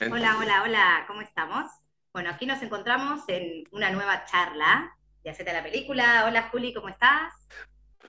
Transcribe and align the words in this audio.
Hola, 0.00 0.36
hola, 0.40 0.62
hola, 0.64 1.04
¿cómo 1.06 1.20
estamos? 1.20 1.66
Bueno, 2.12 2.30
aquí 2.30 2.46
nos 2.46 2.60
encontramos 2.62 3.20
en 3.28 3.62
una 3.70 3.90
nueva 3.90 4.24
charla 4.24 4.92
de 5.22 5.30
Hacete 5.30 5.52
la 5.52 5.62
Película. 5.62 6.24
Hola, 6.26 6.48
Juli, 6.50 6.74
¿cómo 6.74 6.88
estás? 6.88 7.32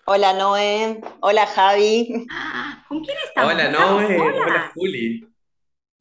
Hola 0.06 0.34
Noé, 0.34 1.00
hola 1.22 1.46
Javi, 1.46 2.26
¡Ah! 2.32 2.84
¿Con 2.90 3.04
quién 3.04 3.16
estamos? 3.24 3.54
¿No 3.54 3.60
Hola, 3.60 3.72
Noé. 3.72 4.20
Hola? 4.20 4.72
Juli. 4.74 5.28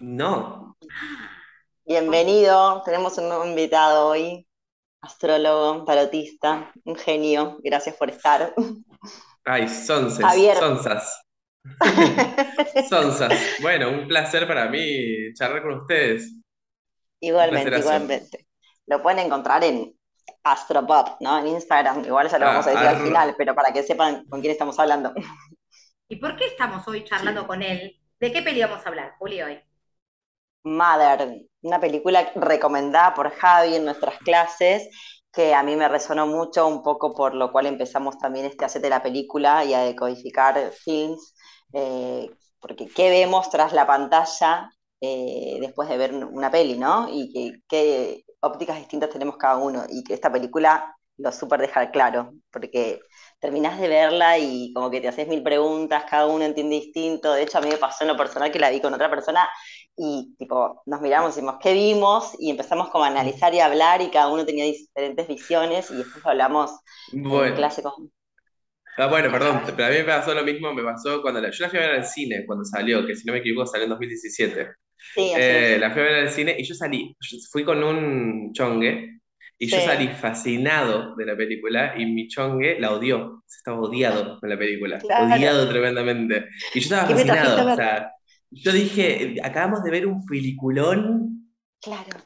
No. 0.01 0.75
¿Con- 0.80 0.89
bienvenido. 1.85 2.82
Tenemos 2.85 3.19
un 3.19 3.29
nuevo 3.29 3.45
invitado 3.45 4.09
hoy, 4.09 4.46
astrólogo, 5.03 5.85
tarotista, 5.85 6.73
un 6.85 6.96
genio. 6.96 7.59
Gracias 7.62 7.95
por 7.96 8.09
estar. 8.09 8.55
Ay, 9.45 9.69
sonses, 9.69 10.25
Javier, 10.25 10.57
sonsas. 10.57 11.23
Sonsas. 12.89 13.33
Bueno, 13.61 13.91
un 13.91 14.07
placer 14.09 14.47
para 14.47 14.69
mí 14.69 15.33
charlar 15.34 15.62
con 15.62 15.80
ustedes. 15.80 16.33
Igualmente, 17.21 17.79
igualmente. 17.79 18.47
Lo 18.87 19.02
pueden 19.02 19.21
encontrar 19.27 19.65
en 19.65 19.95
Astropop, 20.43 21.21
¿no? 21.21 21.38
En 21.38 21.47
Instagram. 21.48 22.05
Igual 22.05 22.29
ya 22.29 22.38
lo 22.38 22.47
vamos 22.47 22.66
a 22.66 22.71
Ah, 22.73 22.73
decir 22.73 22.87
al 22.87 22.98
final, 22.98 23.35
pero 23.38 23.55
para 23.55 23.73
que 23.73 23.83
sepan 23.83 24.24
con 24.29 24.41
quién 24.41 24.52
estamos 24.52 24.79
hablando. 24.79 25.12
¿Y 26.09 26.16
por 26.16 26.37
qué 26.37 26.47
estamos 26.47 26.87
hoy 26.88 27.05
charlando 27.05 27.47
sí. 27.47 27.47
con 27.47 27.62
él? 27.62 28.01
¿De 28.19 28.33
qué 28.33 28.41
peli 28.43 28.60
vamos 28.62 28.85
a 28.87 28.88
hablar, 28.88 29.16
Juli, 29.19 29.43
hoy? 29.43 29.60
Mother, 30.65 31.46
una 31.62 31.80
película 31.80 32.30
recomendada 32.37 33.15
por 33.15 33.30
Javi 33.33 33.77
en 33.77 33.85
nuestras 33.85 34.19
clases, 34.19 34.88
que 35.33 35.55
a 35.55 35.62
mí 35.62 35.77
me 35.77 35.88
resonó 35.88 36.27
mucho, 36.27 36.66
un 36.66 36.83
poco 36.83 37.15
por 37.15 37.35
lo 37.35 37.52
cual 37.52 37.66
empezamos 37.66 38.19
también 38.19 38.46
este 38.46 38.65
Hacete 38.65 38.88
la 38.88 39.02
película 39.02 39.65
y 39.65 39.74
a 39.74 39.80
decodificar 39.80 40.73
films, 40.73 41.34
eh, 41.74 42.30
porque 42.60 42.88
qué 42.88 43.10
vemos 43.10 43.51
tras 43.51 43.73
la 43.73 43.87
pantalla 43.87 44.70
eh, 45.01 45.59
después 45.60 45.88
de 45.88 45.98
ver 45.98 46.15
una 46.15 46.51
peli, 46.51 46.78
¿no? 46.78 47.09
Y 47.10 47.32
que, 47.32 47.60
qué 47.68 48.24
ópticas 48.40 48.79
distintas 48.79 49.10
tenemos 49.10 49.37
cada 49.37 49.57
uno, 49.57 49.84
y 49.88 50.02
que 50.04 50.15
esta 50.15 50.32
película 50.32 50.96
lo 51.16 51.30
súper 51.32 51.60
deja 51.60 51.90
claro, 51.90 52.32
porque 52.51 53.01
terminás 53.38 53.79
de 53.79 53.88
verla 53.88 54.38
y 54.38 54.73
como 54.73 54.90
que 54.90 55.01
te 55.01 55.09
haces 55.09 55.29
mil 55.29 55.43
preguntas, 55.43 56.04
cada 56.09 56.26
uno 56.26 56.45
entiende 56.45 56.76
distinto, 56.76 57.32
de 57.32 57.43
hecho 57.43 57.59
a 57.59 57.60
mí 57.60 57.68
me 57.68 57.77
pasó 57.77 58.04
en 58.04 58.09
lo 58.09 58.16
personal 58.16 58.51
que 58.51 58.59
la 58.59 58.71
vi 58.71 58.80
con 58.80 58.95
otra 58.95 59.10
persona 59.10 59.49
y 59.96 60.34
tipo, 60.38 60.82
nos 60.87 61.01
miramos 61.01 61.32
y 61.32 61.34
decimos, 61.37 61.56
¿qué 61.60 61.73
vimos? 61.73 62.32
Y 62.38 62.51
empezamos 62.51 62.88
como 62.90 63.04
a 63.04 63.09
analizar 63.09 63.54
y 63.54 63.60
a 63.60 63.66
hablar 63.66 64.00
y 64.03 64.10
cada 64.10 64.28
uno 64.28 64.44
tenía 64.44 64.65
diferentes 64.65 65.28
visiones 65.28 65.91
y 65.91 65.97
después 65.97 66.25
hablamos 66.27 66.72
en 67.12 67.54
clase 67.54 67.82
con, 67.82 68.10
Ah, 68.97 69.06
bueno, 69.09 69.31
perdón, 69.31 69.62
pero 69.76 69.87
a 69.87 69.91
mí 69.91 69.97
me 69.98 70.04
pasó 70.04 70.34
lo 70.34 70.44
mismo, 70.44 70.72
me 70.72 70.82
pasó 70.84 71.20
cuando 71.20 71.41
la, 71.41 71.50
yo 71.50 71.64
la 71.64 71.70
fui 71.70 71.78
a 71.81 71.82
ver 71.82 71.91
al 71.97 72.06
cine, 72.06 72.44
cuando 72.47 72.64
salió, 72.64 73.04
que 73.06 73.16
si 73.16 73.26
no 73.26 73.32
me 73.32 73.41
equivoco 73.41 73.66
salió 73.66 73.84
en 73.84 73.91
2017. 73.91 74.69
Sí, 75.14 75.32
así 75.34 75.42
Eh, 75.42 75.76
es. 75.76 75.81
la 75.81 75.91
fui 75.91 76.00
a 76.03 76.04
ver 76.04 76.14
al 76.14 76.31
cine 76.31 76.54
y 76.59 76.64
yo 76.64 76.75
salí, 76.75 77.16
yo 77.20 77.38
fui 77.50 77.65
con 77.65 77.82
un 77.82 78.53
chongue 78.53 79.20
y 79.59 79.66
yo 79.66 79.81
salí 79.81 80.06
Sí, 80.06 80.15
fascinado 80.15 81.15
de 81.16 81.26
la 81.26 81.37
película 81.37 81.94
y 81.98 82.06
mi 82.06 82.28
chongue 82.28 82.78
la 82.81 82.92
odió, 82.92 83.42
estaba 83.48 83.81
odiado 83.81 84.38
con 84.41 84.48
la 84.48 84.59
película, 84.59 84.98
claro. 84.98 85.25
odiado 85.26 85.69
tremendamente. 85.69 86.47
Y 86.75 86.81
yo 86.81 86.84
estaba 86.84 87.06
¿Qué 87.06 87.15
me 87.15 87.25
trajiste 87.25 87.60
a 87.60 87.65
fascinado, 87.65 87.72
o 87.72 87.76
sea, 87.76 88.12
yo 88.50 88.72
dije, 88.72 89.37
acabamos 89.42 89.82
de 89.84 89.91
ver 89.91 90.06
un 90.06 90.25
peliculón 90.26 91.50
Claro. 91.81 92.19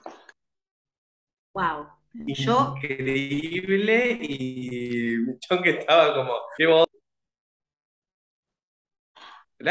Wow. 1.55 1.98
Yo, 2.27 2.86
increíble 2.86 4.19
y 4.20 5.16
mi 5.19 5.38
chongue 5.41 5.78
estaba 5.80 6.14
como, 6.14 6.33
¿qué 6.56 6.66
vos? 6.66 6.86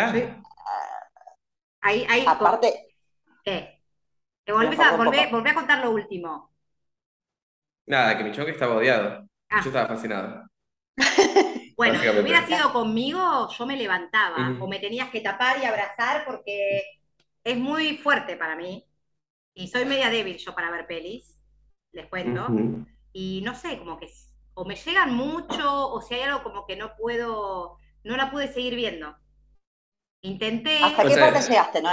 yo, 0.05 0.21
Claro. 0.21 0.45
ahí, 1.81 2.05
ahí, 2.09 2.37
co- 2.37 2.45
Aparte, 2.45 2.87
¿qué? 3.43 3.81
Que 4.45 4.53
me 4.59 4.69
volvés 4.69 4.81
a, 4.81 4.97
volvé, 4.97 5.29
volvé 5.31 5.51
a 5.51 5.55
contar 5.55 5.79
lo 5.83 5.91
último. 5.91 6.51
Nada, 7.87 8.17
que 8.17 8.23
mi 8.23 8.31
chongue 8.31 8.51
estaba 8.51 8.75
odiado. 8.77 9.27
Y 9.53 9.61
yo 9.61 9.69
Ah, 9.69 9.69
estaba 9.69 9.87
fascinado, 9.87 10.45
Bueno, 11.77 12.05
si 12.05 12.19
básicamente. 12.19 12.33
sido 12.47 12.73
conmigo, 12.73 13.49
yo 13.57 13.65
me 13.65 13.77
levantaba 13.77 14.55
o 14.59 14.67
me 14.67 14.79
tenías 14.79 15.09
que 15.09 15.21
tapar 15.21 15.61
y 15.61 15.65
abrazar 15.65 16.25
porque 16.25 16.83
es 17.43 17.57
muy 17.57 17.97
fuerte 17.97 18.35
para 18.37 18.55
mí 18.55 18.85
y 19.55 19.67
soy 19.69 19.85
media 19.85 20.09
débil 20.09 20.37
yo 20.37 20.55
para 20.55 20.71
ver 20.71 20.87
pelis, 20.87 21.36
les 21.97 22.07
cuento. 22.07 22.61
Y 23.13 23.41
no 23.43 23.55
sé, 23.55 23.79
como 23.79 23.99
que 23.99 24.09
o 24.55 24.65
me 24.65 24.75
llegan 24.77 25.15
mucho 25.15 25.89
o 25.91 26.01
si 26.01 26.15
hay 26.15 26.21
algo 26.23 26.43
como 26.43 26.65
que 26.67 26.75
no 26.77 26.95
puedo, 26.97 27.77
no 28.03 28.17
la 28.17 28.31
pude 28.31 28.47
seguir 28.53 28.75
viendo. 28.75 29.15
¿Hasta 30.79 31.03
O 31.03 31.07
Intenté 31.07 31.07
qué 31.07 31.17
parte 31.17 31.39
llegaste, 31.47 31.81
no? 31.83 31.91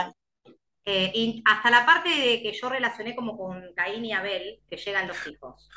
eh, 0.86 1.10
y 1.14 1.42
hasta 1.46 1.70
la 1.70 1.86
parte 1.86 2.08
de 2.10 2.42
que 2.42 2.52
yo 2.52 2.68
relacioné 2.68 3.14
como 3.16 3.36
con 3.38 3.72
Caín 3.74 4.04
y 4.04 4.12
Abel, 4.12 4.60
que 4.68 4.76
llegan 4.76 5.08
los 5.08 5.26
hijos. 5.26 5.72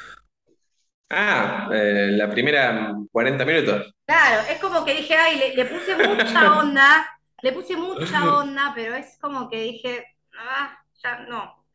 ah, 1.10 1.70
eh, 1.74 2.10
la 2.12 2.30
primera 2.30 2.94
40 3.12 3.46
minutos. 3.46 3.94
Claro, 4.06 4.48
es 4.50 4.60
como 4.62 4.86
que 4.86 4.94
dije, 4.96 5.16
ay, 5.16 5.38
le, 5.38 5.56
le 5.56 5.66
puse 5.66 5.98
mucha 5.98 6.54
onda, 6.60 7.08
le 7.42 7.52
puse 7.52 7.76
mucha 7.76 8.34
onda, 8.38 8.72
pero 8.76 8.96
es 8.96 9.18
como 9.20 9.50
que 9.50 9.62
dije, 9.62 10.06
ah, 10.38 10.80
ya 11.04 11.20
no. 11.28 11.66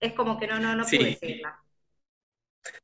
Es 0.00 0.14
como 0.14 0.38
que 0.38 0.46
no, 0.48 0.58
no, 0.60 0.76
no 0.76 0.92
pude 0.92 1.12
seguirla. 1.14 1.58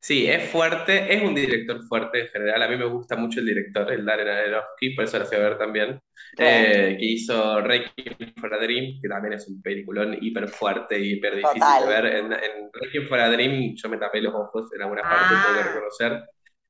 Sí, 0.00 0.26
es 0.26 0.50
fuerte, 0.50 1.12
es 1.14 1.22
un 1.22 1.34
director 1.34 1.82
fuerte 1.86 2.20
en 2.22 2.28
general. 2.28 2.62
A 2.62 2.68
mí 2.68 2.76
me 2.76 2.86
gusta 2.86 3.16
mucho 3.16 3.40
el 3.40 3.46
director, 3.46 3.90
el 3.92 4.04
Darren 4.04 4.28
Aronofsky, 4.28 4.94
por 4.94 5.04
eso 5.04 5.18
lo 5.18 5.26
fui 5.26 5.36
a 5.36 5.40
ver 5.40 5.58
también. 5.58 6.00
Eh, 6.38 6.96
que 6.98 7.04
hizo 7.04 7.60
Requiem 7.60 8.34
for 8.40 8.52
a 8.54 8.58
Dream, 8.58 9.00
que 9.02 9.08
también 9.08 9.34
es 9.34 9.48
un 9.48 9.60
peliculón 9.62 10.16
hiper 10.20 10.48
fuerte 10.48 10.98
y 10.98 11.12
hiper 11.14 11.36
difícil 11.36 11.78
de 11.78 11.84
total. 11.84 11.86
ver. 11.86 12.06
En, 12.06 12.32
en 12.32 12.70
Requiem 12.72 13.08
for 13.08 13.18
a 13.20 13.30
Dream 13.30 13.74
yo 13.74 13.88
me 13.88 13.98
tapé 13.98 14.20
los 14.20 14.34
ojos 14.34 14.72
en 14.74 14.82
algunas 14.82 15.06
partes, 15.08 15.40
tengo 15.42 15.54
que 15.54 15.62
Ah, 15.62 15.68
reconocer. 15.68 16.22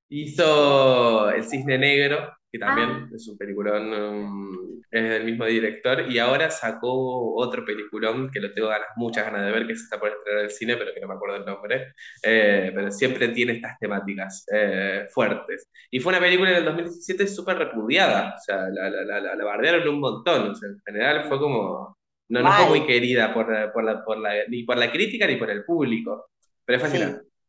Hizo 0.08 1.30
El 1.30 1.44
Cisne 1.44 1.78
Negro, 1.78 2.35
que 2.58 2.64
Ah, 2.64 2.66
también 2.66 3.08
es 3.14 3.28
un 3.28 3.36
peliculón, 3.38 3.92
um, 3.92 4.80
es 4.90 5.02
del 5.10 5.24
mismo 5.24 5.44
director, 5.46 6.10
y 6.10 6.18
ahora 6.18 6.50
sacó 6.50 7.34
otro 7.36 7.64
peliculón 7.64 8.30
que 8.30 8.40
lo 8.40 8.52
tengo 8.52 8.68
ganas, 8.68 8.88
muchas 8.96 9.24
ganas 9.26 9.44
de 9.46 9.52
ver, 9.52 9.66
que 9.66 9.76
se 9.76 9.84
está 9.84 9.98
por 10.00 10.10
estrenar 10.10 10.40
en 10.40 10.44
el 10.46 10.50
cine, 10.50 10.76
pero 10.76 10.94
que 10.94 11.00
no 11.00 11.08
me 11.08 11.14
acuerdo 11.14 11.36
el 11.36 11.44
nombre, 11.44 11.92
Eh, 12.22 12.72
pero 12.74 12.90
siempre 12.90 13.28
tiene 13.28 13.52
estas 13.54 13.78
temáticas 13.78 14.44
eh, 14.52 15.06
fuertes. 15.12 15.68
Y 15.90 16.00
fue 16.00 16.12
una 16.12 16.20
película 16.20 16.50
en 16.50 16.56
el 16.58 16.64
2017 16.64 17.26
súper 17.26 17.58
repudiada, 17.58 18.34
o 18.36 18.40
sea, 18.40 18.68
la, 18.70 18.90
la, 18.90 19.04
la, 19.04 19.20
la- 19.20 19.34
la 19.36 19.44
bardearon 19.44 19.88
un 19.88 20.00
montón, 20.00 20.50
o 20.50 20.54
sea, 20.54 20.68
en 20.68 20.80
general 20.86 21.24
fue 21.28 21.38
como, 21.38 21.96
no, 22.28 22.42
no 22.42 22.52
fue 22.52 22.66
muy 22.66 22.86
querida 22.86 23.32
por, 23.34 23.46
por 23.72 23.84
la, 23.84 24.04
por 24.04 24.18
ni 24.48 24.64
por 24.64 24.76
la 24.78 24.90
crítica 24.90 25.26
ni 25.26 25.36
por 25.36 25.50
el 25.50 25.64
público, 25.64 26.26
pero 26.64 26.78
es 26.82 26.90
Sí. 26.92 26.98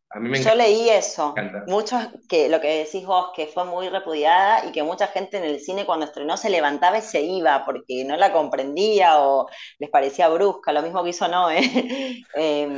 Fascinante, 0.09 0.17
a 0.17 0.19
mí 0.19 0.29
me 0.29 0.39
Yo 0.39 0.55
leí 0.55 0.89
eso, 0.89 1.49
muchos 1.65 2.01
que 2.29 2.49
lo 2.49 2.61
que 2.61 2.79
decís 2.85 3.05
vos, 3.05 3.31
que 3.35 3.47
fue 3.47 3.65
muy 3.65 3.89
repudiada 3.89 4.65
y 4.67 4.71
que 4.73 4.83
mucha 4.83 5.07
gente 5.07 5.37
en 5.37 5.43
el 5.45 5.59
cine 5.61 5.85
cuando 5.85 6.05
estrenó 6.05 6.37
se 6.37 6.49
levantaba 6.49 6.97
y 6.97 7.01
se 7.01 7.21
iba 7.21 7.65
porque 7.65 8.03
no 8.05 8.17
la 8.17 8.33
comprendía 8.33 9.19
o 9.21 9.47
les 9.79 9.89
parecía 9.89 10.29
brusca, 10.29 10.73
lo 10.73 10.81
mismo 10.83 11.03
que 11.03 11.09
hizo 11.11 11.27
Noé. 11.27 11.61
Eh, 12.35 12.69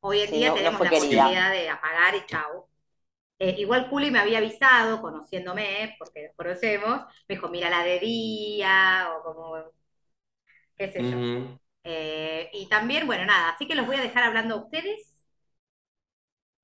hoy 0.00 0.20
en 0.20 0.30
sí, 0.30 0.34
día 0.34 0.52
no, 0.54 0.54
tenemos 0.54 0.82
la 0.82 0.88
querida. 0.88 1.26
Posibilidad 1.28 1.50
de 1.52 1.68
apagar 1.70 2.14
y 2.14 2.26
chau. 2.26 2.68
Eh, 3.38 3.56
igual 3.58 3.88
Juli 3.90 4.10
me 4.10 4.20
había 4.20 4.38
avisado, 4.38 5.00
conociéndome, 5.02 5.96
porque 5.98 6.28
nos 6.28 6.36
conocemos, 6.36 7.00
me 7.28 7.36
dijo, 7.36 7.48
mira 7.50 7.70
la 7.70 7.84
de 7.84 8.00
día, 8.00 9.10
o 9.18 9.22
como, 9.24 9.56
qué 10.76 10.90
sé 10.92 11.06
yo. 11.08 11.18
Eh, 11.84 12.50
y 12.52 12.68
también, 12.68 13.06
bueno, 13.06 13.24
nada, 13.26 13.50
así 13.50 13.66
que 13.68 13.74
los 13.74 13.86
voy 13.86 13.96
a 13.96 14.02
dejar 14.02 14.24
hablando 14.24 14.56
a 14.56 14.64
ustedes 14.64 15.15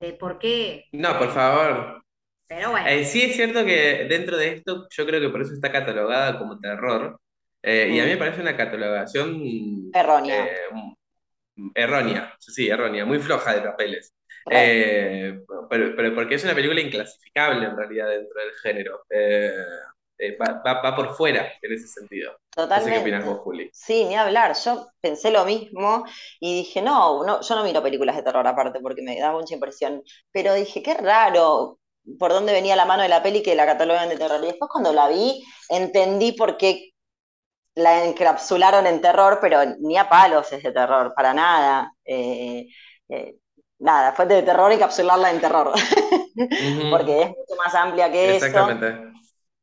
de 0.03 0.13
por 0.13 0.37
qué, 0.39 0.85
No, 0.91 1.17
por 1.17 1.31
favor. 1.31 2.03
pero 2.47 2.71
bueno, 2.71 2.87
Eh, 2.87 3.05
sí 3.05 3.23
es 3.23 3.35
cierto 3.35 3.65
que 3.65 4.05
dentro 4.09 4.37
de 4.37 4.49
esto, 4.53 4.87
yo 4.89 5.05
creo 5.05 5.21
que 5.21 5.29
por 5.29 5.41
eso 5.41 5.53
está 5.53 5.71
catalogada 5.71 6.37
como 6.37 6.59
terror, 6.59 7.19
eh, 7.61 7.89
y 7.93 7.99
a 7.99 8.03
mí 8.03 8.09
me 8.11 8.17
parece 8.17 8.41
una 8.41 8.57
catalogación 8.57 9.41
errónea, 9.93 10.45
eh, 10.45 10.59
errónea, 11.75 12.35
sí, 12.39 12.67
errónea, 12.69 13.05
muy 13.05 13.19
floja 13.19 13.55
de 13.55 13.61
papeles. 13.61 14.13
Eh, 14.51 15.39
pero, 15.69 15.95
pero 15.95 16.13
porque 16.15 16.35
es 16.35 16.43
una 16.43 16.53
película 16.53 16.81
inclasificable 16.81 17.65
en 17.65 17.77
realidad 17.77 18.09
dentro 18.09 18.41
del 18.41 18.51
género. 18.61 18.99
Eh, 20.23 20.37
va, 20.39 20.61
va- 20.65 20.81
va 20.81 20.95
por 20.95 21.13
fuera 21.15 21.51
en 21.61 21.73
ese 21.73 21.87
sentido. 21.87 22.31
No 22.73 22.81
sé 22.81 22.91
qué 22.91 22.97
opinas 22.99 23.23
totalmente. 23.23 23.25
vos, 23.25 23.39
Juli. 23.39 23.69
Sí, 23.73 24.05
ni 24.05 24.15
hablar. 24.15 24.55
Yo 24.63 24.87
pensé 25.01 25.31
lo 25.31 25.45
mismo 25.45 26.05
y 26.39 26.55
dije, 26.55 26.81
no, 26.81 27.23
no, 27.25 27.41
yo 27.41 27.55
no 27.55 27.63
miro 27.63 27.81
películas 27.83 28.15
de 28.15 28.23
terror 28.23 28.45
aparte 28.47 28.79
porque 28.79 29.01
me 29.01 29.19
da 29.19 29.31
mucha 29.31 29.53
impresión, 29.55 30.01
pero 30.31 30.53
dije, 30.53 30.81
qué 30.83 30.93
raro 30.93 31.79
por 32.19 32.31
dónde 32.31 32.53
venía 32.53 32.75
la 32.75 32.85
mano 32.85 33.03
de 33.03 33.09
la 33.09 33.23
peli 33.23 33.41
que 33.41 33.55
la 33.55 33.65
catalogan 33.65 34.09
de 34.09 34.17
terror. 34.17 34.39
Y 34.43 34.47
después 34.47 34.69
cuando 34.71 34.93
la 34.93 35.07
vi, 35.09 35.43
entendí 35.69 36.33
por 36.33 36.57
qué 36.57 36.91
la 37.75 38.05
encapsularon 38.05 38.85
en 38.87 39.01
terror, 39.01 39.39
pero 39.41 39.59
ni 39.79 39.97
a 39.97 40.07
palos 40.09 40.51
es 40.53 40.63
de 40.63 40.71
terror, 40.71 41.13
para 41.15 41.33
nada. 41.33 41.91
Eh, 42.05 42.67
eh, 43.09 43.35
nada, 43.79 44.13
fue 44.13 44.25
de 44.27 44.43
terror 44.43 44.71
encapsularla 44.71 45.31
en 45.31 45.41
terror, 45.41 45.73
porque 46.91 47.21
es 47.23 47.27
mucho 47.29 47.55
más 47.63 47.73
amplia 47.75 48.11
que 48.11 48.37
eso 48.37 48.45
Exactamente. 48.45 49.12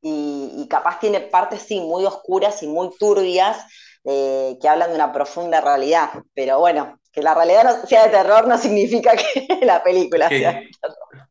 Y, 0.02 0.52
y 0.56 0.68
capaz 0.68 0.98
tiene 1.00 1.20
partes, 1.20 1.62
sí, 1.62 1.80
muy 1.80 2.04
oscuras 2.04 2.62
y 2.62 2.66
muy 2.66 2.90
turbias, 2.98 3.64
eh, 4.04 4.56
que 4.60 4.68
hablan 4.68 4.90
de 4.90 4.96
una 4.96 5.12
profunda 5.12 5.60
realidad. 5.60 6.10
Pero 6.34 6.58
bueno, 6.58 6.98
que 7.12 7.22
la 7.22 7.34
realidad 7.34 7.64
no 7.64 7.86
sea 7.86 8.04
de 8.04 8.10
terror 8.10 8.46
no 8.48 8.56
significa 8.58 9.12
que 9.16 9.46
la 9.64 9.82
película 9.82 10.28
sea 10.28 10.52
de 10.52 10.68
terror. 10.80 11.28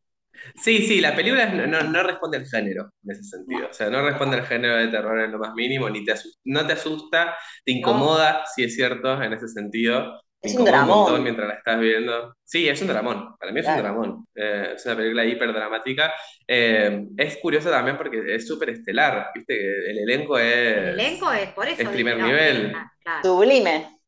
Sí, 0.56 0.86
sí, 0.86 1.00
la 1.00 1.14
película 1.14 1.46
no, 1.46 2.02
responde 2.02 2.38
al 2.38 2.46
género 2.46 2.90
en 3.04 3.10
ese 3.12 3.22
sentido. 3.22 3.68
O 3.70 3.72
sea, 3.72 3.88
no 3.88 4.02
responde 4.02 4.36
al 4.36 4.46
género 4.46 4.76
de 4.76 4.88
terror 4.88 5.20
en 5.20 5.30
lo 5.30 5.38
más 5.38 5.54
mínimo, 5.54 5.88
ni 5.88 6.04
te 6.04 6.12
asusta, 6.12 6.40
no 6.44 6.66
te 6.66 6.72
asusta, 6.72 7.36
te 7.64 7.72
incomoda, 7.72 8.44
si 8.46 8.64
es 8.64 8.74
cierto, 8.74 9.22
en 9.22 9.32
ese 9.32 9.48
sentido. 9.48 10.20
Es 10.42 10.54
un 10.54 10.64
dramón. 10.64 11.22
mientras 11.22 11.48
la 11.48 11.54
estás 11.54 11.78
viendo. 11.78 12.34
Sí, 12.42 12.68
es 12.68 12.80
un 12.80 12.88
dramón. 12.88 13.36
Para 13.38 13.52
mí 13.52 13.60
es 13.60 13.66
un 13.66 13.76
dramón. 13.76 14.26
Eh, 14.34 14.72
es 14.74 14.86
una 14.86 14.96
película 14.96 15.24
hiperdramática. 15.24 16.14
Eh, 16.46 17.06
es 17.16 17.36
curioso 17.38 17.70
también 17.70 17.96
porque 17.96 18.34
es 18.34 18.46
súper 18.46 18.70
estelar. 18.70 19.30
Viste 19.34 19.90
el 19.90 19.98
elenco 19.98 20.38
es. 20.38 20.78
El 20.78 21.00
elenco 21.00 21.30
es, 21.32 21.52
por 21.52 21.68
eso. 21.68 21.82
Es 21.82 21.88
primer 21.88 22.18
nivel. 22.18 22.74
Sublime. 23.22 24.00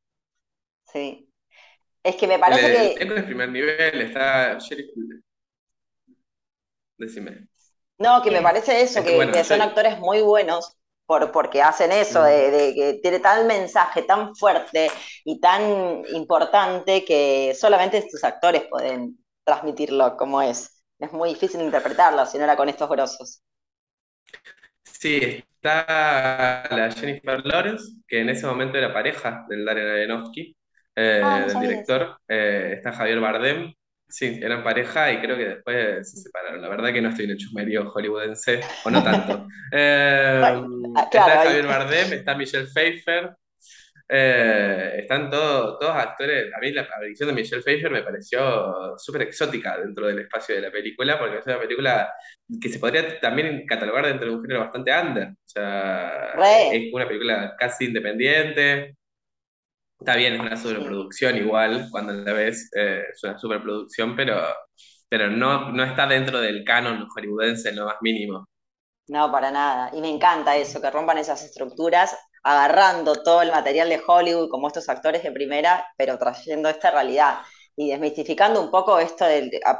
Sí. 0.90 1.29
Es 2.02 2.17
que 2.17 2.26
me 2.26 2.38
parece 2.38 2.73
que. 2.73 2.93
El 2.93 2.96
elenco 2.96 3.14
es 3.14 3.25
primer 3.25 3.49
nivel. 3.50 4.00
Está 4.00 4.58
Decime. 6.99 7.49
No, 7.99 8.23
que 8.23 8.31
me 8.31 8.43
parece 8.43 8.81
eso, 8.81 9.05
que, 9.05 9.44
son 9.44 9.61
actores 9.61 9.99
muy 9.99 10.23
buenos 10.23 10.76
por, 11.12 11.31
porque 11.31 11.61
hacen 11.61 11.93
eso, 11.93 12.23
de, 12.23 12.73
que 12.75 13.00
tiene 13.03 13.20
tal 13.20 13.44
mensaje 13.47 14.00
tan 14.03 14.35
fuerte 14.35 14.91
y 15.26 15.38
tan 15.41 16.03
importante 16.14 17.05
que 17.05 17.55
solamente 17.55 17.99
estos 17.99 18.25
actores 18.25 18.62
pueden 18.70 19.19
transmitirlo 19.44 20.17
como 20.17 20.41
es. 20.41 20.82
Es 20.99 21.12
muy 21.12 21.29
difícil 21.31 21.61
interpretarlo 21.61 22.25
si 22.25 22.38
no 22.38 22.44
era 22.44 22.56
con 22.56 22.70
estos 22.70 22.88
grosos. 22.88 23.43
Sí, 24.85 25.44
está 25.55 26.67
la 26.70 26.91
Jennifer 26.91 27.44
Lawrence, 27.44 27.93
que 28.09 28.23
en 28.23 28.31
ese 28.31 28.47
momento 28.47 28.79
era 28.79 28.94
pareja 28.94 29.44
del 29.50 29.67
Darren 29.67 30.11
Aronofsky, 30.11 30.56
eh, 30.97 31.20
ah, 31.23 31.44
del 31.47 31.61
director. 31.61 32.17
Eh, 32.26 32.76
está 32.79 32.93
Javier 32.93 33.20
Bardem, 33.20 33.75
Sí, 34.12 34.38
eran 34.43 34.62
pareja 34.62 35.11
y 35.11 35.20
creo 35.20 35.38
que 35.38 35.47
después 35.47 36.11
se 36.11 36.19
separaron. 36.19 36.61
La 36.61 36.69
verdad 36.69 36.93
que 36.93 37.00
no 37.00 37.09
estoy 37.09 37.25
en 37.25 37.31
el 37.31 37.38
chumerío 37.38 37.91
hollywoodense, 37.91 38.61
o 38.85 38.91
no 38.91 39.03
tanto. 39.03 39.47
Eh, 39.75 40.38
ah, 40.44 41.09
está 41.11 41.44
Javier 41.44 41.67
Bardem, 41.67 42.12
está 42.12 42.35
Michelle 42.35 42.67
Pfeiffer, 42.67 43.35
eh, 44.06 44.97
están 44.99 45.31
todos, 45.31 45.79
todos 45.79 45.97
actores. 45.97 46.53
A 46.55 46.61
mí 46.61 46.73
la 46.73 46.82
aparición 46.82 47.31
de 47.31 47.35
Michelle 47.35 47.62
Pfeiffer 47.62 47.91
me 47.91 48.03
pareció 48.03 48.99
súper 48.99 49.23
exótica 49.23 49.79
dentro 49.79 50.06
del 50.09 50.19
espacio 50.19 50.56
de 50.56 50.61
la 50.61 50.70
película, 50.70 51.19
porque 51.19 51.38
es 51.38 51.47
una 51.47 51.59
película 51.59 52.12
que 52.61 52.69
se 52.69 52.79
podría 52.79 53.19
también 53.19 53.64
catalogar 53.67 54.05
dentro 54.05 54.29
de 54.29 54.37
un 54.37 54.43
género 54.43 54.61
bastante 54.61 54.93
under. 54.93 55.29
O 55.29 55.37
sea, 55.47 56.35
es 56.70 56.93
una 56.93 57.09
película 57.09 57.56
casi 57.59 57.87
independiente, 57.87 58.97
Está 60.02 60.16
bien, 60.16 60.34
es 60.34 60.40
una 60.40 60.56
superproducción 60.56 61.37
igual, 61.37 61.87
cuando 61.88 62.12
la 62.12 62.32
ves 62.32 62.69
eh, 62.75 63.04
es 63.12 63.22
una 63.22 63.38
superproducción, 63.38 64.16
pero, 64.16 64.43
pero 65.08 65.31
no, 65.31 65.70
no 65.70 65.84
está 65.84 66.08
dentro 66.08 66.40
del 66.40 66.64
canon 66.64 67.06
hollywoodense 67.08 67.69
en 67.69 67.76
lo 67.76 67.87
más 67.87 67.94
mínimo. 68.00 68.49
No, 69.06 69.31
para 69.31 69.52
nada. 69.52 69.90
Y 69.93 70.00
me 70.00 70.08
encanta 70.08 70.56
eso, 70.56 70.81
que 70.81 70.90
rompan 70.90 71.19
esas 71.19 71.44
estructuras, 71.44 72.16
agarrando 72.43 73.22
todo 73.22 73.43
el 73.43 73.52
material 73.52 73.90
de 73.90 74.02
Hollywood 74.04 74.49
como 74.49 74.66
estos 74.66 74.88
actores 74.88 75.22
de 75.22 75.31
primera, 75.31 75.87
pero 75.96 76.19
trayendo 76.19 76.69
esta 76.69 76.90
realidad 76.90 77.38
y 77.76 77.90
desmistificando 77.90 78.60
un 78.60 78.72
poco 78.72 78.99
esto 78.99 79.25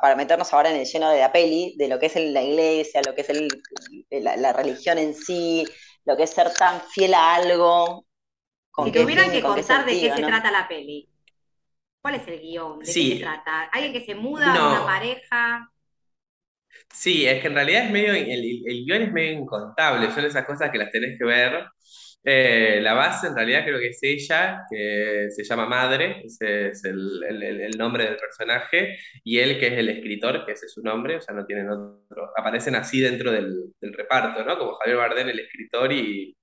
para 0.00 0.14
meternos 0.14 0.52
ahora 0.52 0.70
en 0.70 0.76
el 0.76 0.86
lleno 0.86 1.10
de 1.10 1.19
la 1.19 1.32
peli, 1.32 1.74
de 1.76 1.88
lo 1.88 1.98
que 1.98 2.06
es 2.06 2.14
la 2.14 2.42
iglesia, 2.42 3.02
lo 3.04 3.16
que 3.16 3.22
es 3.22 4.22
la 4.22 4.52
religión 4.52 4.98
en 4.98 5.16
sí, 5.16 5.64
lo 6.04 6.16
que 6.16 6.22
es 6.22 6.30
ser 6.30 6.52
tan 6.54 6.80
fiel 6.80 7.12
a 7.12 7.34
algo 7.34 8.06
si 8.84 8.92
tuvieran 8.92 9.30
que 9.30 9.42
contar 9.42 9.84
de 9.84 10.00
qué 10.00 10.12
se 10.14 10.22
trata 10.22 10.50
la 10.50 10.69
peli, 10.69 11.08
¿cuál 12.00 12.16
es 12.16 12.26
el 12.28 12.40
guion? 12.40 12.78
¿De 12.80 12.86
qué 12.86 12.92
se 12.92 13.16
trata? 13.20 13.64
¿Alguien 13.72 13.92
que 13.92 14.04
se 14.04 14.14
muda? 14.14 14.52
¿Una 14.52 14.84
pareja? 14.84 15.69
Sí, 16.92 17.26
es 17.26 17.40
que 17.40 17.48
en 17.48 17.54
realidad 17.54 17.84
es 17.84 17.90
medio, 17.90 18.12
el, 18.14 18.62
el 18.66 18.84
guion 18.84 19.02
es 19.02 19.12
medio 19.12 19.32
incontable, 19.32 20.10
son 20.10 20.24
esas 20.24 20.46
cosas 20.46 20.70
que 20.70 20.78
las 20.78 20.90
tenés 20.90 21.19
que 21.19 21.24
ver. 21.24 21.64
Eh, 22.24 22.78
la 22.80 22.94
base 22.94 23.26
en 23.26 23.34
realidad 23.34 23.64
creo 23.64 23.80
que 23.80 23.88
es 23.88 23.98
ella, 24.02 24.62
que 24.70 25.26
se 25.30 25.42
llama 25.42 25.66
Madre, 25.66 26.22
ese 26.24 26.69
es 26.69 26.84
el, 26.84 27.72
nombre 27.76 28.04
del 28.04 28.16
personaje, 28.16 28.96
y 29.24 29.38
él 29.40 29.58
que 29.58 29.69
es 29.69 29.72
el 29.72 29.88
escritor, 29.88 30.46
que 30.46 30.52
ese 30.52 30.66
es 30.66 30.72
su 30.72 30.82
nombre, 30.82 31.16
o 31.16 31.20
sea, 31.20 31.34
no 31.34 31.44
tienen 31.44 31.69
otro, 31.69 32.30
aparecen 32.36 32.76
así 32.76 33.00
dentro 33.00 33.32
del, 33.32 33.72
del 33.80 33.92
reparto, 33.92 34.44
¿no? 34.44 34.56
Como 34.56 34.74
Javier 34.74 34.98
Bardem, 34.98 35.28
el 35.30 35.40
escritor, 35.40 35.92
y, 35.92 36.36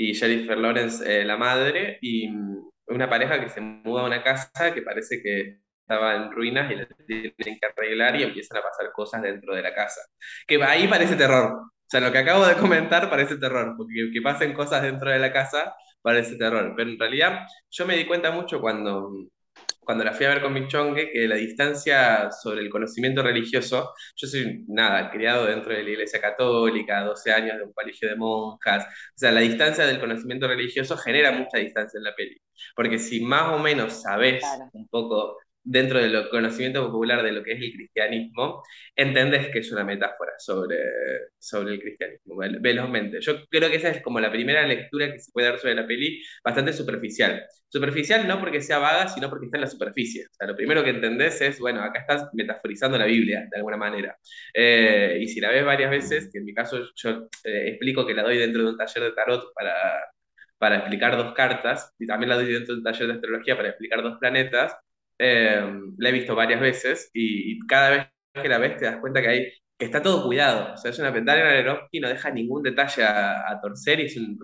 y 0.00 0.14
Jennifer 0.14 0.56
Lawrence, 0.56 1.04
eh, 1.04 1.24
la 1.26 1.36
madre, 1.36 1.98
y 2.00 2.26
mm, 2.28 2.70
una 2.88 3.10
pareja 3.10 3.38
que 3.38 3.50
se 3.50 3.60
muda 3.60 4.00
a 4.02 4.06
una 4.06 4.22
casa 4.22 4.72
que 4.72 4.80
parece 4.80 5.22
que 5.22 5.58
estaba 5.82 6.16
en 6.16 6.32
ruinas 6.32 6.70
y 6.72 6.76
la 6.76 6.88
tienen 7.06 7.34
que 7.60 7.66
arreglar 7.66 8.16
y 8.16 8.22
empiezan 8.22 8.58
a 8.58 8.62
pasar 8.62 8.90
cosas 8.92 9.20
dentro 9.20 9.54
de 9.54 9.60
la 9.60 9.74
casa. 9.74 10.00
Que 10.46 10.62
ahí 10.64 10.88
parece 10.88 11.16
terror. 11.16 11.52
O 11.52 11.70
sea, 11.86 12.00
lo 12.00 12.10
que 12.12 12.18
acabo 12.18 12.46
de 12.46 12.54
comentar 12.56 13.10
parece 13.10 13.36
terror, 13.36 13.74
porque 13.76 14.10
que 14.10 14.22
pasen 14.22 14.54
cosas 14.54 14.82
dentro 14.82 15.10
de 15.10 15.18
la 15.18 15.32
casa 15.34 15.74
parece 16.00 16.36
terror. 16.36 16.72
Pero 16.74 16.90
en 16.90 16.98
realidad 16.98 17.46
yo 17.70 17.86
me 17.86 17.96
di 17.96 18.06
cuenta 18.06 18.30
mucho 18.30 18.58
cuando 18.60 19.12
cuando 19.90 20.04
la 20.04 20.12
fui 20.12 20.24
a 20.24 20.28
ver 20.28 20.40
con 20.40 20.52
mi 20.52 20.68
chongue, 20.68 21.10
que 21.10 21.26
la 21.26 21.34
distancia 21.34 22.30
sobre 22.30 22.60
el 22.60 22.70
conocimiento 22.70 23.24
religioso, 23.24 23.92
yo 24.14 24.28
soy, 24.28 24.64
nada, 24.68 25.10
criado 25.10 25.46
dentro 25.46 25.74
de 25.74 25.82
la 25.82 25.90
iglesia 25.90 26.20
católica, 26.20 27.02
12 27.02 27.32
años 27.32 27.56
de 27.56 27.64
un 27.64 27.72
colegio 27.72 28.08
de 28.08 28.14
monjas, 28.14 28.84
o 28.84 29.18
sea, 29.18 29.32
la 29.32 29.40
distancia 29.40 29.84
del 29.84 29.98
conocimiento 29.98 30.46
religioso 30.46 30.96
genera 30.96 31.32
mucha 31.32 31.58
distancia 31.58 31.98
en 31.98 32.04
la 32.04 32.14
peli, 32.14 32.40
porque 32.76 33.00
si 33.00 33.20
más 33.20 33.52
o 33.52 33.58
menos 33.58 34.02
sabes 34.02 34.44
un 34.74 34.86
poco 34.86 35.38
dentro 35.62 35.98
del 35.98 36.28
conocimiento 36.30 36.84
popular 36.90 37.22
de 37.22 37.32
lo 37.32 37.42
que 37.42 37.52
es 37.52 37.60
el 37.62 37.72
cristianismo, 37.72 38.62
entendés 38.96 39.48
que 39.48 39.60
es 39.60 39.70
una 39.72 39.84
metáfora 39.84 40.32
sobre, 40.38 40.76
sobre 41.38 41.74
el 41.74 41.80
cristianismo, 41.80 42.36
velozmente. 42.60 43.20
Yo 43.20 43.46
creo 43.48 43.70
que 43.70 43.76
esa 43.76 43.90
es 43.90 44.02
como 44.02 44.20
la 44.20 44.30
primera 44.30 44.66
lectura 44.66 45.12
que 45.12 45.18
se 45.18 45.30
puede 45.32 45.48
dar 45.48 45.58
sobre 45.58 45.74
la 45.74 45.86
peli, 45.86 46.22
bastante 46.44 46.72
superficial. 46.72 47.44
Superficial 47.68 48.26
no 48.26 48.40
porque 48.40 48.60
sea 48.60 48.78
vaga, 48.78 49.08
sino 49.08 49.28
porque 49.28 49.46
está 49.46 49.58
en 49.58 49.62
la 49.62 49.66
superficie. 49.68 50.26
Lo 50.40 50.56
primero 50.56 50.82
que 50.82 50.90
entendés 50.90 51.40
es, 51.40 51.58
bueno, 51.60 51.82
acá 51.82 52.00
estás 52.00 52.28
metaforizando 52.32 52.98
la 52.98 53.06
Biblia, 53.06 53.46
de 53.50 53.56
alguna 53.56 53.76
manera. 53.76 54.16
Eh, 54.54 55.18
y 55.20 55.28
si 55.28 55.40
la 55.40 55.50
ves 55.50 55.64
varias 55.64 55.90
veces, 55.90 56.30
que 56.32 56.38
en 56.38 56.44
mi 56.44 56.54
caso 56.54 56.78
yo 56.96 57.28
eh, 57.44 57.68
explico 57.68 58.06
que 58.06 58.14
la 58.14 58.22
doy 58.22 58.38
dentro 58.38 58.62
de 58.62 58.70
un 58.70 58.76
taller 58.76 59.04
de 59.04 59.12
tarot 59.12 59.52
para 59.54 59.72
para 60.58 60.76
explicar 60.76 61.16
dos 61.16 61.32
cartas, 61.34 61.94
y 61.98 62.06
también 62.06 62.28
la 62.28 62.36
doy 62.36 62.52
dentro 62.52 62.74
de 62.74 62.80
un 62.80 62.84
taller 62.84 63.06
de 63.06 63.14
astrología 63.14 63.56
para 63.56 63.70
explicar 63.70 64.02
dos 64.02 64.18
planetas, 64.20 64.76
eh, 65.20 65.60
la 65.98 66.08
he 66.08 66.12
visto 66.12 66.34
varias 66.34 66.60
veces 66.60 67.10
y, 67.12 67.58
cada 67.66 67.90
vez 67.90 68.06
que 68.42 68.48
la 68.48 68.58
ves 68.58 68.76
te 68.78 68.86
das 68.86 68.96
cuenta 69.00 69.20
que, 69.20 69.28
hay, 69.28 69.52
que 69.78 69.84
está 69.84 70.02
todo 70.02 70.24
cuidado. 70.24 70.74
O 70.74 70.76
sea, 70.76 70.90
es 70.90 70.98
una 70.98 71.10
Dario 71.10 71.44
Aronofsky 71.44 72.00
no 72.00 72.08
deja 72.08 72.30
ningún 72.30 72.62
detalle 72.62 73.04
a, 73.04 73.60
torcer 73.62 74.00
y 74.00 74.06
es 74.06 74.16
un 74.16 74.38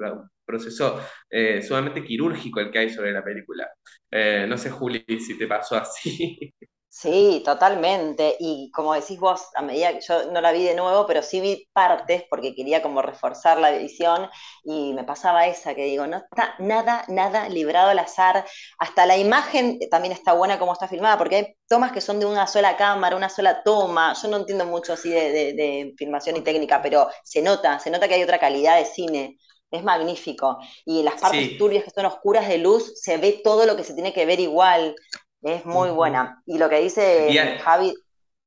proceso 0.45 1.01
eh, 1.31 1.63
sumamente 1.63 2.05
quirúrgico 2.05 2.61
el 2.61 2.71
que 2.71 2.79
hay 2.81 2.91
sobre 2.91 3.13
la 3.13 3.25
película. 3.25 3.69
Eh, 4.11 4.47
no 4.49 4.59
sé, 4.59 4.71
Juli, 4.71 5.05
si 5.21 5.39
te 5.39 5.47
pasó 5.47 5.77
así. 5.77 6.55
Sí, 6.99 7.43
totalmente. 7.45 8.37
Y 8.41 8.71
como 8.71 8.95
decís 8.95 9.21
vos, 9.21 9.49
a 9.55 9.61
medida 9.61 9.93
que 9.93 10.01
yo 10.01 10.31
no 10.33 10.41
la 10.41 10.51
vi 10.51 10.65
de 10.65 10.75
nuevo, 10.75 11.07
pero 11.07 11.21
sí 11.21 11.41
vi 11.41 11.69
partes 11.75 12.25
porque 12.31 12.55
quería 12.55 12.81
como 12.81 13.03
reforzar 13.03 13.59
la 13.59 13.71
visión 13.73 14.31
y 14.65 14.95
me 14.95 15.05
pasaba 15.05 15.47
esa 15.47 15.75
que 15.75 15.85
digo, 15.85 16.07
no 16.07 16.17
está 16.17 16.55
nada, 16.59 17.05
nada 17.09 17.51
librado 17.51 17.91
al 17.91 17.99
azar. 17.99 18.47
Hasta 18.79 19.05
la 19.05 19.19
imagen 19.19 19.79
también 19.91 20.13
está 20.13 20.33
buena 20.33 20.59
como 20.59 20.73
está 20.73 20.89
filmada, 20.89 21.19
porque 21.19 21.37
hay 21.37 21.57
tomas 21.69 21.93
que 21.93 22.01
son 22.01 22.19
de 22.19 22.25
una 22.25 22.47
sola 22.47 22.79
cámara, 22.79 23.15
una 23.15 23.29
sola 23.29 23.63
toma. 23.63 24.15
Yo 24.15 24.29
no 24.29 24.39
entiendo 24.39 24.65
mucho 24.65 24.95
así 24.95 25.11
de, 25.11 25.93
filmación 25.99 26.37
y 26.39 26.41
técnica, 26.41 26.81
pero 26.81 27.11
se 27.25 27.43
nota, 27.43 27.79
se 27.79 27.91
nota 27.91 28.09
que 28.09 28.15
hay 28.15 28.23
otra 28.23 28.39
calidad 28.39 28.79
de 28.79 28.87
cine. 28.87 29.37
Es 29.71 29.85
magnífico. 29.85 30.59
Y 30.87 31.03
las 31.03 31.21
partes 31.21 31.59
turbias 31.59 31.85
que 31.85 31.91
son 31.91 32.07
oscuras 32.07 32.49
de 32.49 32.57
luz, 32.57 32.99
se 32.99 33.19
ve 33.19 33.43
todo 33.45 33.67
lo 33.67 33.77
que 33.77 33.85
se 33.85 33.93
tiene 33.93 34.15
que 34.15 34.25
ver 34.25 34.41
igual. 34.41 34.97
Es 35.43 35.65
muy 35.65 35.91
buena. 35.91 36.43
Y 36.47 36.59
lo 36.59 36.69
que 36.69 36.81
dice 36.81 37.59
Javi. 37.63 37.95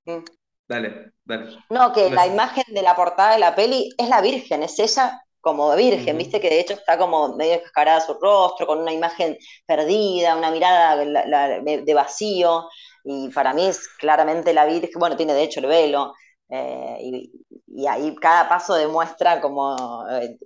¿Mm? 0.06 0.24
Dale, 0.68 1.12
dale. 1.26 1.58
No, 1.70 1.92
que 1.94 2.10
la 2.10 2.28
imagen 2.28 2.64
de 2.74 2.82
la 2.82 2.96
portada 2.96 3.34
de 3.34 3.40
la 3.40 3.56
peli 3.56 3.90
es 3.98 4.08
la 4.10 4.22
Virgen, 4.22 4.64
es 4.64 4.78
ella 4.80 5.22
como 5.42 5.74
virgen, 5.76 6.18
viste 6.18 6.40
que 6.40 6.50
de 6.50 6.60
hecho 6.60 6.74
está 6.74 6.98
como 6.98 7.36
medio 7.36 7.60
descarada 7.60 8.02
su 8.02 8.14
rostro, 8.16 8.68
con 8.68 8.80
una 8.80 8.92
imagen 8.92 9.38
perdida, 9.66 10.36
una 10.36 10.52
mirada 10.52 10.98
de 10.98 11.94
vacío, 11.94 12.68
y 13.04 13.30
para 13.30 13.54
mí 13.54 13.66
es 13.68 13.88
claramente 13.88 14.54
la 14.54 14.66
Virgen, 14.66 15.00
bueno, 15.00 15.16
tiene 15.16 15.34
de 15.34 15.44
hecho 15.44 15.62
el 15.62 15.68
velo, 15.68 16.14
eh, 16.50 16.98
y, 17.02 17.88
ahí 17.88 18.14
cada 18.16 18.50
paso 18.50 18.74
demuestra 18.74 19.40
como 19.40 20.06
eh, 20.10 20.38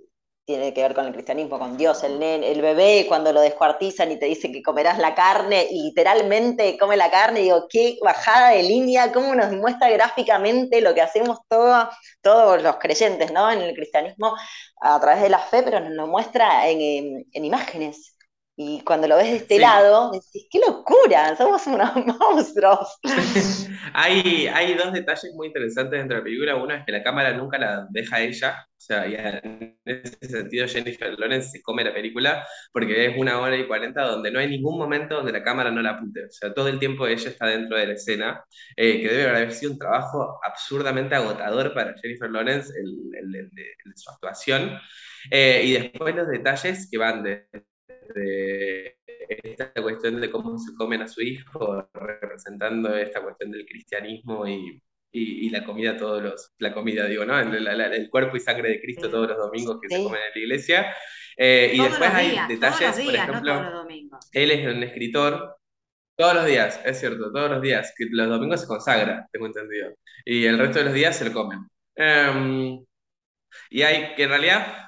tiene 0.44 0.74
que 0.74 0.82
ver 0.82 0.94
con 0.94 1.06
el 1.06 1.12
cristianismo, 1.12 1.58
con 1.58 1.76
Dios, 1.76 2.04
el, 2.04 2.22
el 2.22 2.60
bebé 2.60 3.06
cuando 3.08 3.32
lo 3.32 3.40
descuartizan 3.40 4.12
y 4.12 4.18
te 4.18 4.26
dicen 4.26 4.52
que 4.52 4.62
comerás 4.62 4.98
la 4.98 5.14
carne 5.14 5.66
y 5.70 5.82
literalmente 5.84 6.76
come 6.78 6.96
la 6.96 7.10
carne, 7.10 7.40
digo, 7.40 7.66
qué 7.68 7.98
bajada 8.02 8.50
de 8.50 8.62
línea, 8.62 9.12
cómo 9.12 9.34
nos 9.34 9.52
muestra 9.52 9.88
gráficamente 9.90 10.80
lo 10.80 10.94
que 10.94 11.00
hacemos 11.00 11.38
todos 11.48 12.62
los 12.62 12.76
creyentes 12.76 13.32
¿no? 13.32 13.50
en 13.50 13.62
el 13.62 13.74
cristianismo 13.74 14.34
a 14.80 15.00
través 15.00 15.22
de 15.22 15.30
la 15.30 15.38
fe, 15.38 15.62
pero 15.62 15.80
nos 15.80 15.92
lo 15.92 16.06
muestra 16.06 16.68
en, 16.68 17.24
imágenes. 17.32 18.13
Y 18.56 18.82
cuando 18.82 19.08
lo 19.08 19.16
ves 19.16 19.30
de 19.30 19.36
este 19.36 19.58
lado, 19.58 20.12
decís, 20.12 20.46
qué 20.48 20.60
locura, 20.64 21.34
somos 21.36 21.66
unos 21.66 21.90
monstruos. 22.20 23.00
hay, 23.92 24.46
hay 24.46 24.74
dos 24.74 24.92
detalles 24.92 25.34
muy 25.34 25.48
interesantes 25.48 25.98
dentro 25.98 26.16
de 26.16 26.20
la 26.20 26.24
película. 26.24 26.54
Uno 26.54 26.72
es 26.72 26.84
que 26.84 26.92
la 26.92 27.02
cámara 27.02 27.32
nunca 27.32 27.58
la 27.58 27.86
deja 27.90 28.20
ella. 28.20 28.64
O 28.76 28.80
sea, 28.80 29.06
en 29.06 29.76
ese 29.84 30.28
sentido 30.28 30.68
Jennifer 30.68 31.18
Lawrence 31.18 31.48
se 31.50 31.62
come 31.62 31.82
la 31.82 31.92
película 31.92 32.46
porque 32.72 33.06
es 33.06 33.16
una 33.18 33.40
hora 33.40 33.56
y 33.56 33.66
cuarenta 33.66 34.02
donde 34.02 34.30
no 34.30 34.38
hay 34.38 34.48
ningún 34.48 34.78
momento 34.78 35.16
donde 35.16 35.32
la 35.32 35.42
cámara 35.42 35.72
no 35.72 35.82
la 35.82 35.90
apunte. 35.90 36.26
O 36.26 36.30
sea, 36.30 36.54
todo 36.54 36.68
el 36.68 36.78
tiempo 36.78 37.08
ella 37.08 37.30
está 37.30 37.46
dentro 37.46 37.76
de 37.76 37.86
la 37.88 37.94
escena, 37.94 38.44
eh, 38.76 39.00
que 39.00 39.08
debe 39.08 39.30
haber 39.30 39.52
sido 39.52 39.72
un 39.72 39.78
trabajo 39.78 40.38
absurdamente 40.44 41.14
agotador 41.16 41.74
para 41.74 41.94
Jennifer 42.00 42.30
Lawrence 42.30 42.72
el, 42.78 43.50
su 43.96 44.10
actuación. 44.10 44.78
Eh, 45.30 45.62
y 45.64 45.72
después 45.72 46.14
los 46.14 46.28
detalles 46.28 46.88
que 46.90 46.98
van 46.98 47.22
de 47.24 47.48
de 48.14 48.96
esta 49.28 49.72
cuestión 49.72 50.20
de 50.20 50.30
cómo 50.30 50.58
se 50.58 50.74
comen 50.74 51.02
a 51.02 51.08
su 51.08 51.22
hijo, 51.22 51.88
representando 51.94 52.96
esta 52.96 53.22
cuestión 53.22 53.50
del 53.50 53.66
cristianismo 53.66 54.46
y, 54.46 54.82
y, 55.14 55.50
la 55.50 55.64
comida 55.64 55.96
todos 55.96 56.22
los, 56.22 56.52
la 56.58 56.74
comida 56.74 57.06
digo, 57.06 57.24
¿no? 57.24 57.38
El, 57.38 58.10
cuerpo 58.10 58.36
y 58.36 58.40
sangre 58.40 58.70
de 58.70 58.80
Cristo 58.80 59.08
todos 59.08 59.28
los 59.28 59.38
domingos 59.38 59.78
que 59.80 59.88
se 59.88 60.02
comen 60.02 60.20
en 60.20 60.32
la 60.34 60.40
iglesia. 60.40 60.94
Eh, 61.36 61.72
y 61.74 61.82
después 61.82 62.10
hay 62.10 62.38
detalles, 62.48 63.00
por 63.04 63.14
ejemplo, 63.14 63.86
él 64.32 64.50
es 64.50 64.66
un 64.66 64.82
escritor, 64.82 65.56
todos 66.16 66.34
los 66.34 66.46
días, 66.46 66.80
es 66.84 66.98
cierto, 67.00 67.32
todos 67.32 67.50
los 67.50 67.62
días, 67.62 67.92
que 67.96 68.06
los 68.10 68.28
domingos 68.28 68.60
se 68.60 68.66
consagra, 68.66 69.28
tengo 69.32 69.46
entendido, 69.46 69.92
y 70.24 70.46
el 70.46 70.58
resto 70.58 70.78
de 70.78 70.84
los 70.86 70.94
días 70.94 71.16
se 71.16 71.24
lo 71.24 71.32
comen. 71.32 71.60
Em, 71.96 72.84
y 73.70 73.82
hay 73.82 74.14
que 74.14 74.24
en 74.24 74.28
realidad 74.28 74.83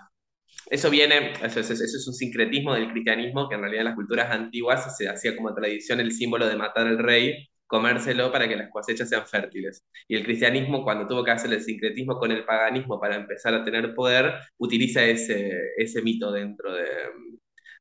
eso 0.71 0.91
viene, 0.91 1.33
eso, 1.43 1.61
es 1.61 2.07
un 2.07 2.15
sincretismo 2.15 2.75
del 2.75 2.91
cristianismo 2.91 3.49
que 3.49 3.55
en 3.55 3.61
realidad 3.61 3.83
en 3.83 3.87
las 3.87 3.95
culturas 3.95 4.31
antiguas 4.31 4.97
se 4.97 5.09
hacía 5.09 5.37
como 5.37 5.55
tradición 5.55 6.01
el 6.01 6.13
símbolo 6.13 6.47
de 6.47 6.57
matar 6.57 6.87
al 6.87 6.99
rey, 6.99 7.49
comérselo 7.67 8.33
para 8.33 8.49
que 8.49 8.57
las 8.57 8.71
cosechas 8.71 9.09
sean 9.09 9.27
fértiles. 9.27 9.85
Y 10.09 10.17
el 10.17 10.25
cristianismo, 10.25 10.83
cuando 10.83 11.07
tuvo 11.07 11.25
que 11.25 11.31
hacer 11.31 11.53
el 11.53 11.63
sincretismo 11.63 12.19
con 12.19 12.33
el 12.33 12.45
paganismo 12.45 13.01
para 13.01 13.17
empezar 13.17 13.55
a 13.55 13.65
tener 13.65 13.95
poder, 13.95 14.35
utiliza 14.59 15.05
ese, 15.05 15.53
ese 15.77 16.03
mito 16.03 16.33
dentro 16.33 16.73
de, 16.73 16.87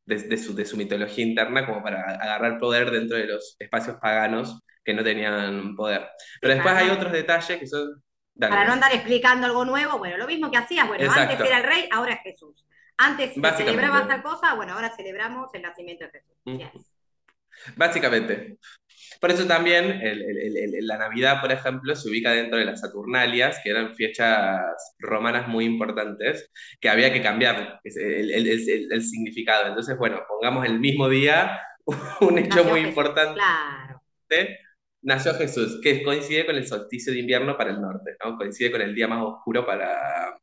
de, 0.05 0.37
su, 0.37 0.55
de 0.55 0.65
su 0.65 0.77
mitología 0.77 1.25
interna 1.25 1.65
como 1.65 1.81
para 1.81 2.01
agarrar 2.01 2.59
poder 2.59 2.91
dentro 2.91 3.17
de 3.17 3.25
los 3.25 3.55
espacios 3.59 3.97
paganos 4.01 4.61
que 4.83 4.93
no 4.93 5.03
tenían 5.03 5.75
poder. 5.75 6.07
Pero 6.39 6.53
después 6.53 6.75
hay 6.75 6.89
otros 6.89 7.11
detalles 7.11 7.59
que 7.59 7.67
son... 7.67 8.03
Para 8.37 8.65
no 8.65 8.73
andar 8.73 8.93
explicando 8.93 9.47
algo 9.47 9.63
nuevo, 9.65 9.97
bueno, 9.97 10.17
lo 10.17 10.27
mismo 10.27 10.51
que 10.51 10.57
hacías, 10.57 10.87
bueno, 10.87 11.09
antes 11.09 11.39
era 11.39 11.57
el 11.57 11.63
rey, 11.63 11.87
ahora 11.89 12.13
es 12.13 12.21
Jesús. 12.21 12.65
Antes 12.97 13.33
se 13.33 13.41
celebraba 13.57 14.07
tal 14.07 14.23
cosa, 14.23 14.53
bueno, 14.55 14.73
ahora 14.73 14.89
celebramos 14.95 15.53
el 15.53 15.61
nacimiento 15.61 16.05
de 16.05 16.11
Jesús. 16.65 16.91
Básicamente. 17.75 18.57
Por 19.19 19.31
eso 19.31 19.45
también 19.45 20.01
la 20.81 20.97
Navidad, 20.97 21.41
por 21.41 21.51
ejemplo, 21.51 21.95
se 21.95 22.09
ubica 22.09 22.31
dentro 22.31 22.57
de 22.57 22.65
las 22.65 22.81
Saturnalias, 22.81 23.59
que 23.63 23.69
eran 23.69 23.95
fechas 23.95 24.61
romanas 24.99 25.47
muy 25.47 25.65
importantes, 25.65 26.51
que 26.79 26.89
había 26.89 27.11
que 27.11 27.21
cambiar 27.21 27.79
el, 27.83 29.03
significado. 29.03 29.67
Entonces, 29.67 29.97
bueno, 29.97 30.21
pongamos 30.27 30.65
el 30.65 30.79
mismo 30.79 31.09
día 31.09 31.59
un 32.21 32.37
hecho 32.37 32.63
muy 32.65 32.81
importante. 32.81 33.35
Claro. 33.35 34.01
Nació 35.01 35.35
Jesús, 35.35 35.79
que 35.83 36.03
coincide 36.03 36.47
con 36.47 36.55
el 36.55 36.65
solsticio 36.65 37.13
de 37.13 37.19
invierno 37.19 37.55
para 37.55 37.69
el 37.69 37.79
norte, 37.79 38.15
¿no? 38.23 38.37
coincide 38.37 38.71
con 38.71 38.81
el 38.81 38.95
día 38.95 39.07
más 39.07 39.23
oscuro 39.23 39.63
para, 39.63 40.35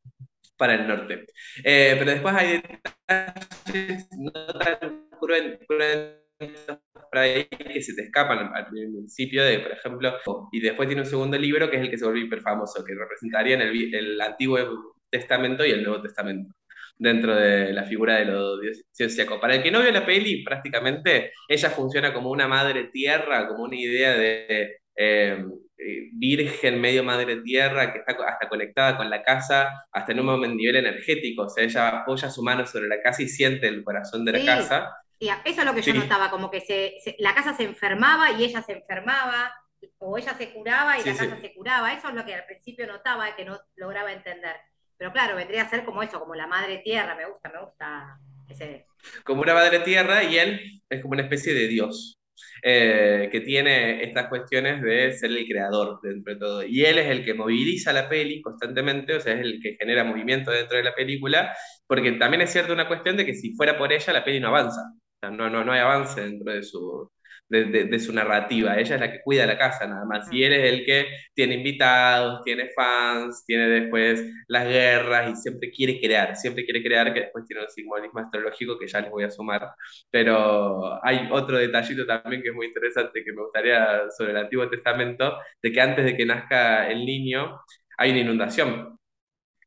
para 0.63 0.75
el 0.75 0.87
norte. 0.87 1.27
Eh, 1.65 1.97
pero 1.99 2.13
después 2.13 2.33
hay 2.37 2.63
detalles 2.63 4.07
no 4.17 4.31
tan 4.31 5.09
cruentos 5.19 5.67
por 5.67 7.19
ahí 7.19 7.47
que 7.47 7.83
se 7.83 7.95
te 7.95 8.03
escapan 8.03 8.53
al, 8.55 8.69
principio 8.69 9.43
de, 9.43 9.59
por 9.59 9.73
ejemplo, 9.73 10.15
y 10.53 10.61
después 10.61 10.89
tiene 10.89 11.03
un 11.03 11.09
segundo 11.09 11.37
libro 11.37 11.69
que 11.69 11.79
es 11.79 11.83
el 11.83 11.91
que 11.91 11.99
se 11.99 12.05
vuelve 12.05 12.21
hiper 12.21 12.43
famoso, 12.43 12.85
que 12.85 12.95
representaría 12.95 13.57
en 13.57 13.63
el, 13.63 13.93
el 13.93 14.21
Antiguo 14.21 14.95
Testamento 15.11 15.67
y 15.67 15.73
el 15.73 15.83
Nuevo 15.83 16.01
Testamento 16.01 16.55
dentro 16.97 17.35
de 17.35 17.73
la 17.73 17.83
figura 17.83 18.19
de 18.19 18.27
los 18.27 18.61
dioses 18.61 19.27
Para 19.41 19.57
el 19.57 19.65
que 19.65 19.73
no 19.73 19.83
vio 19.83 19.91
la 19.91 20.07
peli, 20.07 20.45
prácticamente 20.45 21.33
ella 21.49 21.71
funciona 21.71 22.15
como 22.15 22.31
una 22.31 22.47
madre 22.47 22.85
tierra, 22.93 23.49
como 23.49 23.65
una 23.65 23.75
idea 23.75 24.17
de 24.17 24.77
eh, 24.95 25.45
eh, 25.85 26.11
virgen, 26.13 26.81
medio 26.81 27.03
madre 27.03 27.37
tierra, 27.43 27.93
que 27.93 27.99
está 27.99 28.13
hasta 28.13 28.49
conectada 28.49 28.97
con 28.97 29.11
la 29.11 29.23
casa, 29.23 29.87
hasta 29.91 30.13
en 30.13 30.21
un 30.21 30.57
nivel 30.57 30.77
energético, 30.77 31.43
o 31.43 31.49
sea, 31.49 31.65
ella 31.65 31.89
apoya 31.89 32.31
su 32.31 32.43
mano 32.43 32.67
sobre 32.67 32.89
la 32.89 33.01
casa 33.03 33.23
y 33.23 33.29
siente 33.29 33.67
el 33.67 33.83
corazón 33.83 34.25
de 34.25 34.33
la 34.33 34.45
casa. 34.45 34.97
Y 35.19 35.29
eso 35.29 35.61
es 35.61 35.65
lo 35.65 35.75
que 35.75 35.83
yo 35.83 35.95
notaba, 35.95 36.31
como 36.31 36.51
que 36.51 36.61
se, 36.61 37.17
la 37.19 37.35
casa 37.35 37.55
se 37.55 37.65
enfermaba 37.65 38.31
y 38.33 38.45
ella 38.45 38.63
se 38.63 38.73
enfermaba, 38.73 39.53
o 39.99 40.19
ella 40.19 40.35
se 40.35 40.53
curaba 40.53 40.99
y 40.99 41.05
la 41.05 41.17
casa 41.17 41.41
se 41.41 41.53
curaba, 41.53 41.93
eso 41.93 42.09
es 42.09 42.15
lo 42.15 42.25
que 42.25 42.35
al 42.35 42.45
principio 42.45 42.87
notaba 42.87 43.35
que 43.35 43.45
no 43.45 43.59
lograba 43.77 44.13
entender. 44.13 44.57
Pero 44.97 45.13
claro, 45.13 45.35
vendría 45.37 45.63
a 45.63 45.69
ser 45.69 45.85
como 45.85 46.03
eso, 46.03 46.21
como 46.21 46.35
la 46.35 46.47
madre 46.47 46.79
tierra, 46.79 47.17
me 47.17 47.27
gusta, 47.27 47.51
me 47.51 47.61
gusta 47.61 48.19
ese... 48.49 48.87
Como 49.25 49.43
una 49.43 49.55
madre 49.55 49.81
tierra 49.81 50.23
y 50.23 50.39
él 50.39 50.83
es 50.89 51.03
como 51.03 51.15
una 51.15 51.23
especie 51.23 51.55
de 51.55 51.67
dios. 51.67 52.22
Eh, 52.65 53.29
que 53.33 53.41
tiene 53.41 54.05
estas 54.05 54.29
cuestiones 54.29 54.81
de 54.83 55.13
ser 55.13 55.31
el 55.31 55.47
creador 55.47 56.01
dentro 56.03 56.33
de 56.35 56.39
todo. 56.39 56.63
Y 56.65 56.85
él 56.85 56.99
es 56.99 57.09
el 57.09 57.25
que 57.25 57.35
moviliza 57.35 57.93
la 57.93 58.09
peli 58.09 58.41
constantemente, 58.41 59.17
o 59.17 59.21
sea, 59.21 59.35
es 59.35 59.41
el 59.41 59.61
que 59.61 59.77
genera 59.79 60.05
movimiento 60.05 60.51
dentro 60.51 60.77
de 60.77 60.85
la 60.85 60.95
película, 60.95 61.55
porque 61.87 62.13
también 62.13 62.43
es 62.43 62.51
cierto 62.51 62.73
una 62.73 62.89
cuestión 62.89 63.17
de 63.17 63.27
que 63.27 63.35
si 63.35 63.55
fuera 63.57 63.77
por 63.77 63.93
ella, 63.93 64.13
la 64.13 64.25
peli 64.25 64.41
no 64.41 64.49
avanza. 64.49 64.81
O 64.81 65.19
sea, 65.21 65.31
no, 65.31 65.51
no, 65.51 65.65
no 65.65 65.73
hay 65.73 65.81
avance 65.81 66.21
dentro 66.21 66.53
de 66.53 66.63
su, 66.63 67.11
de, 67.49 67.99
su 67.99 68.13
narrativa. 68.13 68.79
Ella 68.79 68.95
es 68.95 69.01
la 69.01 69.13
que 69.13 69.21
cuida 69.23 69.47
la 69.47 69.59
casa 69.59 69.87
nada 69.87 70.05
más. 70.05 70.33
Y 70.33 70.43
él 70.45 70.53
es 70.53 70.73
el 70.73 70.85
que 70.85 71.07
tiene 71.35 71.57
invitados, 71.57 72.43
tiene 72.45 72.71
fans, 72.75 73.45
tiene 73.47 73.69
después 73.69 74.25
las 74.49 74.67
guerras 74.67 75.31
y 75.31 75.37
siempre 75.37 75.71
quiere 75.71 76.01
crear, 76.01 76.35
siempre 76.37 76.65
quiere 76.65 76.83
crear, 76.83 77.13
que 77.13 77.21
después 77.21 77.45
tiene 77.47 77.63
un 77.63 77.71
simbolismo 77.71 78.21
astrológico 78.21 78.79
que 78.79 78.87
ya 78.87 79.01
les 79.01 79.11
voy 79.11 79.25
a 79.25 79.31
sumar. 79.31 79.71
Pero 80.11 81.05
hay 81.05 81.29
otro 81.31 81.59
detallito 81.59 82.07
también 82.07 82.43
que 82.43 82.49
es 82.49 82.55
muy 82.55 82.67
interesante 82.67 83.23
que 83.23 83.33
me 83.33 83.43
gustaría 83.43 84.11
sobre 84.17 84.31
el 84.33 84.39
Antiguo 84.39 84.69
Testamento, 84.69 85.39
de 85.63 85.73
que 85.73 85.81
antes 85.81 86.05
de 86.05 86.17
que 86.17 86.25
nazca 86.25 86.91
el 86.91 87.05
niño 87.05 87.61
hay 87.99 88.11
una 88.13 88.21
inundación, 88.21 88.99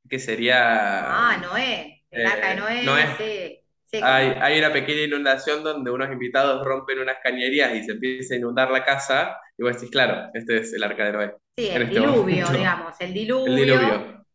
que 0.09 0.19
sería... 0.19 1.31
Ah, 1.31 1.37
Noé, 1.37 2.03
el 2.09 2.25
arca 2.25 2.49
de 2.49 2.55
Noé, 2.55 2.83
Noé. 2.83 3.05
Sí 3.17 3.64
hay, 4.01 4.59
una 4.59 4.71
pequeña 4.71 5.03
inundación 5.03 5.63
donde 5.63 5.91
unos 5.91 6.11
invitados 6.11 6.65
rompen 6.65 6.99
unas 6.99 7.17
cañerías 7.23 7.73
y 7.75 7.83
se 7.83 7.91
empieza 7.93 8.33
a 8.33 8.37
inundar 8.37 8.71
la 8.71 8.83
casa, 8.83 9.37
y 9.57 9.63
vos 9.63 9.73
decís, 9.73 9.89
claro, 9.89 10.29
este 10.33 10.57
es 10.57 10.73
el 10.73 10.83
arca 10.83 11.05
de 11.05 11.11
Noé. 11.13 11.35
Sí, 11.57 11.67
el 11.67 11.83
este 11.83 11.99
diluvio, 11.99 12.47
digamos, 12.51 12.99
el 12.99 13.13
diluvio. 13.13 13.45
El 13.47 13.55
diluvio. 13.55 14.25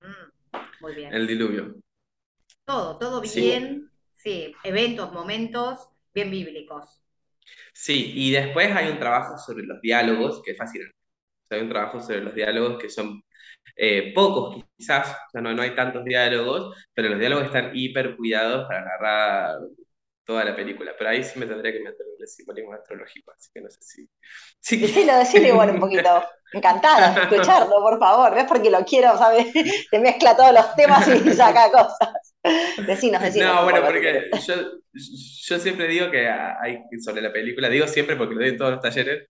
Mm, 0.00 0.56
muy 0.80 0.94
bien. 0.94 1.14
El 1.14 1.26
diluvio. 1.26 1.74
Todo, 2.64 2.98
todo 2.98 3.20
bien, 3.20 3.90
sí. 4.14 4.54
eventos, 4.62 5.12
momentos 5.12 5.88
bien 6.14 6.30
bíblicos. 6.30 7.02
Sí, 7.72 8.12
y 8.14 8.30
después 8.30 8.74
hay 8.74 8.90
un 8.90 8.98
trabajo 8.98 9.38
sobre 9.38 9.64
los 9.64 9.80
diálogos 9.80 10.42
que 10.42 10.50
es 10.52 10.58
fascinante. 10.58 10.94
hay 11.50 11.60
un 11.60 11.68
trabajo 11.68 12.00
sobre 12.00 12.20
los 12.20 12.34
diálogos 12.34 12.78
que 12.78 12.90
son 12.90 13.22
eh, 13.80 14.12
pocos 14.12 14.64
quizás, 14.76 15.08
o 15.08 15.30
sea, 15.30 15.40
no, 15.40 15.54
no 15.54 15.62
hay 15.62 15.74
tantos 15.74 16.04
diálogos, 16.04 16.76
pero 16.92 17.10
los 17.10 17.18
diálogos 17.18 17.46
están 17.46 17.70
hiper 17.74 18.16
cuidados 18.16 18.66
para 18.66 18.84
narrar 18.84 19.58
toda 20.24 20.44
la 20.44 20.56
película. 20.56 20.92
Pero 20.98 21.10
ahí 21.10 21.22
sí 21.22 21.38
me 21.38 21.46
tendría 21.46 21.72
que 21.72 21.78
meter 21.78 22.06
el 22.18 22.26
simbolismo 22.26 22.74
astrológico, 22.74 23.32
así 23.32 23.50
que 23.54 23.60
no 23.60 23.70
sé 23.70 23.78
si. 23.80 24.08
Sí, 24.60 24.76
decilo, 24.78 25.16
decilo 25.16 25.46
igual 25.48 25.70
un 25.70 25.80
poquito. 25.80 26.24
Encantada 26.52 27.14
de 27.14 27.20
escucharlo, 27.22 27.76
por 27.80 27.98
favor. 27.98 28.34
¿Ves? 28.34 28.44
Porque 28.48 28.70
lo 28.70 28.84
quiero, 28.84 29.16
¿sabes? 29.16 29.46
Te 29.90 29.98
mezcla 29.98 30.36
todos 30.36 30.52
los 30.52 30.74
temas 30.74 31.06
y 31.08 31.30
saca 31.34 31.70
cosas. 31.70 32.34
Decinos, 32.86 33.22
decinos. 33.22 33.54
No, 33.54 33.64
bueno, 33.64 33.82
porque 33.84 34.30
yo, 34.46 34.54
yo 34.92 35.58
siempre 35.58 35.86
digo 35.86 36.10
que 36.10 36.28
hay 36.28 36.82
sobre 37.00 37.22
la 37.22 37.32
película, 37.32 37.68
digo 37.68 37.86
siempre 37.86 38.16
porque 38.16 38.34
lo 38.34 38.40
doy 38.40 38.50
en 38.50 38.56
todos 38.56 38.72
los 38.72 38.80
talleres, 38.80 39.28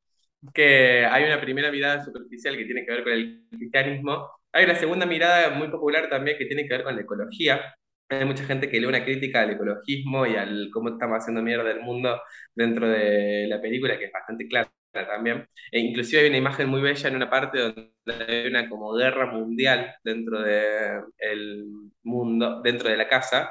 que 0.55 1.05
hay 1.05 1.25
una 1.25 1.41
primera 1.41 1.71
mirada 1.71 2.05
superficial 2.05 2.57
que 2.57 2.65
tiene 2.65 2.85
que 2.85 2.93
ver 2.93 3.05
con 3.05 3.13
el 3.13 3.45
cristianismo, 3.51 4.31
hay 4.53 4.65
una 4.65 4.75
segunda 4.75 5.07
mirada 5.07 5.51
muy 5.51 5.69
popular 5.69 6.09
también 6.09 6.39
que 6.39 6.47
tiene 6.47 6.67
que 6.67 6.75
ver 6.75 6.85
con 6.85 6.97
la 6.97 7.03
ecología. 7.03 7.75
Hay 8.11 8.25
mucha 8.25 8.45
gente 8.45 8.71
que 8.71 8.81
lee 8.81 8.87
una 8.87 9.05
crítica 9.05 9.43
al 9.43 9.51
ecologismo 9.51 10.27
y 10.27 10.37
al 10.37 10.71
cómo 10.73 10.91
estamos 10.91 11.19
haciendo 11.19 11.43
mierda 11.43 11.65
del 11.65 11.81
mundo 11.81 12.21
dentro 12.55 12.89
de 12.89 13.47
la 13.49 13.61
película, 13.61 13.99
que 13.99 14.07
es 14.07 14.13
bastante 14.13 14.49
clara 14.49 14.71
también. 14.93 15.47
E 15.71 15.81
inclusive 15.81 16.23
hay 16.23 16.29
una 16.29 16.39
imagen 16.39 16.69
muy 16.69 16.81
bella 16.81 17.09
en 17.09 17.17
una 17.17 17.29
parte 17.29 17.59
donde 17.59 17.93
hay 18.27 18.47
una 18.49 18.69
como 18.69 18.95
guerra 18.95 19.27
mundial 19.27 19.95
dentro 20.03 20.41
del 20.41 21.67
mundo, 22.03 22.63
dentro 22.63 22.89
de 22.89 22.97
la 22.97 23.09
casa, 23.09 23.51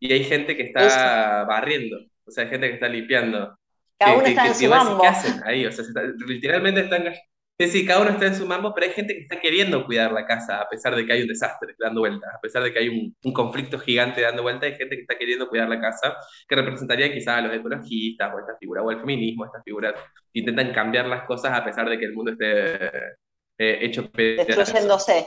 y 0.00 0.12
hay 0.12 0.24
gente 0.24 0.56
que 0.56 0.64
está 0.64 1.44
barriendo, 1.44 1.98
o 2.24 2.30
sea, 2.30 2.44
hay 2.44 2.50
gente 2.50 2.68
que 2.68 2.74
está 2.74 2.88
limpiando. 2.88 3.56
Cada 3.98 4.16
uno 4.16 4.26
está 4.26 4.48
en 4.48 4.54
su 4.54 5.00
¿Qué 5.00 5.06
hacen 5.06 5.40
ahí? 5.44 5.64
O 5.64 5.72
sea, 5.72 5.84
literalmente 6.26 6.80
están 6.80 7.14
Sí, 7.58 7.68
sí, 7.68 7.86
cada 7.86 8.02
uno 8.02 8.10
está 8.10 8.26
en 8.26 8.34
su 8.34 8.44
mambo, 8.44 8.74
pero 8.74 8.86
hay 8.86 8.92
gente 8.92 9.14
que 9.14 9.20
está 9.20 9.40
queriendo 9.40 9.86
cuidar 9.86 10.12
la 10.12 10.26
casa 10.26 10.60
a 10.60 10.68
pesar 10.68 10.94
de 10.94 11.06
que 11.06 11.12
hay 11.14 11.22
un 11.22 11.28
desastre 11.28 11.74
dando 11.78 12.00
vueltas, 12.00 12.34
a 12.34 12.38
pesar 12.38 12.62
de 12.62 12.70
que 12.70 12.80
hay 12.80 12.88
un, 12.88 13.16
un 13.24 13.32
conflicto 13.32 13.78
gigante 13.78 14.20
dando 14.20 14.42
vueltas, 14.42 14.70
hay 14.70 14.76
gente 14.76 14.94
que 14.94 15.02
está 15.02 15.16
queriendo 15.16 15.48
cuidar 15.48 15.66
la 15.66 15.80
casa, 15.80 16.16
que 16.46 16.54
representaría 16.54 17.10
quizás 17.10 17.38
a 17.38 17.40
los 17.40 17.56
ecologistas 17.56 18.34
o 18.34 18.38
esta 18.40 18.58
figura, 18.58 18.82
o 18.82 18.90
el 18.90 19.00
feminismo, 19.00 19.46
estas 19.46 19.62
figuras 19.64 19.94
que 20.30 20.40
intentan 20.40 20.70
cambiar 20.74 21.06
las 21.06 21.24
cosas 21.24 21.52
a 21.52 21.64
pesar 21.64 21.88
de 21.88 21.98
que 21.98 22.04
el 22.04 22.12
mundo 22.12 22.32
esté 22.32 22.90
eh, 23.58 23.78
hecho 23.80 24.10
pedazos. 24.10 24.56
Destruyéndose. 24.56 25.26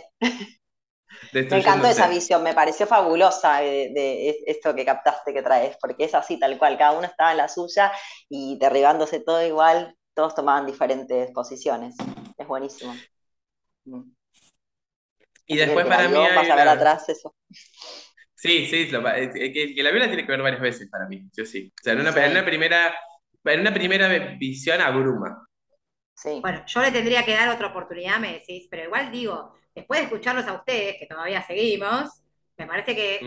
Me 1.33 1.41
encantó 1.41 1.87
esa 1.87 2.07
visión, 2.07 2.43
me 2.43 2.53
pareció 2.53 2.85
fabulosa 2.85 3.59
de, 3.59 3.91
de, 3.93 4.35
esto 4.45 4.75
que 4.75 4.85
captaste 4.85 5.33
que 5.33 5.41
traes, 5.41 5.77
porque 5.81 6.05
es 6.05 6.15
así 6.15 6.39
tal 6.39 6.57
cual, 6.57 6.77
cada 6.77 6.91
uno 6.91 7.07
estaba 7.07 7.31
en 7.31 7.37
la 7.37 7.47
suya 7.47 7.91
y 8.29 8.57
derribándose 8.59 9.19
todo 9.19 9.45
igual, 9.45 9.95
todos 10.19 10.35
tomaban 10.35 10.65
diferentes 10.65 11.31
posiciones. 11.31 11.95
Es 12.37 12.45
buenísimo. 12.45 12.93
Mm. 13.85 14.01
Y 15.47 15.55
después 15.55 15.85
para 15.85 16.09
mí. 16.09 16.17
Hay 16.17 16.49
a 16.49 16.55
ver 16.55 16.67
atrás 16.67 17.07
eso. 17.07 17.33
Sí, 18.35 18.65
sí, 18.65 18.89
que, 18.89 19.73
la 19.81 19.91
viola 19.91 20.07
tiene 20.07 20.25
que 20.25 20.31
ver 20.31 20.41
varias 20.41 20.61
veces 20.61 20.89
para 20.89 21.07
mí, 21.07 21.25
yo 21.31 21.45
sí. 21.45 21.71
O 21.73 21.83
sea, 21.83 21.93
en 21.93 22.01
una, 22.01 22.11
primera, 22.43 22.93
en 23.45 23.59
una 23.61 23.73
primera 23.73 24.09
visión 24.37 24.81
abruma. 24.81 25.47
Sí. 26.15 26.39
Bueno, 26.41 26.65
yo 26.65 26.81
le 26.81 26.91
tendría 26.91 27.23
que 27.23 27.33
dar 27.33 27.47
otra 27.47 27.67
oportunidad, 27.67 28.19
me 28.19 28.33
decís, 28.33 28.67
pero 28.69 28.83
igual 28.83 29.11
digo, 29.11 29.53
después 29.73 30.01
de 30.01 30.05
escucharlos 30.07 30.45
a 30.47 30.53
ustedes, 30.53 30.97
que 30.99 31.07
todavía 31.07 31.41
seguimos, 31.47 32.09
me 32.57 32.67
parece 32.67 32.93
que 32.93 33.19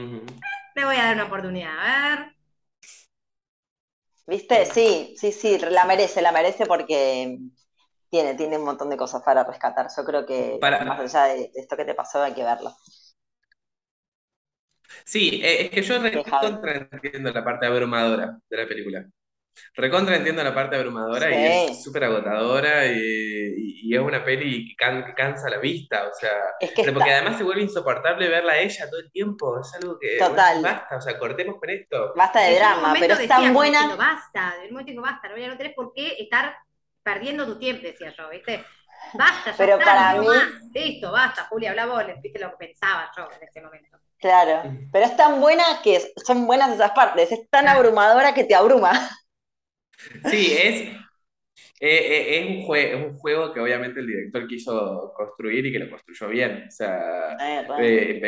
le 0.74 0.84
voy 0.84 0.96
a 0.96 1.04
dar 1.04 1.14
una 1.14 1.24
oportunidad. 1.24 1.72
A 1.78 2.16
ver. 2.16 2.41
¿Viste? 4.26 4.64
Sí, 4.66 5.14
sí, 5.18 5.32
sí, 5.32 5.58
la 5.58 5.84
merece, 5.84 6.22
la 6.22 6.32
merece 6.32 6.66
porque 6.66 7.38
tiene, 8.08 8.34
tiene 8.34 8.58
un 8.58 8.64
montón 8.64 8.90
de 8.90 8.96
cosas 8.96 9.22
para 9.22 9.44
rescatar. 9.44 9.88
Yo 9.96 10.04
creo 10.04 10.26
que 10.26 10.58
más 10.60 11.14
allá 11.14 11.34
de, 11.34 11.50
esto 11.54 11.76
que 11.76 11.84
te 11.84 11.94
pasó 11.94 12.22
hay 12.22 12.32
que 12.32 12.44
verlo. 12.44 12.72
Sí, 15.04 15.40
eh, 15.42 15.64
es 15.64 15.70
que 15.70 15.82
yo 15.82 15.96
entiendo 15.96 17.32
la 17.32 17.44
parte 17.44 17.66
abrumadora 17.66 18.38
de 18.48 18.56
la 18.56 18.68
película. 18.68 19.06
Recontra 19.74 20.16
entiendo 20.16 20.42
la 20.44 20.54
parte 20.54 20.76
abrumadora 20.76 21.30
y 21.30 21.70
es 21.70 21.82
súper 21.82 22.04
agotadora 22.04 22.86
y, 22.86 23.92
es 23.92 24.00
una 24.00 24.24
peli 24.24 24.68
que, 24.68 24.74
cansa 25.14 25.50
la 25.50 25.58
vista, 25.58 26.08
o 26.08 26.14
sea, 26.14 26.32
porque 26.94 27.12
además 27.12 27.36
se 27.36 27.44
vuelve 27.44 27.62
insoportable 27.62 28.28
verla 28.28 28.54
a 28.54 28.58
ella 28.58 28.88
todo 28.88 29.00
el 29.00 29.10
tiempo, 29.10 29.60
es 29.60 29.74
algo 29.74 29.98
que 29.98 30.16
Total. 30.18 30.62
basta, 30.62 30.96
o 30.96 31.00
sea, 31.00 31.18
cortemos 31.18 31.56
con 31.58 31.68
esto. 31.68 32.14
Basta 32.16 32.40
de 32.40 32.56
drama, 32.56 32.94
pero 32.98 33.14
es 33.14 33.28
tan 33.28 33.52
buena. 33.52 33.94
Basta, 33.94 34.54
en 34.62 34.68
un 34.68 34.72
momento 34.72 34.92
digo 34.92 35.02
basta, 35.02 35.28
no, 35.28 35.36
ya 35.36 35.48
no 35.48 35.58
tenés 35.58 35.74
por 35.74 35.92
qué 35.92 36.16
estar 36.18 36.56
perdiendo 37.02 37.44
tu 37.44 37.58
tiempo, 37.58 37.82
decía 37.82 38.14
yo, 38.16 38.30
¿viste? 38.30 38.64
Basta, 39.14 39.50
ya 39.50 39.56
pero 39.58 39.78
para 39.78 40.14
mí... 40.14 40.26
Listo, 40.72 41.12
basta, 41.12 41.44
Julia, 41.50 41.70
habla 41.70 41.86
vos, 41.86 42.04
viste 42.22 42.38
lo 42.38 42.50
que 42.52 42.66
pensaba 42.66 43.10
yo 43.14 43.28
en 43.36 43.46
ese 43.46 43.60
momento. 43.60 43.98
Claro, 44.18 44.62
pero 44.92 45.04
es 45.04 45.16
tan 45.16 45.40
buena 45.40 45.64
que 45.82 46.00
son 46.24 46.46
buenas 46.46 46.70
esas 46.70 46.92
partes, 46.92 47.32
es 47.32 47.50
tan 47.50 47.68
abrumadora 47.68 48.32
que 48.32 48.44
te 48.44 48.54
abruma. 48.54 48.92
Sí, 50.30 50.54
es, 50.56 50.82
eh, 51.80 51.98
eh, 51.98 52.38
es, 52.38 52.46
un 52.46 52.76
es 52.76 52.94
un 52.94 53.18
juego 53.18 53.52
que 53.52 53.60
obviamente 53.60 54.00
el 54.00 54.06
director 54.06 54.46
quiso 54.46 55.12
construir 55.16 55.66
y 55.66 55.72
que 55.72 55.80
lo 55.80 55.90
construyó 55.90 56.28
bien. 56.28 56.64
O 56.68 56.70
sea, 56.70 57.36
eh, 57.80 58.20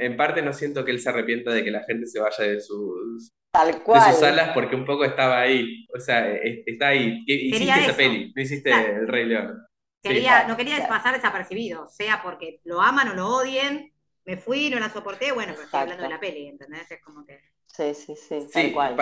en, 0.00 0.16
parte 0.16 0.42
no 0.42 0.52
siento 0.52 0.84
que 0.84 0.90
él 0.90 1.00
se 1.00 1.08
arrepienta 1.08 1.52
de 1.52 1.62
que 1.62 1.70
la 1.70 1.84
gente 1.84 2.06
se 2.06 2.20
vaya 2.20 2.44
de 2.44 2.60
sus, 2.60 3.32
Tal 3.52 3.82
cual. 3.84 4.04
de 4.04 4.10
sus 4.10 4.20
salas 4.20 4.50
porque 4.52 4.74
un 4.74 4.84
poco 4.84 5.04
estaba 5.04 5.40
ahí. 5.40 5.86
O 5.96 6.00
sea, 6.00 6.28
está 6.66 6.88
ahí. 6.88 7.22
Hiciste 7.26 7.80
esa 7.80 7.96
peli, 7.96 8.32
no 8.34 8.42
hiciste 8.42 8.70
El 8.70 9.06
Rey 9.06 9.26
León. 9.26 9.64
Quería, 10.02 10.46
no 10.48 10.56
quería 10.56 10.88
pasar 10.88 11.14
desapercibido, 11.14 11.86
sea 11.86 12.20
porque 12.22 12.60
lo 12.64 12.80
aman 12.80 13.08
o 13.10 13.14
lo 13.14 13.28
odien, 13.28 13.92
me 14.24 14.36
fui, 14.36 14.70
no 14.70 14.78
la 14.78 14.90
soporté, 14.90 15.32
bueno, 15.32 15.52
pero 15.52 15.64
estoy 15.64 15.80
hablando 15.80 16.04
de 16.04 16.08
la 16.08 16.20
peli, 16.20 16.46
¿entendés? 16.46 16.90
Es 16.90 17.02
como 17.02 17.26
que... 17.26 17.40
Sí, 17.66 17.94
sí, 17.94 18.14
sí, 18.16 18.48
tal 18.52 18.72
cual 18.72 18.96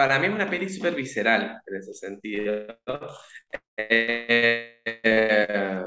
para 0.00 0.18
mí 0.18 0.28
es 0.28 0.32
una 0.32 0.48
peli 0.48 0.66
súper 0.66 0.94
visceral 0.94 1.60
en 1.66 1.76
ese 1.76 1.92
sentido. 1.92 2.78
Eh, 3.76 4.80
eh, 4.96 5.84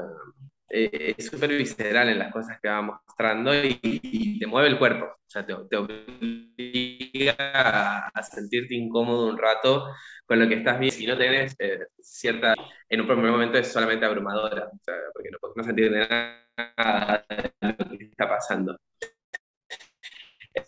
es 1.18 1.26
súper 1.26 1.50
visceral 1.50 2.10
en 2.10 2.20
las 2.20 2.32
cosas 2.32 2.60
que 2.62 2.68
va 2.68 2.80
mostrando 2.80 3.52
y, 3.52 4.38
te 4.38 4.46
mueve 4.46 4.68
el 4.68 4.78
cuerpo. 4.78 5.06
O 5.06 5.18
sea, 5.26 5.44
te, 5.44 5.76
obliga 5.76 7.34
a, 8.14 8.22
sentirte 8.22 8.76
incómodo 8.76 9.26
un 9.26 9.36
rato 9.36 9.88
con 10.24 10.38
lo 10.38 10.46
que 10.46 10.54
estás 10.54 10.78
viendo. 10.78 10.96
Si 10.96 11.08
no 11.08 11.18
tenés 11.18 11.56
eh, 11.58 11.80
cierta. 12.00 12.54
En 12.88 13.00
un 13.00 13.08
primer 13.08 13.32
momento 13.32 13.58
es 13.58 13.66
solamente 13.66 14.06
abrumadora, 14.06 14.68
o 14.68 14.78
sea, 14.80 14.94
porque 15.12 15.30
no, 15.30 15.38
no 15.56 15.64
se 15.64 15.70
entiende 15.70 16.06
nada 16.08 17.26
de 17.28 17.52
lo 17.90 17.98
que 17.98 18.04
está 18.04 18.28
pasando. 18.28 18.78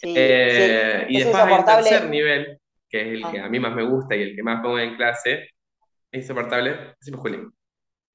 y 0.03 1.19
después 1.19 1.37
hay 1.37 1.53
un 1.53 1.65
tercer 1.65 2.09
nivel 2.09 2.61
que 2.89 3.01
es 3.01 3.07
el 3.09 3.31
que 3.31 3.41
a 3.41 3.49
mí 3.49 3.61
más 3.61 3.75
me 3.75 3.85
gusta 3.85 4.15
y 4.17 4.23
el 4.23 4.37
que 4.37 4.43
más 4.43 4.63
pongo 4.63 4.79
en 4.79 4.97
clase, 4.97 5.49
es 6.11 6.23
insoportable, 6.23 6.95
decimos 6.99 7.21
Juli. 7.21 7.39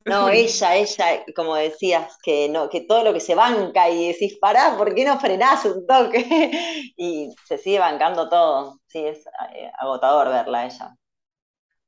No, 0.05 0.29
ella, 0.29 0.75
ella, 0.75 1.23
como 1.35 1.55
decías, 1.55 2.17
que 2.23 2.49
no, 2.49 2.69
que 2.69 2.81
todo 2.81 3.03
lo 3.03 3.13
que 3.13 3.19
se 3.19 3.35
banca 3.35 3.89
y 3.89 4.09
decís, 4.09 4.37
pará, 4.39 4.75
¿por 4.77 4.93
qué 4.95 5.05
no 5.05 5.19
frenás 5.19 5.65
un 5.65 5.85
toque? 5.85 6.51
y 6.97 7.33
se 7.45 7.57
sigue 7.57 7.79
bancando 7.79 8.29
todo. 8.29 8.79
Sí, 8.87 8.99
es 9.05 9.25
eh, 9.55 9.71
agotador 9.79 10.29
verla 10.29 10.65
ella. 10.65 10.95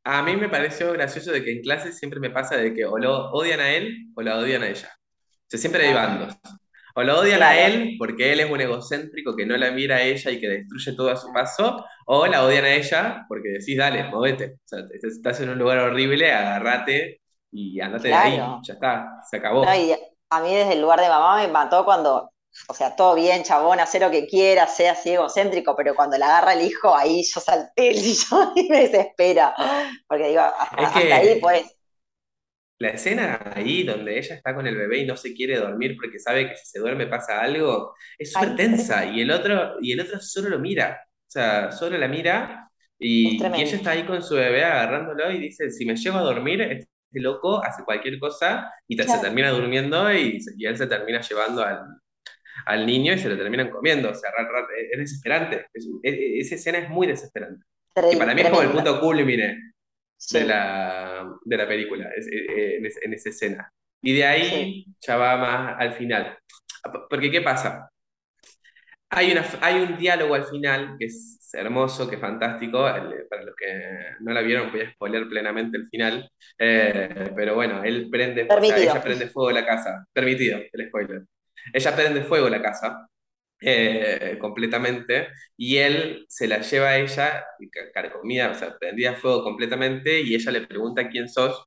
A 0.06 0.22
mí 0.22 0.36
me 0.36 0.50
pareció 0.50 0.92
gracioso 0.92 1.32
de 1.32 1.44
que 1.44 1.54
en 1.54 1.62
clase 1.62 1.94
siempre 1.94 2.20
me 2.20 2.30
pasa 2.30 2.58
de 2.58 2.74
que 2.74 2.86
o 2.86 2.98
lo 2.98 3.32
odian 3.32 3.62
a 3.62 3.70
él 3.72 4.08
o 4.16 4.22
la 4.22 4.38
odian 4.38 4.64
a 4.64 4.68
ella. 4.68 4.90
O 4.94 5.46
sea, 5.48 5.60
siempre 5.60 5.88
hay 5.88 5.94
bandos. 5.94 6.36
O 6.96 7.04
lo 7.04 7.20
odian 7.20 7.42
a 7.42 7.58
él 7.58 7.96
porque 7.98 8.32
él 8.34 8.40
es 8.42 8.52
un 8.52 8.62
egocéntrico 8.62 9.36
que 9.36 9.46
no 9.46 9.58
la 9.58 9.72
mira 9.72 9.98
a 9.98 10.02
ella 10.04 10.32
y 10.32 10.40
que 10.40 10.48
destruye 10.48 10.96
todo 10.96 11.10
a 11.10 11.16
su 11.16 11.32
paso, 11.34 11.86
o 12.06 12.28
la 12.28 12.44
odian 12.44 12.66
a 12.66 12.74
ella 12.74 13.26
porque 13.28 13.50
decís, 13.50 13.78
dale, 13.78 14.04
movete. 14.06 14.54
O 14.54 14.68
sea, 14.68 14.80
estás 15.02 15.40
en 15.42 15.50
un 15.50 15.58
lugar 15.58 15.80
horrible, 15.80 16.32
agarrate 16.32 17.22
y 17.52 17.80
andate 17.80 18.10
de 18.10 18.14
ahí. 18.14 18.38
Ya 18.64 18.74
está, 18.74 19.08
se 19.30 19.38
acabó. 19.38 19.64
a 19.66 20.42
mí 20.42 20.56
desde 20.56 20.74
el 20.74 20.82
lugar 20.82 21.00
de 21.00 21.10
mamá 21.10 21.38
me 21.38 21.48
mató 21.48 21.84
cuando, 21.86 22.32
o 22.68 22.74
sea, 22.74 22.96
todo 22.96 23.16
bien, 23.16 23.44
chabón, 23.44 23.80
hacer 23.80 24.02
lo 24.02 24.12
que 24.12 24.28
quiera, 24.28 24.68
sea 24.68 24.94
así 24.94 25.12
egocéntrico, 25.12 25.76
pero 25.76 25.96
cuando 25.96 26.18
la 26.18 26.28
agarra 26.28 26.54
el 26.54 26.62
hijo, 26.62 26.96
ahí 26.96 27.24
yo 27.24 27.40
salté 27.40 27.90
el 27.90 27.98
sillón 28.00 28.52
y 28.56 28.70
me 28.70 28.88
desespera. 28.88 29.56
Porque 30.08 30.30
digo, 30.30 30.42
hasta 30.42 31.00
ahí 31.00 31.40
pues 31.42 31.76
la 32.84 32.90
escena 32.90 33.40
ahí 33.56 33.84
donde 33.84 34.20
ella 34.20 34.36
está 34.36 34.54
con 34.54 34.68
el 34.68 34.76
bebé 34.76 35.00
y 35.00 35.06
no 35.06 35.16
se 35.16 35.34
quiere 35.34 35.58
dormir 35.58 35.96
porque 35.96 36.20
sabe 36.20 36.50
que 36.50 36.58
si 36.58 36.66
se 36.66 36.80
duerme 36.80 37.08
pasa 37.08 37.42
algo, 37.42 37.96
es 38.18 38.34
súper 38.34 38.58
tensa. 38.58 39.06
y 39.06 39.22
el, 39.22 39.32
otro, 39.32 39.78
y 39.82 39.94
el 39.94 40.02
otro 40.02 40.20
solo 40.20 40.50
lo 40.50 40.60
mira, 40.60 41.00
o 41.06 41.32
sea, 41.32 41.72
solo 41.72 41.98
la 41.98 42.10
mira 42.10 42.70
y, 43.00 43.42
ella 43.42 43.64
está 43.64 43.92
ahí 43.92 44.06
con 44.06 44.22
su 44.22 44.36
bebé 44.36 44.66
agarrándolo 44.66 45.32
y 45.32 45.40
dice, 45.40 45.72
si 45.72 45.86
me 45.86 45.96
llevo 45.96 46.18
a 46.18 46.24
dormir, 46.24 46.62
este 46.62 46.90
loco 47.14 47.64
hace 47.64 47.84
cualquier 47.86 48.20
cosa 48.20 48.70
y 48.86 48.98
se 48.98 49.18
termina 49.20 49.52
durmiendo 49.52 50.14
y, 50.14 50.40
él 50.60 50.78
se 50.78 50.88
termina 50.88 51.22
llevando 51.22 51.66
al, 52.66 52.86
niño 52.86 53.14
y 53.14 53.18
se 53.18 53.30
lo 53.30 53.38
terminan 53.38 53.70
comiendo, 53.70 54.10
o 54.10 54.14
sea, 54.14 54.30
es 54.92 55.00
desesperante, 55.00 55.68
esa 56.04 56.56
escena 56.56 56.80
es 56.80 56.90
muy 56.90 57.08
desesperante. 57.08 57.64
y 58.12 58.18
para 58.18 58.36
mí 58.36 58.42
es 58.42 58.50
como 58.50 58.62
el 58.62 58.72
punto 58.72 59.00
culmine 59.00 59.74
de, 60.32 60.46
la, 60.46 61.30
de 61.44 61.58
la 61.58 61.68
película, 61.68 62.10
eh, 62.16 62.78
en, 62.78 63.14
esa 63.14 63.30
escena. 63.30 63.72
Y 64.02 64.14
de 64.16 64.26
ahí 64.26 64.86
ya 65.00 65.18
va 65.18 65.38
más 65.38 65.76
al 65.80 65.94
final. 65.94 66.38
Porque, 67.10 67.32
¿qué 67.32 67.42
pasa? 67.42 67.90
Hay, 69.10 69.32
una, 69.32 69.46
hay 69.62 69.82
un 69.82 69.98
diálogo 69.98 70.36
al 70.36 70.46
final 70.46 70.96
que 71.00 71.06
es 71.06 71.50
hermoso, 71.54 72.10
que 72.10 72.16
es 72.16 72.22
fantástico. 72.22 72.82
Para 72.82 73.44
los 73.44 73.56
que 73.56 74.16
no 74.20 74.34
la 74.34 74.42
vieron, 74.42 74.72
voy 74.72 74.82
a 74.82 74.92
spoiler 74.92 75.28
plenamente 75.30 75.78
el 75.78 75.88
final. 75.88 76.30
Eh, 76.58 77.32
pero 77.36 77.56
bueno, 77.56 77.84
él 77.84 78.10
prende, 78.12 78.48
o 78.50 78.64
sea, 78.64 78.78
ella 78.78 79.02
prende 79.02 79.28
fuego 79.28 79.52
la 79.52 79.66
casa. 79.66 80.06
Permitido, 80.12 80.60
el 80.72 80.88
spoiler. 80.88 81.24
Ella 81.72 81.96
prende 81.96 82.24
fuego 82.24 82.50
la 82.50 82.62
casa 82.62 83.08
eh, 83.64 84.38
completamente, 84.40 85.28
y 85.58 85.78
él 85.78 86.26
se 86.30 86.48
la 86.48 86.62
lleva 86.62 86.90
a 86.90 87.00
ella, 87.00 87.46
carcomida, 87.94 88.52
o 88.52 88.56
sea, 88.56 88.78
prendía 88.80 89.16
fuego 89.16 89.44
completamente, 89.44 90.22
y 90.22 90.36
ella 90.36 90.52
le 90.52 90.68
pregunta 90.68 91.10
quién 91.10 91.30
sos, 91.30 91.66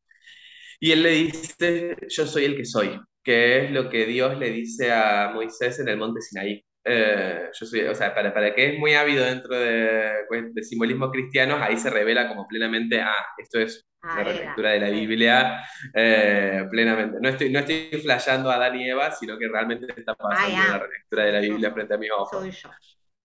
y 0.80 0.92
él 0.92 1.04
le 1.04 1.10
dice, 1.10 1.96
yo 2.08 2.26
soy 2.26 2.46
el 2.46 2.56
que 2.56 2.66
soy, 2.66 2.98
que 3.24 3.66
es 3.66 3.72
lo 3.72 3.90
que 3.90 4.06
Dios 4.06 4.38
le 4.38 4.50
dice 4.52 4.92
a 4.92 5.32
Moisés 5.34 5.80
en 5.80 5.88
el 5.88 5.98
monte 5.98 6.22
Sinaí. 6.22 6.65
Eh, 6.88 7.50
yo 7.52 7.66
soy, 7.66 7.80
o 7.80 7.94
sea, 7.96 8.14
para, 8.14 8.32
para 8.32 8.54
que 8.54 8.74
es 8.74 8.78
muy 8.78 8.94
ávido 8.94 9.24
dentro 9.24 9.56
de, 9.56 10.24
pues, 10.28 10.54
de 10.54 10.62
simbolismo 10.62 11.10
cristiano, 11.10 11.56
ahí 11.60 11.76
se 11.76 11.90
revela 11.90 12.28
como 12.28 12.46
plenamente, 12.46 13.00
ah, 13.00 13.26
esto 13.38 13.58
es 13.58 13.84
la 14.02 14.22
relectura 14.22 14.70
de 14.70 14.80
la 14.80 14.90
Biblia 14.90 15.64
eh, 15.92 16.64
plenamente. 16.70 17.18
No 17.20 17.28
estoy, 17.28 17.50
no 17.50 17.58
estoy 17.58 17.88
flasheando 18.00 18.50
a 18.50 18.54
Adán 18.54 18.78
y 18.78 18.88
Eva, 18.88 19.10
sino 19.10 19.36
que 19.36 19.48
realmente 19.48 19.86
está 19.96 20.14
pasando 20.14 20.72
la 20.72 20.78
relectura 20.78 21.24
de 21.24 21.32
la 21.32 21.40
Biblia 21.40 21.72
frente 21.72 21.94
a 21.94 21.98
mis 21.98 22.10
ojos. 22.12 22.62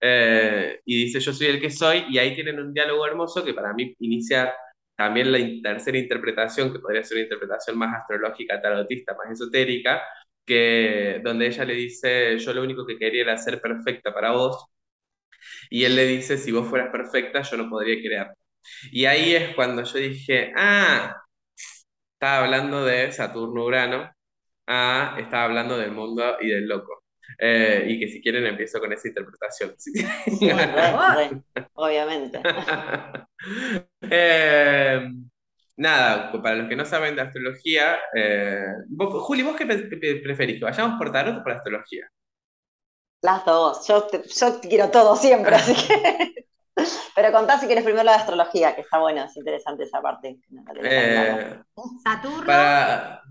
Eh, 0.04 0.80
y 0.84 1.04
dice, 1.06 1.20
yo 1.20 1.32
soy 1.32 1.48
el 1.48 1.62
que 1.62 1.70
soy, 1.70 2.06
y 2.10 2.18
ahí 2.18 2.34
tienen 2.34 2.60
un 2.60 2.74
diálogo 2.74 3.06
hermoso 3.06 3.46
que 3.46 3.54
para 3.54 3.74
mí 3.74 3.96
inicia 4.00 4.52
también 4.98 5.32
la 5.32 5.40
tercera 5.62 6.00
interpretación, 6.00 6.74
que 6.74 6.80
podría 6.80 7.04
ser 7.04 7.18
una 7.18 7.24
interpretación 7.26 7.78
más 7.78 7.94
astrológica, 8.02 8.60
tarotista, 8.60 9.16
más 9.16 9.32
esotérica, 9.32 10.02
que, 10.52 11.22
donde 11.24 11.48
ella 11.48 11.64
le 11.64 11.74
dice, 11.76 12.38
yo 12.38 12.54
lo 12.54 12.62
único 12.62 12.86
que 12.86 12.98
quería 12.98 13.22
era 13.22 13.38
ser 13.38 13.62
perfecta 13.62 14.14
para 14.14 14.32
vos, 14.32 14.66
y 15.70 15.86
él 15.86 15.96
le 15.96 16.06
dice, 16.06 16.38
si 16.38 16.52
vos 16.52 16.68
fueras 16.68 16.92
perfecta, 16.92 17.42
yo 17.42 17.56
no 17.56 17.70
podría 17.70 17.96
crear. 18.02 18.36
Y 18.92 19.06
ahí 19.06 19.34
es 19.34 19.56
cuando 19.56 19.84
yo 19.84 19.98
dije, 19.98 20.52
ah, 20.58 21.16
estaba 22.14 22.44
hablando 22.44 22.84
de 22.84 23.12
Saturno-Urano, 23.14 24.12
ah, 24.68 25.16
estaba 25.20 25.46
hablando 25.46 25.78
del 25.78 25.92
mundo 25.92 26.36
y 26.42 26.50
del 26.50 26.68
loco. 26.68 27.04
Eh, 27.40 27.86
y 27.88 28.00
que 28.00 28.10
si 28.10 28.22
quieren 28.22 28.46
empiezo 28.46 28.82
con 28.82 28.92
esa 28.92 29.08
interpretación. 29.08 29.74
obviamente. 31.76 32.42
Eh, 34.14 35.10
nada, 35.82 36.32
para 36.32 36.56
los 36.56 36.70
que 36.70 36.76
no 36.76 36.86
saben 36.86 37.16
de 37.16 37.24
astrología, 37.24 37.98
eh, 38.16 38.64
Juli, 38.98 39.44
¿vos 39.44 39.56
qué 39.56 39.66
preferís? 39.66 40.60
¿Que 40.60 40.66
vayamos 40.66 40.98
por 40.98 41.12
tarot 41.12 41.40
o 41.40 41.44
por 41.44 41.52
astrología? 41.52 42.10
Las 43.22 43.46
dos. 43.46 43.88
Yo, 43.88 44.08
yo 44.12 44.62
quiero 44.62 44.90
todo 44.90 45.16
siempre, 45.16 45.56
así 45.56 45.74
que. 45.76 46.46
Pero 47.16 47.32
contá 47.32 47.60
si 47.60 47.66
quieres 47.66 47.84
primero 47.84 48.04
la 48.04 48.14
de 48.14 48.18
astrología, 48.20 48.74
que 48.74 48.82
está 48.82 49.00
bueno, 49.00 49.26
es 49.26 49.36
interesante 49.36 49.84
esa 49.84 50.02
parte. 50.02 50.40
Saturno. 52.04 53.22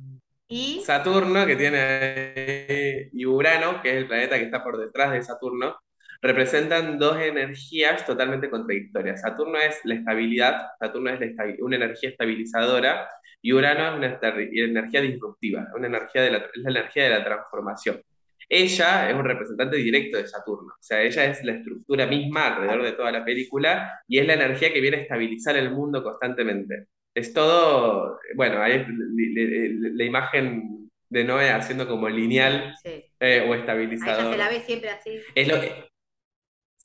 ¿Y? 0.46 0.80
Saturno, 0.84 1.46
que 1.46 1.56
tiene. 1.56 3.10
Y 3.12 3.26
Urano, 3.26 3.80
que 3.80 3.90
es 3.90 3.96
el 3.96 4.08
planeta 4.08 4.36
que 4.36 4.44
está 4.44 4.62
por 4.62 4.78
detrás 4.78 5.12
de 5.12 5.22
Saturno, 5.22 5.76
representan 6.22 6.98
dos 6.98 7.20
energías 7.20 8.04
totalmente 8.04 8.50
contradictorias. 8.50 9.20
Saturno 9.20 9.58
es 9.58 9.80
la 9.84 9.94
estabilidad, 9.94 10.66
Saturno 10.78 11.10
es 11.10 11.20
una 11.60 11.76
energía 11.76 12.10
estabilizadora 12.10 13.08
y 13.42 13.52
Urano 13.52 14.04
es 14.04 14.18
una 14.20 14.34
energía 14.66 15.00
disruptiva, 15.00 15.68
una 15.74 15.86
energía 15.86 16.22
de 16.22 16.30
la, 16.30 16.38
es 16.38 16.62
la 16.62 16.70
energía 16.70 17.04
de 17.04 17.10
la 17.10 17.24
transformación. 17.24 18.02
Ella 18.48 19.08
es 19.08 19.14
un 19.14 19.24
representante 19.24 19.76
directo 19.76 20.16
de 20.18 20.26
Saturno, 20.26 20.72
o 20.72 20.82
sea, 20.82 21.00
ella 21.00 21.24
es 21.26 21.42
la 21.44 21.52
estructura 21.52 22.06
misma 22.06 22.48
alrededor 22.48 22.82
de 22.82 22.92
toda 22.92 23.12
la 23.12 23.24
película 23.24 24.02
y 24.08 24.18
es 24.18 24.26
la 24.26 24.34
energía 24.34 24.72
que 24.72 24.80
viene 24.80 24.96
a 24.98 25.00
estabilizar 25.02 25.56
el 25.56 25.70
mundo 25.70 26.02
constantemente. 26.02 26.86
Es 27.14 27.32
todo, 27.32 28.18
bueno, 28.34 28.60
hay 28.60 28.84
la 28.88 30.04
imagen 30.04 30.90
de 31.08 31.24
Noé 31.24 31.50
haciendo 31.50 31.88
como 31.88 32.08
lineal 32.08 32.74
eh, 32.84 33.46
o 33.48 33.54
estabilizador. 33.54 34.20
ella 34.20 34.32
se 34.32 34.38
la 34.38 34.48
ve 34.48 34.60
siempre 34.60 34.90
así. 34.90 35.20
Es 35.34 35.48
lo 35.48 35.60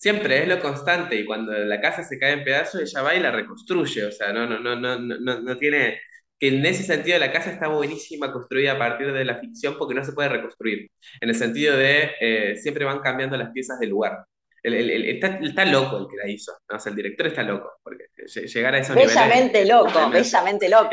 siempre 0.06 0.44
es 0.44 0.48
lo 0.48 0.62
constante 0.62 1.16
y 1.16 1.26
cuando 1.26 1.52
la 1.52 1.82
casa 1.82 2.04
se 2.04 2.20
cae 2.20 2.34
en 2.34 2.44
pedazos 2.44 2.80
ella 2.80 3.02
va 3.02 3.16
y 3.16 3.20
la 3.20 3.32
reconstruye, 3.32 4.06
o 4.06 4.12
sea, 4.12 4.32
no, 4.32 4.46
no, 4.46 4.60
no, 4.60 4.76
no, 4.76 5.00
no, 5.00 5.42
no 5.42 5.58
tiene, 5.58 6.00
que 6.38 6.50
en 6.50 6.64
ese 6.64 6.84
sentido 6.84 7.18
la 7.18 7.32
casa 7.32 7.50
está 7.50 7.70
buenísima 7.70 8.32
construida 8.32 8.74
a 8.74 8.78
partir 8.78 9.12
de 9.12 9.26
la 9.26 9.40
ficción 9.40 9.76
porque 9.80 9.96
no 9.96 10.06
se 10.06 10.12
puede 10.12 10.30
reconstruir, 10.30 10.92
en 11.20 11.30
el 11.30 11.34
sentido 11.34 11.76
de 11.76 12.12
eh, 12.22 12.56
siempre 12.56 12.86
van 12.86 13.00
cambiando 13.00 13.36
las 13.36 13.50
piezas 13.50 13.80
del 13.80 13.90
lugar. 13.90 14.24
está, 14.62 15.66
loco 15.66 15.98
el 15.98 16.08
que 16.08 16.18
la 16.18 16.30
hizo, 16.30 16.56
¿no? 16.70 16.78
el 16.86 16.96
director 16.96 17.26
está 17.26 17.42
loco, 17.42 17.72
porque 17.82 18.06
llegar 18.28 18.76
a 18.76 18.78
esos 18.78 18.96
bellamente 18.96 19.66
loco, 19.66 20.10
bellamente 20.12 20.70
loco. 20.70 20.92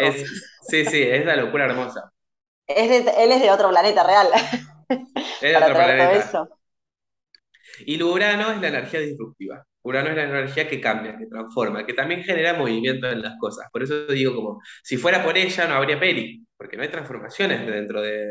sí, 0.70 0.87
sí, 0.87 1.03
es 1.03 1.27
la 1.27 1.37
locura 1.37 1.66
hermosa. 1.66 2.11
Es 2.66 3.07
él 3.18 3.33
es 3.33 3.42
de 3.42 3.51
otro 3.51 3.68
planeta 3.68 4.05
real. 4.05 4.29
Es 4.88 5.53
de 5.53 5.57
otro 5.59 5.75
planeta. 5.75 6.48
Y 7.81 8.03
Urano 8.03 8.53
es 8.53 8.61
la 8.61 8.69
energía 8.69 9.01
disruptiva. 9.01 9.65
Urano 9.83 10.11
es 10.11 10.17
la 10.17 10.25
energía 10.25 10.69
que 10.69 10.81
cambia, 10.81 11.17
que 11.19 11.27
transforma, 11.27 11.85
que 11.87 11.95
también 11.95 12.23
genera 12.23 12.55
movimiento 12.55 13.09
en 13.11 13.23
las 13.23 13.37
cosas. 13.39 13.69
Por 13.73 13.83
eso 13.83 14.07
digo 14.07 14.35
como, 14.35 14.61
si 14.83 14.97
fuera 14.97 15.25
por 15.25 15.37
ella 15.37 15.67
no 15.67 15.75
habría 15.75 15.99
peli, 15.99 16.45
porque 16.57 16.77
no 16.77 16.83
hay 16.83 16.89
transformaciones 16.89 17.67
dentro 17.67 18.01
de, 18.01 18.29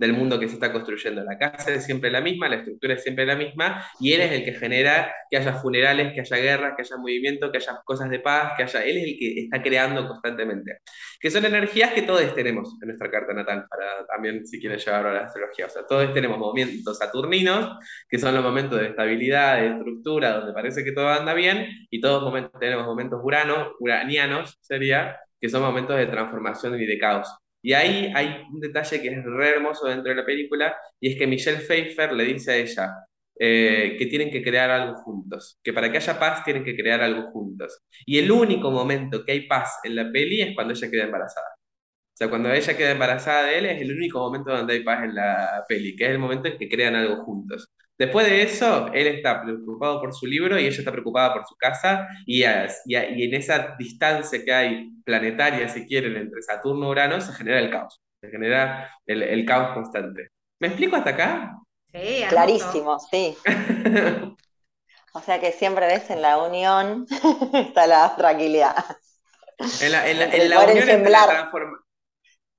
del 0.00 0.14
mundo 0.14 0.40
que 0.40 0.48
se 0.48 0.54
está 0.54 0.72
construyendo. 0.72 1.22
La 1.22 1.36
casa 1.36 1.74
es 1.74 1.84
siempre 1.84 2.10
la 2.10 2.22
misma, 2.22 2.48
la 2.48 2.56
estructura 2.56 2.94
es 2.94 3.02
siempre 3.02 3.26
la 3.26 3.36
misma, 3.36 3.84
y 4.00 4.14
él 4.14 4.22
es 4.22 4.32
el 4.32 4.44
que 4.46 4.54
genera 4.54 5.14
que 5.28 5.36
haya 5.36 5.52
funerales, 5.52 6.14
que 6.14 6.20
haya 6.20 6.36
guerras, 6.38 6.72
que 6.74 6.82
haya 6.82 6.96
movimiento, 6.96 7.52
que 7.52 7.58
haya 7.58 7.78
cosas 7.84 8.08
de 8.08 8.18
paz, 8.18 8.54
que 8.56 8.62
haya... 8.62 8.82
Él 8.82 8.96
es 8.96 9.04
el 9.04 9.18
que 9.18 9.40
está 9.42 9.62
creando 9.62 10.08
constantemente. 10.08 10.78
Que 11.20 11.30
son 11.30 11.44
energías 11.44 11.92
que 11.92 12.00
todos 12.00 12.34
tenemos 12.34 12.78
en 12.80 12.88
nuestra 12.88 13.10
carta 13.10 13.34
natal, 13.34 13.66
para 13.68 14.06
también 14.06 14.46
si 14.46 14.58
quieren 14.58 14.78
llevarlo 14.78 15.10
a 15.10 15.12
la 15.12 15.20
astrología. 15.24 15.66
O 15.66 15.68
sea, 15.70 15.86
todos 15.86 16.14
tenemos 16.14 16.38
momentos 16.38 16.96
saturninos, 16.96 17.76
que 18.08 18.18
son 18.18 18.34
los 18.34 18.42
momentos 18.42 18.80
de 18.80 18.86
estabilidad, 18.86 19.60
de 19.60 19.68
estructura, 19.68 20.32
donde 20.32 20.54
parece 20.54 20.82
que 20.82 20.92
todo 20.92 21.08
anda 21.08 21.34
bien, 21.34 21.68
y 21.90 22.00
todos 22.00 22.22
momentos, 22.22 22.58
tenemos 22.58 22.86
momentos 22.86 23.20
urano, 23.22 23.72
uranianos, 23.78 24.56
sería, 24.62 25.18
que 25.38 25.50
son 25.50 25.60
momentos 25.60 25.98
de 25.98 26.06
transformación 26.06 26.80
y 26.80 26.86
de 26.86 26.98
caos. 26.98 27.28
Y 27.62 27.72
ahí 27.74 28.12
hay 28.14 28.44
un 28.52 28.60
detalle 28.60 29.00
que 29.00 29.08
es 29.08 29.24
re 29.24 29.50
hermoso 29.50 29.86
dentro 29.88 30.10
de 30.10 30.16
la 30.16 30.24
película, 30.26 30.76
y 31.00 31.12
es 31.12 31.18
que 31.18 31.26
Michelle 31.26 31.60
Pfeiffer 31.60 32.12
le 32.12 32.24
dice 32.24 32.52
a 32.52 32.56
ella 32.56 32.94
eh, 33.38 33.96
que 33.98 34.06
tienen 34.06 34.30
que 34.30 34.42
crear 34.42 34.70
algo 34.70 34.96
juntos, 35.02 35.58
que 35.62 35.72
para 35.72 35.90
que 35.90 35.98
haya 35.98 36.18
paz 36.18 36.44
tienen 36.44 36.64
que 36.64 36.76
crear 36.76 37.00
algo 37.02 37.30
juntos. 37.30 37.82
Y 38.06 38.18
el 38.18 38.30
único 38.30 38.70
momento 38.70 39.24
que 39.24 39.32
hay 39.32 39.46
paz 39.46 39.78
en 39.84 39.96
la 39.96 40.10
peli 40.12 40.42
es 40.42 40.54
cuando 40.54 40.74
ella 40.74 40.90
queda 40.90 41.04
embarazada. 41.04 41.46
O 42.14 42.16
sea, 42.16 42.28
cuando 42.28 42.52
ella 42.52 42.76
queda 42.76 42.90
embarazada 42.92 43.46
de 43.46 43.58
él 43.58 43.66
es 43.66 43.80
el 43.82 43.92
único 43.96 44.18
momento 44.20 44.52
donde 44.52 44.74
hay 44.74 44.84
paz 44.84 45.04
en 45.04 45.14
la 45.14 45.64
peli, 45.68 45.96
que 45.96 46.04
es 46.04 46.10
el 46.10 46.18
momento 46.18 46.48
en 46.48 46.58
que 46.58 46.68
crean 46.68 46.94
algo 46.94 47.24
juntos. 47.24 47.68
Después 48.00 48.26
de 48.26 48.40
eso, 48.40 48.90
él 48.94 49.08
está 49.08 49.42
preocupado 49.42 50.00
por 50.00 50.14
su 50.14 50.26
libro 50.26 50.58
y 50.58 50.64
ella 50.64 50.78
está 50.78 50.90
preocupada 50.90 51.34
por 51.34 51.46
su 51.46 51.54
casa 51.54 52.08
y, 52.24 52.44
y, 52.86 52.94
en 52.94 53.34
esa 53.34 53.76
distancia 53.78 54.42
que 54.42 54.54
hay 54.54 54.90
planetaria, 55.04 55.68
si 55.68 55.86
quieren, 55.86 56.16
entre 56.16 56.40
Saturno 56.40 56.86
y 56.86 56.90
Urano, 56.92 57.20
se 57.20 57.30
genera 57.34 57.58
el 57.58 57.68
caos, 57.68 58.00
se 58.22 58.30
genera 58.30 58.90
el, 59.04 59.44
caos 59.44 59.74
constante. 59.74 60.30
¿Me 60.60 60.68
explico 60.68 60.96
hasta 60.96 61.10
acá? 61.10 61.58
Sí, 61.92 62.24
clarísimo, 62.30 62.98
sí. 63.00 63.36
o 65.12 65.20
sea 65.20 65.38
que 65.38 65.52
siempre 65.52 65.86
ves 65.86 66.08
en 66.08 66.22
la 66.22 66.38
unión 66.38 67.06
está 67.52 67.86
la 67.86 68.16
tranquilidad. 68.16 68.76
En 69.82 69.92
la, 69.92 70.04
unión 70.04 70.88
entre 70.88 71.02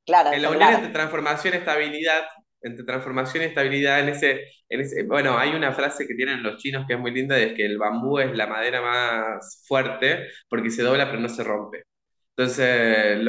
claro, 0.05 0.33
en 0.33 0.41
la 0.43 0.49
unión 0.51 0.73
entre 0.75 0.91
transformación 0.91 1.55
y 1.55 1.57
estabilidad 1.57 2.25
entre 2.61 2.85
transformación 2.85 3.43
y 3.43 3.47
estabilidad 3.47 3.99
en 4.01 4.09
ese, 4.09 4.45
en 4.69 4.81
ese, 4.81 5.03
bueno, 5.03 5.37
hay 5.37 5.51
una 5.53 5.71
frase 5.73 6.07
que 6.07 6.15
tienen 6.15 6.43
los 6.43 6.57
chinos 6.57 6.85
que 6.87 6.93
es 6.95 6.99
muy 6.99 7.11
linda, 7.11 7.37
es 7.39 7.53
que 7.53 7.65
el 7.65 7.77
bambú 7.77 8.19
es 8.19 8.35
la 8.35 8.47
madera 8.47 8.81
más 8.81 9.63
fuerte 9.67 10.27
porque 10.49 10.69
se 10.71 10.83
dobla 10.83 11.07
pero 11.07 11.19
no 11.21 11.29
se 11.29 11.43
rompe. 11.43 11.83
Entonces, 12.35 13.19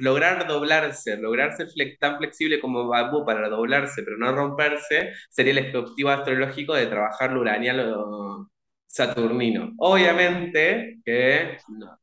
lograr 0.00 0.46
doblarse, 0.46 1.16
lograr 1.16 1.56
ser 1.56 1.68
tan 1.98 2.18
flexible 2.18 2.60
como 2.60 2.86
bambú 2.86 3.24
para 3.24 3.48
doblarse 3.48 4.02
pero 4.02 4.18
no 4.18 4.32
romperse, 4.32 5.12
sería 5.30 5.52
el 5.52 5.76
objetivo 5.76 6.10
astrológico 6.10 6.74
de 6.74 6.86
trabajar 6.86 7.32
lo 7.32 7.40
uranial 7.40 7.80
o 7.96 8.48
saturnino. 8.86 9.72
Obviamente 9.78 10.98
que 11.04 11.58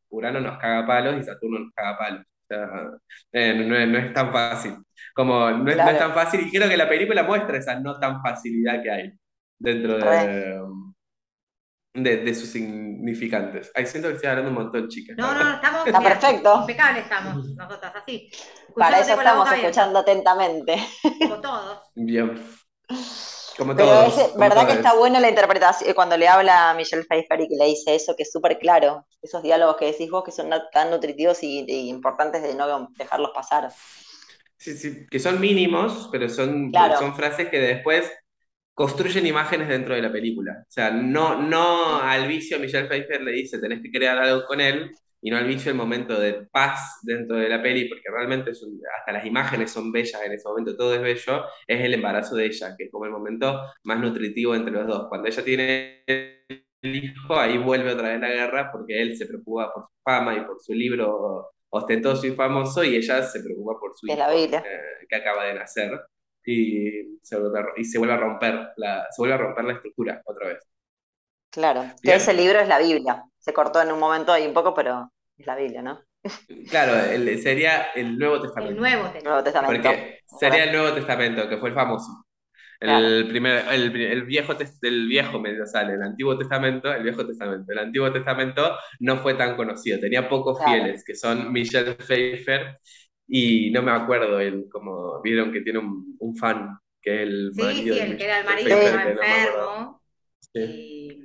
Urano 0.09 0.39
nos 0.41 0.57
caga 0.59 0.85
palos 0.87 1.17
y 1.19 1.23
Saturno 1.23 1.59
nos 1.59 1.73
caga 1.73 1.97
palos. 1.97 2.25
Eh, 3.31 3.53
no, 3.53 3.97
es 3.97 4.13
tan 4.13 4.31
fácil. 4.31 4.73
Como 5.19 5.51
no 5.51 5.69
es, 5.69 5.75
tan 5.75 6.13
fácil, 6.13 6.47
y 6.47 6.49
creo 6.49 6.69
que 6.69 6.77
la 6.77 6.87
película 6.87 7.23
muestra 7.23 7.57
esa 7.57 7.77
no 7.77 7.99
tan 7.99 8.21
facilidad 8.21 8.81
que 8.81 8.89
hay 8.89 9.11
dentro 9.59 9.97
de, 11.93 12.17
de, 12.23 12.33
sus 12.33 12.47
significantes. 12.47 13.69
Ahí 13.75 13.85
siento 13.85 14.07
que 14.07 14.13
estoy 14.15 14.29
hablando 14.29 14.51
un 14.51 14.55
montón, 14.55 14.87
chicas. 14.87 15.17
No, 15.17 15.33
no, 15.33 15.55
estamos 15.55 15.85
Está 15.85 15.99
perfecto. 15.99 16.59
Impecables 16.61 17.03
estamos, 17.03 17.49
nosotras, 17.49 17.91
así. 17.97 18.31
Para 18.73 19.01
eso 19.01 19.15
estamos 19.15 19.51
escuchando 19.51 19.99
atentamente. 19.99 20.77
Como 21.19 21.41
todos. 21.41 21.81
Bien. 21.95 22.41
Como 23.57 23.75
Pero 23.75 24.03
es 24.03 24.37
verdad 24.37 24.67
que 24.67 24.73
está 24.75 24.93
buena 24.93 25.19
la 25.19 25.27
interpretación, 25.27 25.93
cuando 25.95 26.15
le 26.15 26.29
habla 26.29 26.69
a 26.69 26.73
Michelle 26.75 27.03
Pfeiffer 27.03 27.41
y 27.41 27.49
que 27.49 27.57
le 27.57 27.65
dice 27.65 27.93
eso, 27.93 28.15
que 28.15 28.23
es 28.23 28.31
súper 28.31 28.57
claro, 28.57 29.05
esos 29.21 29.43
diálogos 29.43 29.75
que 29.75 29.87
decís 29.87 30.09
vos 30.09 30.23
que 30.23 30.31
son 30.31 30.49
tan 30.71 30.89
nutritivos 30.89 31.43
y, 31.43 31.89
importantes 31.89 32.41
de 32.41 32.55
no 32.55 32.87
dejarlos 32.97 33.31
pasar. 33.35 33.69
Sí, 34.59 34.73
sí, 34.73 35.07
que 35.09 35.19
son 35.19 35.39
mínimos, 35.39 36.09
pero 36.11 36.27
son, 36.27 36.71
son 36.97 37.15
frases 37.15 37.49
que 37.49 37.59
después 37.59 38.11
construyen 38.73 39.25
imágenes 39.25 39.69
dentro 39.69 39.95
de 39.95 40.01
la 40.01 40.11
película. 40.11 40.63
O 40.67 40.71
sea, 40.71 40.91
no, 40.91 41.41
no 41.41 42.01
al 42.01 42.27
vicio 42.27 42.59
Michelle 42.59 42.87
Pfeiffer 42.87 43.21
le 43.21 43.31
dice 43.31 43.59
tenés 43.59 43.81
que 43.81 43.91
crear 43.91 44.17
algo 44.17 44.45
con 44.45 44.61
él, 44.61 44.91
y 45.21 45.29
no 45.31 45.37
al 45.37 45.47
vicio 45.47 45.71
el 45.71 45.77
momento 45.77 46.19
de 46.19 46.45
paz 46.51 46.99
dentro 47.03 47.37
de 47.37 47.49
la 47.49 47.61
peli, 47.61 47.89
porque 47.89 48.09
realmente 48.09 48.51
hasta 48.51 49.11
las 49.11 49.25
imágenes 49.25 49.71
son 49.71 49.91
bellas 49.91 50.21
en 50.25 50.31
ese 50.33 50.47
momento, 50.47 50.75
todo 50.77 50.95
es 50.95 51.01
bello, 51.01 51.45
es 51.67 51.81
el 51.81 51.93
embarazo 51.93 52.35
de 52.35 52.45
ella, 52.45 52.75
que 52.77 52.85
es 52.85 52.91
como 52.91 53.05
el 53.05 53.11
momento 53.11 53.61
más 53.83 53.99
nutritivo 53.99 54.55
entre 54.55 54.73
los 54.73 54.87
dos. 54.87 55.07
Cuando 55.09 55.27
ella 55.27 55.43
tiene 55.43 56.03
el 56.07 56.95
hijo, 56.95 57.37
ahí 57.37 57.57
vuelve 57.57 57.91
otra 57.91 58.09
vez 58.09 58.19
la 58.21 58.29
guerra, 58.29 58.71
porque 58.71 59.01
él 59.01 59.17
se 59.17 59.25
preocupa 59.25 59.73
por 59.73 59.83
su 59.83 60.01
fama 60.03 60.35
y 60.35 60.41
por 60.45 60.59
su 60.61 60.73
libro 60.73 61.49
ostentoso 61.69 62.27
y 62.27 62.31
famoso, 62.31 62.83
y 62.83 62.95
ella 62.95 63.23
se 63.23 63.41
preocupa 63.41 63.79
por 63.79 63.91
su 63.95 64.07
hijo 64.07 64.17
eh, 64.17 64.61
que 65.07 65.15
acaba 65.15 65.45
de 65.45 65.53
nacer. 65.55 65.99
Y 66.45 67.19
se, 67.21 67.37
vuelve, 67.37 67.71
y 67.77 67.83
se 67.83 67.99
vuelve 67.99 68.13
a 68.13 68.17
romper 68.17 68.69
la, 68.77 69.05
se 69.11 69.21
vuelve 69.21 69.35
a 69.35 69.37
romper 69.37 69.65
la 69.65 69.73
estructura 69.73 70.21
otra 70.25 70.47
vez. 70.47 70.59
Claro, 71.51 71.83
que 72.01 72.15
ese 72.15 72.33
libro 72.33 72.59
es 72.59 72.67
la 72.67 72.79
Biblia. 72.79 73.23
Se 73.37 73.53
cortó 73.53 73.81
en 73.81 73.91
un 73.91 73.99
momento 73.99 74.31
ahí 74.31 74.47
un 74.47 74.53
poco, 74.53 74.73
pero 74.73 75.11
es 75.37 75.45
la 75.45 75.55
Biblia, 75.55 75.81
¿no? 75.81 76.01
Claro, 76.69 76.93
sería 77.41 77.91
el 77.95 78.17
Nuevo 78.17 78.41
Testamento. 78.41 78.75
El 78.75 79.23
Nuevo 79.23 79.43
Testamento. 79.43 79.89
Porque 79.89 80.19
sería 80.25 80.65
el 80.65 80.71
Nuevo 80.71 80.93
Testamento, 80.93 81.47
que 81.47 81.57
fue 81.57 81.69
el 81.69 81.75
famoso. 81.75 82.25
El, 82.79 83.27
primer, 83.27 83.65
el, 83.71 83.89
viejo, 84.25 84.53
el 84.83 85.07
viejo 85.07 85.39
medio 85.39 85.65
sale, 85.65 85.95
el 85.95 86.01
Antiguo 86.01 86.37
Testamento, 86.37 86.93
el 86.93 87.03
Viejo 87.03 87.25
Testamento. 87.25 87.71
El 87.73 87.79
Antiguo 87.79 88.11
Testamento 88.11 88.77
no 88.99 89.17
fue 89.17 89.33
tan 89.33 89.57
conocido, 89.57 89.99
tenía 89.99 90.29
pocos 90.29 90.63
fieles, 90.63 91.03
que 91.03 91.13
son 91.13 91.51
Michelle 91.51 91.95
Pfeiffer 91.95 92.79
y 93.27 93.69
no 93.71 93.81
me 93.81 93.91
acuerdo, 93.91 94.39
él 94.39 94.67
como 94.71 95.21
vieron 95.21 95.51
que 95.51 95.61
tiene 95.61 95.79
un, 95.79 96.15
un 96.19 96.35
fan, 96.35 96.79
que 97.01 97.15
es 97.15 97.29
el 97.29 97.51
sí, 97.53 97.61
marido. 97.61 97.95
Sí, 97.95 98.01
el 98.01 98.17
que 98.17 98.23
era 98.23 98.39
el 98.39 98.45
marido 98.45 98.79
que 98.79 98.85
estaba 98.85 99.03
enfermo. 99.03 100.01
y, 100.53 101.23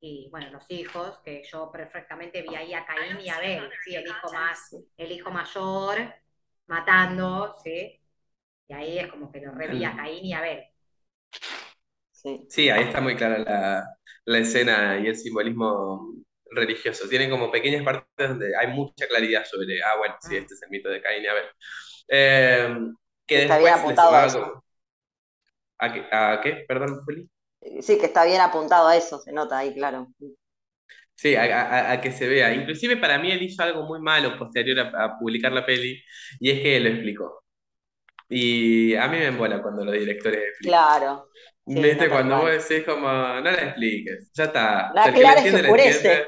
y, 0.00 0.28
bueno, 0.30 0.50
los 0.50 0.70
hijos, 0.70 1.18
que 1.24 1.42
yo 1.44 1.70
perfectamente 1.70 2.42
vi 2.42 2.54
ahí 2.54 2.72
a 2.72 2.86
Caín 2.86 3.20
y 3.20 3.28
a 3.28 3.36
Abel, 3.36 3.70
sí, 3.84 3.94
el 3.94 4.06
hijo 4.06 4.32
más, 4.32 4.76
el 4.96 5.12
hijo 5.12 5.30
mayor 5.30 6.14
matando, 6.66 7.54
sí. 7.62 8.00
Y 8.68 8.74
ahí 8.74 8.98
es 8.98 9.08
como 9.08 9.30
que 9.30 9.40
lo 9.40 9.52
reví 9.52 9.84
a 9.84 9.96
Caín 9.96 10.24
y 10.24 10.32
a 10.32 10.38
Abel. 10.38 10.64
Sí. 12.48 12.68
ahí 12.68 12.84
está 12.84 13.00
muy 13.00 13.14
clara 13.14 13.38
la, 14.24 14.38
escena 14.38 14.98
y 14.98 15.06
el 15.06 15.16
simbolismo 15.16 16.14
religioso. 16.50 17.08
Tienen 17.08 17.30
como 17.30 17.50
pequeñas 17.50 17.84
partes 17.84 18.28
donde 18.28 18.56
hay 18.56 18.68
mucha 18.68 19.06
claridad 19.06 19.44
sobre, 19.44 19.82
ah, 19.82 19.96
bueno, 19.98 20.16
sí, 20.20 20.36
ah. 20.36 20.38
este 20.38 20.54
es 20.54 20.62
el 20.62 20.70
mito 20.70 20.88
de 20.88 21.00
Caín 21.00 21.22
y 21.22 21.26
Abel. 21.26 21.44
Eh, 22.08 22.78
que 23.26 23.42
está 23.42 23.58
bien 23.58 23.74
apuntado 23.74 24.14
a 24.14 24.26
eso. 24.26 24.64
¿A 25.78 26.40
qué? 26.42 26.64
Perdón, 26.66 27.02
Juli. 27.04 27.30
Sí, 27.80 27.98
que 27.98 28.06
está 28.06 28.24
bien 28.24 28.40
apuntado 28.40 28.88
a 28.88 28.96
eso, 28.96 29.18
se 29.18 29.32
nota 29.32 29.58
ahí, 29.58 29.74
claro. 29.74 30.08
Sí, 31.14 31.34
a, 31.34 32.00
que 32.00 32.12
se 32.12 32.28
vea. 32.28 32.54
Inclusive 32.54 32.96
para 32.96 33.18
mí 33.18 33.30
él 33.32 33.42
hizo 33.42 33.62
algo 33.62 33.84
muy 33.84 34.00
malo 34.00 34.38
posterior 34.38 34.78
a, 34.78 35.18
publicar 35.18 35.52
la 35.52 35.66
peli, 35.66 36.00
y 36.38 36.50
es 36.50 36.60
que 36.60 36.80
lo 36.80 36.88
explicó. 36.90 37.44
Y 38.28 38.94
a 38.94 39.08
mí 39.08 39.18
me 39.18 39.26
embola 39.26 39.62
cuando 39.62 39.84
los 39.84 39.94
directores 39.94 40.40
explican. 40.40 40.88
Claro. 40.88 41.28
¿Viste? 41.64 42.08
Cuando 42.08 42.38
vos 42.38 42.50
decís 42.50 42.84
como, 42.86 43.08
no 43.08 43.40
la 43.42 43.52
expliques, 43.52 44.30
ya 44.34 44.44
está. 44.44 44.90
No 44.94 45.02
aclares 45.02 45.44
que, 45.44 45.54
oscurece. 45.54 46.26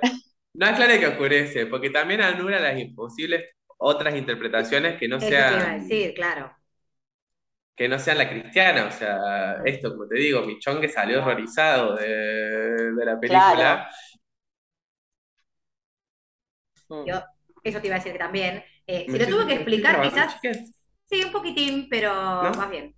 No 0.52 0.66
aclares 0.66 0.98
que 0.98 1.06
oscurece, 1.06 1.66
porque 1.66 1.90
también 1.90 2.20
anula 2.20 2.60
las 2.60 2.78
imposibles 2.78 3.44
otras 3.78 4.14
interpretaciones 4.14 4.98
que 4.98 5.08
no 5.08 5.16
Eso 5.16 5.28
sean... 5.28 5.54
Te 5.54 5.60
iba 5.60 5.70
a 5.70 5.78
decir, 5.78 6.14
claro. 6.14 6.56
Que 7.74 7.88
no 7.88 7.98
sean 7.98 8.18
la 8.18 8.28
cristiana, 8.28 8.86
o 8.86 8.90
sea, 8.90 9.62
esto, 9.64 9.92
como 9.92 10.06
te 10.06 10.16
digo, 10.16 10.42
Michón 10.42 10.80
que 10.80 10.88
salió 10.88 11.20
horrorizado 11.20 11.96
de, 11.96 12.92
la 13.02 13.18
película. 13.18 13.90
Yo, 17.06 17.22
eso 17.62 17.80
te 17.80 17.86
iba 17.86 17.96
a 17.96 17.98
decir 17.98 18.12
que 18.12 18.18
también. 18.18 18.62
Eh, 18.86 19.06
si 19.08 19.18
lo 19.18 19.26
tuve 19.26 19.46
que 19.46 19.54
explicar, 19.54 20.02
quizás... 20.02 20.36
Sí, 21.10 21.24
un 21.24 21.32
poquitín, 21.32 21.88
pero 21.88 22.14
más 22.14 22.70
bien. 22.70 22.94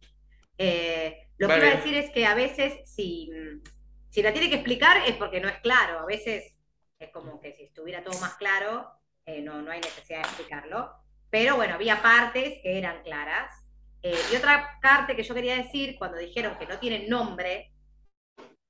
Eh, 0.59 1.29
lo 1.39 1.49
que 1.49 1.57
iba 1.57 1.67
a 1.67 1.77
decir 1.77 1.95
es 1.95 2.11
que 2.11 2.27
a 2.27 2.35
veces, 2.35 2.81
si, 2.85 3.31
si 4.11 4.23
la 4.23 4.33
tiene 4.33 4.51
que 4.51 4.57
explicar, 4.57 4.99
es 5.07 5.17
porque 5.17 5.41
no 5.41 5.49
es 5.49 5.59
claro. 5.61 6.01
A 6.01 6.05
veces 6.05 6.55
es 6.99 7.11
como 7.11 7.41
que 7.41 7.53
si 7.55 7.65
estuviera 7.65 8.05
todo 8.05 8.21
más 8.21 8.35
claro, 8.35 8.87
eh, 9.25 9.41
no, 9.41 9.63
no 9.63 9.71
hay 9.71 9.81
necesidad 9.81 10.19
de 10.19 10.29
explicarlo. 10.29 10.93
Pero 11.31 11.57
bueno, 11.57 11.75
había 11.75 12.03
partes 12.03 12.61
que 12.63 12.79
eran 12.79 13.03
claras. 13.03 13.51
Eh, 14.03 14.19
y 14.31 14.37
otra 14.37 14.79
parte 14.83 15.17
que 15.17 15.23
yo 15.23 15.35
quería 15.35 15.57
decir, 15.57 15.97
cuando 15.99 16.19
dijeron 16.19 16.59
que 16.59 16.67
no 16.67 16.79
tienen 16.79 17.09
nombre, 17.09 17.73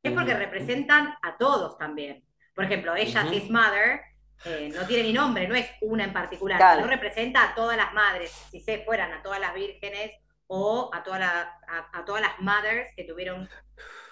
es 0.02 0.12
porque 0.12 0.35
representan 0.35 1.14
a 1.20 1.37
todos 1.37 1.76
también. 1.78 2.24
Por 2.55 2.64
ejemplo, 2.64 2.94
ella, 2.94 3.24
uh 3.26 3.52
Mother, 3.52 4.00
eh, 4.45 4.73
no 4.75 4.87
tiene 4.87 5.05
ni 5.05 5.12
nombre, 5.12 5.47
no 5.47 5.55
es 5.55 5.68
una 5.83 6.05
en 6.05 6.12
particular, 6.12 6.81
no 6.81 6.87
representa 6.87 7.45
a 7.45 7.55
todas 7.55 7.77
las 7.77 7.92
madres, 7.95 8.31
si 8.51 8.61
se 8.61 8.85
fueran 8.85 9.12
a 9.12 9.23
todas 9.23 9.38
las 9.38 9.55
vírgenes 9.55 10.12
o 10.49 10.90
a, 10.92 10.99
a, 10.99 12.05
todas 12.05 12.21
las 12.21 12.38
mothers 12.40 12.90
que 12.97 13.05
tuvieron 13.05 13.49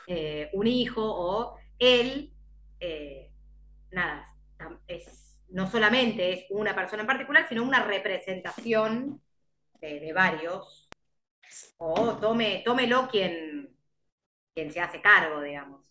eh, 0.06 0.48
un 0.52 0.66
hijo 0.66 1.02
o 1.04 1.56
él, 1.78 2.32
eh, 2.78 3.30
nada, 3.90 4.24
es, 4.86 5.36
no 5.48 5.68
solamente 5.68 6.32
es 6.32 6.44
una 6.50 6.74
persona 6.74 7.02
en 7.02 7.06
particular, 7.06 7.48
sino 7.48 7.62
una 7.62 7.84
representación 7.84 9.20
de, 9.80 10.12
varios, 10.12 10.88
o 11.78 12.16
tome, 12.18 12.62
tómelo 12.64 13.08
quien, 13.08 13.76
quien 14.54 14.70
se 14.70 14.80
hace 14.80 15.00
cargo, 15.00 15.40
digamos. 15.40 15.89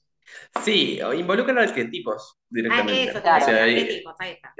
Sí, 0.63 0.99
involucran 1.15 1.57
arquetipos 1.57 2.37
directamente. 2.49 3.09
Ah, 3.09 3.11
eso, 3.11 3.21
claro, 3.21 3.45
arquetipos, 3.45 4.15
ahí 4.19 4.31
está. 4.31 4.53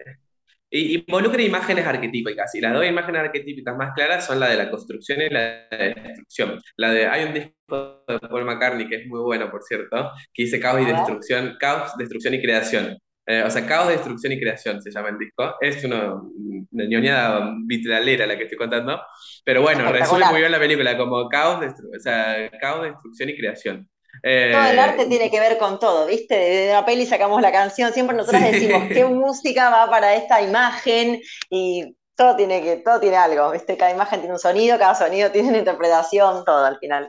Involucra 0.72 1.42
imágenes 1.42 1.86
arquetípicas, 1.86 2.54
y 2.54 2.62
las 2.62 2.74
dos 2.74 2.86
imágenes 2.86 3.22
arquetípicas 3.22 3.76
más 3.76 3.92
claras 3.96 4.26
son 4.28 4.40
la 4.40 4.50
de 4.50 4.56
la 4.56 4.70
construcción 4.70 5.20
y 5.22 5.30
la 5.30 5.68
de 5.72 5.96
la 5.96 6.04
destrucción. 6.04 6.62
La 6.78 6.92
de, 6.92 7.08
hay 7.08 7.24
un 7.26 7.34
disco 7.34 8.04
de 8.08 8.20
Paul 8.20 8.46
McCartney 8.46 8.88
que 8.88 8.98
es 8.98 9.08
muy 9.08 9.20
bueno, 9.20 9.50
por 9.50 9.64
cierto, 9.64 10.12
que 10.32 10.44
dice 10.44 10.60
caos 10.60 10.82
y 10.82 10.86
destrucción, 10.86 11.58
caos, 11.60 11.98
destrucción 11.98 12.36
y 12.36 12.42
creación. 12.42 12.98
Eh, 13.26 13.44
o 13.44 13.50
sea, 13.50 13.66
caos, 13.66 13.90
destrucción 13.90 14.34
y 14.34 14.40
creación 14.40 14.82
se 14.82 14.92
llama 14.92 15.10
el 15.10 15.18
disco. 15.18 15.56
Es 15.60 15.84
una, 15.84 16.14
una 16.14 16.86
ñoñada 16.86 17.52
vitralera 17.66 18.28
la 18.28 18.38
que 18.38 18.44
estoy 18.44 18.58
contando, 18.58 19.02
pero 19.44 19.64
bueno, 19.64 19.92
resume 19.92 20.26
muy 20.26 20.40
bien 20.40 20.52
la 20.52 20.60
película 20.60 20.96
como 20.98 21.28
caos, 21.30 21.66
o 21.66 22.00
sea, 22.00 22.48
caos, 22.60 22.84
destrucción 22.84 23.30
y 23.30 23.38
creación. 23.38 23.90
Todo 24.22 24.72
el 24.72 24.80
arte 24.80 25.04
eh, 25.04 25.08
tiene 25.08 25.32
que 25.32 25.40
ver 25.40 25.58
con 25.58 25.80
todo, 25.80 26.06
¿viste? 26.08 26.36
De 26.36 26.74
la 26.74 26.86
peli 26.86 27.06
sacamos 27.06 27.42
la 27.42 27.52
canción, 27.52 27.94
siempre 27.94 28.16
nosotros 28.16 28.42
decimos 28.42 28.84
qué 28.90 29.06
música 29.06 29.70
va 29.70 29.90
para 29.90 30.16
esta 30.16 30.42
imagen 30.42 31.22
y 31.50 31.96
todo 32.16 32.36
tiene 32.36 32.62
que, 32.62 32.78
todo 32.78 33.00
tiene 33.00 33.16
algo, 33.16 33.52
¿viste? 33.52 33.78
Cada 33.78 33.92
imagen 33.92 34.20
tiene 34.20 34.34
un 34.34 34.40
sonido, 34.40 34.78
cada 34.78 34.94
sonido 34.94 35.32
tiene 35.32 35.50
una 35.50 35.60
interpretación, 35.60 36.44
todo 36.46 36.66
al 36.66 36.78
final. 36.80 37.08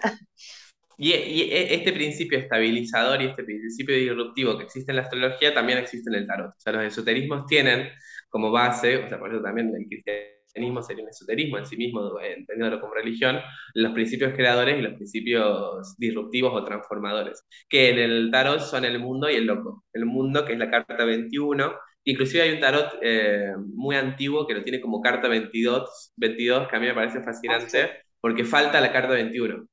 Y, 1.02 1.12
e, 1.12 1.74
este 1.74 1.92
principio 1.92 2.38
estabilizador 2.38 3.22
y 3.22 3.28
este 3.28 3.42
principio 3.42 3.96
disruptivo 3.96 4.58
que 4.58 4.64
existe 4.64 4.92
en 4.92 4.96
la 4.96 5.02
astrología 5.02 5.54
también 5.54 5.78
existe 5.78 6.10
en 6.10 6.16
el 6.16 6.26
tarot. 6.26 6.50
O 6.50 6.60
sea, 6.60 6.74
los 6.74 6.84
esoterismos 6.84 7.46
tienen 7.46 7.88
como 8.28 8.50
base, 8.50 8.98
o 8.98 9.08
sea, 9.08 9.18
por 9.18 9.32
eso 9.32 9.42
también 9.42 9.68
el 9.74 9.86
cristianismo 9.88 10.39
cristianismo 10.50 10.82
sería 10.82 11.04
un 11.04 11.10
esoterismo 11.10 11.58
en 11.58 11.66
sí 11.66 11.76
mismo, 11.76 12.18
entendiéndolo 12.20 12.80
como 12.80 12.94
religión, 12.94 13.40
los 13.74 13.92
principios 13.92 14.34
creadores 14.34 14.78
y 14.78 14.82
los 14.82 14.94
principios 14.94 15.96
disruptivos 15.96 16.52
o 16.54 16.64
transformadores, 16.64 17.44
que 17.68 17.90
en 17.90 17.98
el 17.98 18.30
tarot 18.30 18.60
son 18.60 18.84
el 18.84 18.98
mundo 18.98 19.30
y 19.30 19.36
el 19.36 19.46
loco. 19.46 19.84
El 19.92 20.06
mundo, 20.06 20.44
que 20.44 20.54
es 20.54 20.58
la 20.58 20.70
carta 20.70 21.04
21, 21.04 21.72
inclusive 22.04 22.42
hay 22.42 22.52
un 22.52 22.60
tarot 22.60 22.98
eh, 23.02 23.52
muy 23.74 23.96
antiguo 23.96 24.46
que 24.46 24.54
lo 24.54 24.62
tiene 24.62 24.80
como 24.80 25.00
carta 25.00 25.28
22, 25.28 26.12
22 26.16 26.68
que 26.68 26.76
a 26.76 26.80
mí 26.80 26.86
me 26.86 26.94
parece 26.94 27.22
fascinante, 27.22 27.90
porque 28.20 28.44
falta 28.44 28.80
la 28.80 28.92
carta 28.92 29.14
21. 29.14 29.66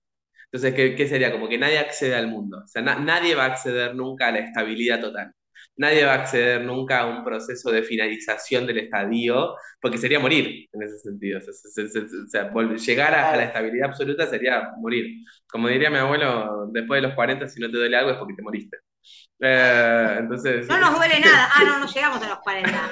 Entonces, 0.45 0.73
¿qué, 0.73 0.95
¿qué, 0.95 1.07
sería? 1.07 1.31
Como 1.31 1.49
que 1.49 1.57
nadie 1.57 1.77
accede 1.77 2.15
al 2.15 2.27
mundo. 2.27 2.59
O 2.63 2.67
sea, 2.67 2.81
nadie 2.81 3.35
va 3.35 3.45
a 3.45 3.47
acceder 3.47 3.95
nunca 3.95 4.27
a 4.27 4.31
la 4.31 4.39
estabilidad 4.39 5.01
total 5.01 5.33
nadie 5.77 6.05
va 6.05 6.13
a 6.13 6.21
acceder 6.21 6.63
nunca 6.63 6.99
a 7.01 7.05
un 7.05 7.23
proceso 7.23 7.71
de 7.71 7.83
finalización 7.83 8.65
del 8.67 8.79
estadio, 8.79 9.55
porque 9.79 9.97
sería 9.97 10.19
morir 10.19 10.67
en 10.71 10.83
ese 10.83 10.99
sentido. 10.99 11.39
O 11.39 12.27
sea, 12.27 12.51
llegar 12.75 13.13
a, 13.13 13.35
la 13.35 13.43
estabilidad 13.43 13.89
absoluta 13.89 14.27
sería 14.27 14.71
morir. 14.77 15.23
Como 15.47 15.67
diría 15.67 15.89
mi 15.89 15.97
abuelo, 15.97 16.67
después 16.71 17.01
de 17.01 17.07
los 17.07 17.15
40, 17.15 17.47
si 17.47 17.61
no 17.61 17.71
te 17.71 17.77
duele 17.77 17.97
algo 17.97 18.11
es 18.11 18.17
porque 18.17 18.33
te 18.33 18.41
moriste. 18.41 18.77
Eh, 19.39 20.15
entonces... 20.19 20.67
No 20.67 20.79
nos 20.79 20.95
duele 20.97 21.19
nada. 21.19 21.49
Ah, 21.53 21.63
no, 21.63 21.79
no 21.79 21.87
llegamos 21.87 22.21
a 22.21 22.29
los 22.29 22.39
40. 22.39 22.91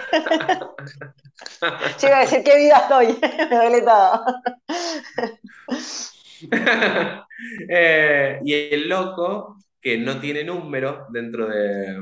Yo 1.99 2.07
iba 2.07 2.17
a 2.17 2.21
decir, 2.21 2.43
¿qué 2.43 2.57
vida 2.57 2.77
estoy? 2.77 3.17
Me 3.49 3.55
duele 3.55 3.81
todo. 3.81 4.25
Eh, 7.69 8.39
y 8.43 8.53
el 8.53 8.87
loco, 8.87 9.57
que 9.81 9.97
no 9.97 10.19
tiene 10.19 10.43
número 10.43 11.05
dentro 11.11 11.47
de, 11.47 11.97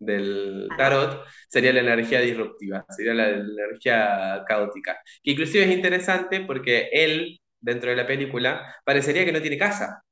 del 0.00 0.68
tarot 0.76 1.24
sería 1.48 1.72
la 1.72 1.80
energía 1.80 2.20
disruptiva, 2.20 2.84
sería 2.88 3.14
la, 3.14 3.28
energía 3.30 4.44
caótica. 4.48 5.00
Que 5.22 5.32
inclusive 5.32 5.64
es 5.64 5.70
interesante 5.70 6.40
porque 6.40 6.88
él, 6.92 7.40
dentro 7.60 7.90
de 7.90 7.96
la 7.96 8.06
película, 8.06 8.76
parecería 8.84 9.24
que 9.24 9.32
no 9.32 9.40
tiene 9.42 9.58
casa. 9.58 10.02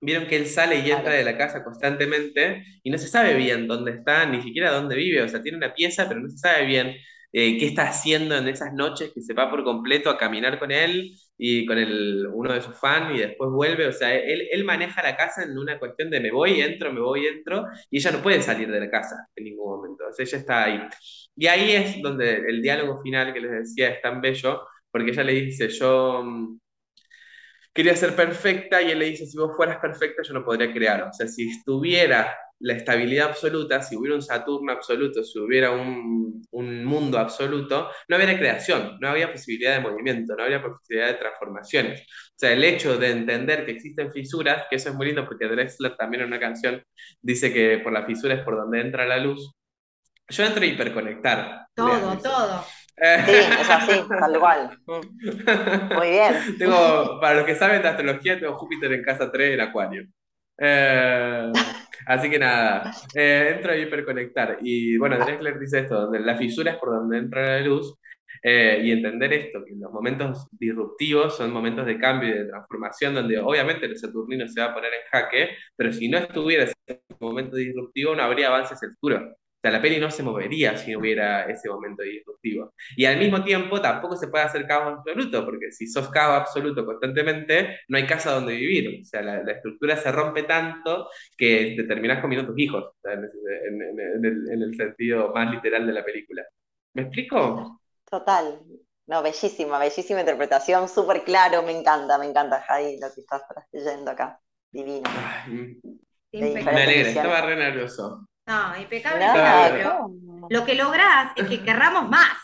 Vieron 0.00 0.26
que 0.26 0.36
él 0.36 0.46
sale 0.46 0.80
y 0.80 0.90
entra 0.90 1.14
de 1.14 1.24
la 1.24 1.38
casa 1.38 1.64
constantemente 1.64 2.64
y 2.82 2.90
no 2.90 2.98
se 2.98 3.08
sabe 3.08 3.34
bien 3.34 3.68
dónde 3.68 3.92
está, 3.92 4.26
ni 4.26 4.42
siquiera 4.42 4.72
dónde 4.72 4.96
vive. 4.96 5.22
O 5.22 5.28
sea, 5.28 5.42
tiene 5.42 5.58
una 5.58 5.74
pieza, 5.74 6.08
pero 6.08 6.20
no 6.20 6.28
se 6.28 6.38
sabe 6.38 6.66
bien 6.66 6.96
eh, 7.36 7.58
qué 7.58 7.66
está 7.66 7.88
haciendo 7.88 8.36
en 8.36 8.46
esas 8.46 8.72
noches 8.74 9.10
que 9.12 9.20
se 9.20 9.34
va 9.34 9.50
por 9.50 9.64
completo 9.64 10.08
a 10.08 10.16
caminar 10.16 10.60
con 10.60 10.70
él 10.70 11.16
y 11.36 11.66
con 11.66 11.78
el, 11.78 12.28
uno 12.32 12.52
de 12.52 12.62
sus 12.62 12.78
fans 12.78 13.12
y 13.16 13.18
después 13.18 13.50
vuelve. 13.50 13.88
O 13.88 13.92
sea, 13.92 14.14
él, 14.14 14.46
él, 14.52 14.64
maneja 14.64 15.02
la 15.02 15.16
casa 15.16 15.42
en 15.42 15.58
una 15.58 15.80
cuestión 15.80 16.10
de 16.10 16.20
me 16.20 16.30
voy, 16.30 16.60
entro, 16.60 16.92
me 16.92 17.00
voy, 17.00 17.26
entro, 17.26 17.66
y 17.90 17.98
ella 17.98 18.12
no 18.12 18.22
puede 18.22 18.40
salir 18.40 18.70
de 18.70 18.78
la 18.78 18.88
casa 18.90 19.16
en 19.34 19.44
ningún 19.44 19.68
momento. 19.76 20.04
O 20.08 20.12
sea, 20.12 20.24
ella 20.24 20.38
está 20.38 20.64
ahí. 20.64 20.80
Y 21.36 21.46
ahí 21.48 21.72
es 21.72 22.00
donde 22.00 22.36
el 22.36 22.62
diálogo 22.62 23.02
final 23.02 23.34
que 23.34 23.40
les 23.40 23.50
decía 23.50 23.88
es 23.90 24.00
tan 24.00 24.20
bello, 24.20 24.62
porque 24.90 25.10
ella 25.10 25.24
le 25.24 25.32
dice, 25.32 25.68
yo, 25.70 26.22
quería 27.74 27.96
ser 27.96 28.14
perfecta 28.14 28.80
y 28.80 28.92
él 28.92 29.00
le 29.00 29.06
dice, 29.06 29.26
si 29.26 29.36
vos 29.36 29.50
fueras 29.56 29.78
perfecta 29.78 30.22
yo 30.22 30.32
no 30.32 30.44
podría 30.44 30.72
crear. 30.72 31.02
O 31.02 31.12
sea, 31.12 31.26
si 31.26 31.50
estuviera 31.50 32.36
la 32.60 32.74
estabilidad 32.74 33.30
absoluta, 33.30 33.82
si 33.82 33.96
hubiera 33.96 34.14
un 34.14 34.22
Saturno 34.22 34.72
absoluto, 34.72 35.24
si 35.24 35.38
hubiera 35.40 35.72
un, 35.72 36.46
un, 36.52 36.84
mundo 36.84 37.18
absoluto, 37.18 37.90
no 38.08 38.16
habría 38.16 38.38
creación, 38.38 38.96
no 39.00 39.08
habría 39.08 39.32
posibilidad 39.32 39.74
de 39.74 39.80
movimiento, 39.80 40.36
no 40.36 40.44
habría 40.44 40.62
posibilidad 40.62 41.08
de 41.08 41.18
transformaciones. 41.18 42.00
O 42.02 42.36
sea, 42.36 42.52
el 42.52 42.62
hecho 42.62 42.96
de 42.96 43.10
entender 43.10 43.66
que 43.66 43.72
existen 43.72 44.12
fisuras, 44.12 44.64
que 44.70 44.76
eso 44.76 44.90
es 44.90 44.94
muy 44.94 45.06
lindo 45.06 45.26
porque 45.26 45.46
Drexler 45.46 45.96
también 45.96 46.22
en 46.22 46.28
una 46.28 46.40
canción 46.40 46.82
dice 47.20 47.52
que 47.52 47.78
por 47.78 47.92
la 47.92 48.06
fisura 48.06 48.34
es 48.34 48.44
por 48.44 48.56
donde 48.56 48.80
entra 48.80 49.04
la 49.04 49.18
luz. 49.18 49.52
Yo 50.28 50.44
entro 50.44 50.62
a 50.62 50.66
hiperconectar. 50.66 51.66
Todo, 51.74 52.16
todo. 52.18 52.64
Sí, 52.96 53.32
es 53.32 53.70
así, 53.70 54.08
tal 54.08 54.38
cual. 54.38 54.78
Muy 55.96 56.10
bien. 56.10 56.58
Tengo, 56.58 57.18
para 57.20 57.36
los 57.36 57.44
que 57.44 57.54
saben 57.56 57.82
de 57.82 57.88
astrología, 57.88 58.38
tengo 58.38 58.56
Júpiter 58.56 58.92
en 58.92 59.02
casa 59.02 59.30
3 59.30 59.54
en 59.54 59.60
Acuario. 59.60 60.04
Eh, 60.58 61.50
así 62.06 62.30
que 62.30 62.38
nada, 62.38 62.92
eh, 63.14 63.54
entro 63.56 63.72
a 63.72 63.76
hiperconectar. 63.76 64.58
Y 64.62 64.96
bueno, 64.98 65.18
Drexler 65.18 65.58
dice 65.58 65.80
esto: 65.80 66.10
la 66.12 66.36
fisura 66.36 66.72
es 66.72 66.78
por 66.78 66.90
donde 66.90 67.18
entra 67.18 67.58
la 67.58 67.60
luz. 67.60 67.94
Eh, 68.46 68.82
y 68.84 68.92
entender 68.92 69.32
esto, 69.32 69.64
que 69.64 69.72
los 69.74 69.90
momentos 69.90 70.48
disruptivos 70.52 71.34
son 71.34 71.50
momentos 71.50 71.86
de 71.86 71.98
cambio 71.98 72.28
y 72.28 72.38
de 72.40 72.44
transformación, 72.44 73.14
donde 73.14 73.38
obviamente 73.38 73.86
el 73.86 73.96
Saturnino 73.96 74.46
se 74.46 74.60
va 74.60 74.66
a 74.66 74.74
poner 74.74 74.92
en 74.92 75.00
jaque, 75.10 75.56
pero 75.74 75.90
si 75.92 76.08
no 76.08 76.18
estuviera 76.18 76.64
ese 76.64 76.74
momento 77.20 77.56
disruptivo, 77.56 78.14
no 78.14 78.22
habría 78.22 78.48
avances 78.48 78.82
en 78.82 78.90
el 78.90 78.94
futuro 78.96 79.34
sea, 79.64 79.70
la 79.70 79.80
peli 79.80 79.98
no 79.98 80.10
se 80.10 80.22
movería 80.22 80.76
si 80.76 80.92
no 80.92 80.98
hubiera 80.98 81.46
ese 81.46 81.70
momento 81.70 82.02
disruptivo. 82.02 82.74
Y 82.96 83.06
al 83.06 83.18
mismo 83.18 83.42
tiempo 83.42 83.80
tampoco 83.80 84.14
se 84.14 84.28
puede 84.28 84.44
hacer 84.44 84.66
caos 84.66 84.98
absoluto, 84.98 85.42
porque 85.46 85.72
si 85.72 85.86
sos 85.86 86.10
caos 86.10 86.38
absoluto 86.38 86.84
constantemente, 86.84 87.80
no 87.88 87.96
hay 87.96 88.06
casa 88.06 88.32
donde 88.32 88.54
vivir. 88.54 89.00
O 89.00 89.04
sea, 89.06 89.22
la, 89.22 89.52
estructura 89.52 89.96
se 89.96 90.12
rompe 90.12 90.42
tanto 90.42 91.08
que 91.38 91.74
te 91.76 91.84
terminás 91.84 92.20
comiendo 92.20 92.46
tus 92.46 92.58
hijos, 92.58 92.92
en, 93.04 94.62
el, 94.62 94.74
sentido 94.76 95.32
más 95.32 95.50
literal 95.50 95.86
de 95.86 95.92
la 95.94 96.04
película. 96.04 96.42
¿Me 96.92 97.02
explico? 97.02 97.80
Total. 98.04 98.60
No, 99.06 99.22
bellísima, 99.22 99.78
bellísima 99.78 100.20
interpretación, 100.20 100.88
súper 100.88 101.24
claro, 101.24 101.62
me 101.62 101.78
encanta, 101.78 102.18
me 102.18 102.26
encanta, 102.26 102.60
Javi, 102.62 102.98
lo 103.00 103.08
que 103.14 103.20
estás 103.20 103.42
leyendo 103.72 104.10
acá. 104.10 104.40
Divino. 104.70 105.08
me 106.32 106.60
alegra, 106.60 107.08
estaba 107.08 107.40
re 107.42 107.56
nervioso. 107.56 108.26
No, 108.46 108.76
impecable. 108.76 109.82
No, 109.82 110.10
lo 110.50 110.64
que 110.64 110.74
lográs 110.74 111.32
es 111.36 111.46
que 111.46 111.62
querramos 111.64 112.08
más. 112.08 112.38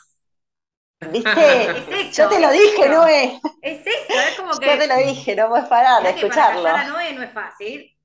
¿Viste? 1.00 1.78
Es 1.96 2.16
Yo 2.16 2.28
te 2.28 2.40
lo 2.40 2.50
dije, 2.50 2.88
Noé. 2.88 3.40
Es 3.62 3.80
eso, 3.86 4.20
es 4.20 4.36
como 4.36 4.52
que. 4.58 4.66
Yo 4.66 4.78
te 4.78 4.86
lo 4.86 4.96
dije, 4.96 5.34
no 5.34 5.48
puedes 5.48 5.66
parar 5.66 6.02
de 6.02 6.10
escucharlo. 6.10 6.62
Para 6.62 6.84
Noé 6.84 7.14
no 7.14 7.22
es 7.22 7.32
fácil. 7.32 7.96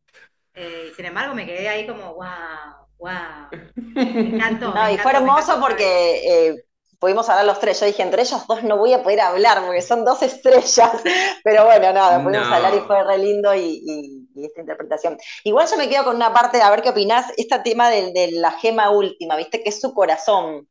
Eh, 0.53 0.93
sin 0.95 1.05
embargo, 1.05 1.35
me 1.35 1.45
quedé 1.45 1.67
ahí 1.67 1.85
como, 1.85 2.13
wow, 2.13 2.87
wow. 2.97 3.49
Me 3.75 4.35
encantó. 4.35 4.71
No, 4.75 4.89
y 4.89 4.97
fue 4.97 5.11
hermoso 5.11 5.59
porque 5.59 6.21
eh, 6.47 6.65
pudimos 6.99 7.27
hablar 7.29 7.45
los 7.45 7.59
tres. 7.59 7.79
Yo 7.81 7.85
dije, 7.85 8.01
entre 8.01 8.21
ellos 8.21 8.47
dos 8.47 8.63
no 8.63 8.77
voy 8.77 8.93
a 8.93 9.03
poder 9.03 9.19
hablar 9.19 9.61
porque 9.65 9.81
son 9.81 10.05
dos 10.05 10.21
estrellas. 10.23 10.91
Pero 11.43 11.65
bueno, 11.65 11.91
nada, 11.91 12.23
pudimos 12.23 12.47
hablar 12.47 12.73
y 12.73 12.79
fue 12.79 13.03
re 13.03 13.17
lindo 13.17 13.53
y, 13.53 14.24
esta 14.43 14.61
interpretación. 14.61 15.17
Igual 15.43 15.67
yo 15.69 15.77
me 15.77 15.89
quedo 15.89 16.05
con 16.05 16.15
una 16.15 16.33
parte, 16.33 16.61
a 16.61 16.69
ver 16.69 16.81
qué 16.81 16.89
opinás, 16.89 17.31
este 17.37 17.59
tema 17.59 17.89
de, 17.89 18.31
la 18.33 18.51
gema 18.51 18.89
última, 18.89 19.35
¿viste? 19.35 19.63
Que 19.63 19.69
es 19.69 19.79
su 19.79 19.93
corazón. 19.93 20.67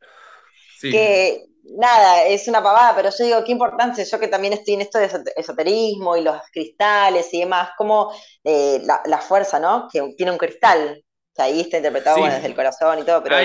Que 0.81 1.47
nada, 1.65 2.27
es 2.27 2.47
una 2.47 2.63
pavada, 2.63 2.95
pero 2.95 3.09
yo 3.09 3.25
digo, 3.25 3.45
qué 3.45 3.53
importancia, 3.53 4.05
yo 4.05 4.21
que 4.21 4.29
también 4.29 4.53
estoy 4.53 4.75
en 4.75 4.83
esto 4.83 4.99
de 4.99 5.09
esoterismo 5.37 6.15
y 6.17 6.23
los 6.23 6.37
cristales 6.53 7.33
y 7.33 7.41
demás, 7.41 7.71
como 7.79 8.13
eh, 8.43 8.83
la, 9.07 9.19
fuerza, 9.19 9.59
¿no? 9.59 9.89
Que 9.91 10.15
tiene 10.17 10.33
un 10.33 10.39
cristal, 10.39 11.03
que 11.35 11.43
ahí 11.43 11.61
está 11.61 11.79
interpretado 11.79 12.23
desde 12.23 12.47
el 12.47 12.55
corazón 12.55 12.99
y 12.99 13.05
todo, 13.05 13.23
pero... 13.23 13.37